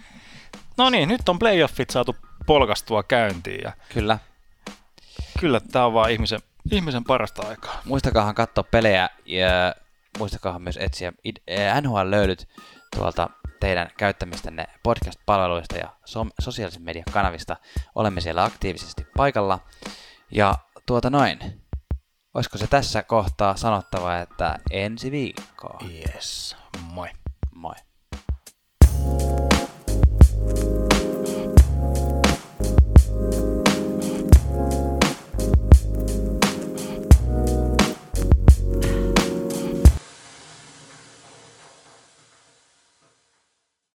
No 0.77 0.89
niin, 0.89 1.09
nyt 1.09 1.29
on 1.29 1.39
playoffit 1.39 1.89
saatu 1.89 2.15
polkastua 2.45 3.03
käyntiin. 3.03 3.61
Ja 3.63 3.71
kyllä. 3.93 4.19
Kyllä, 5.39 5.59
tämä 5.59 5.85
on 5.85 5.93
vaan 5.93 6.11
ihmisen, 6.11 6.39
ihmisen 6.71 7.03
parasta 7.03 7.47
aikaa. 7.47 7.81
Muistakaahan 7.85 8.35
katsoa 8.35 8.63
pelejä 8.63 9.09
ja 9.25 9.75
muistakaahan 10.17 10.61
myös 10.61 10.77
etsiä 10.81 11.13
NHL-löydyt 11.81 12.47
tuolta 12.95 13.29
teidän 13.61 13.89
käyttämistänne 13.97 14.67
podcast-palveluista 14.83 15.77
ja 15.77 15.89
som- 16.05 16.31
sosiaalisen 16.41 16.81
median 16.81 17.05
kanavista. 17.13 17.57
Olemme 17.95 18.21
siellä 18.21 18.43
aktiivisesti 18.43 19.05
paikalla. 19.17 19.59
Ja 20.31 20.55
tuota 20.85 21.09
noin, 21.09 21.61
olisiko 22.33 22.57
se 22.57 22.67
tässä 22.67 23.03
kohtaa 23.03 23.55
sanottava, 23.55 24.17
että 24.17 24.59
ensi 24.71 25.11
viikkoa. 25.11 25.79
Yes, 25.93 26.57
moi. 26.93 27.09
Moi. 27.55 27.75
thank 28.93 29.21
you 29.21 29.50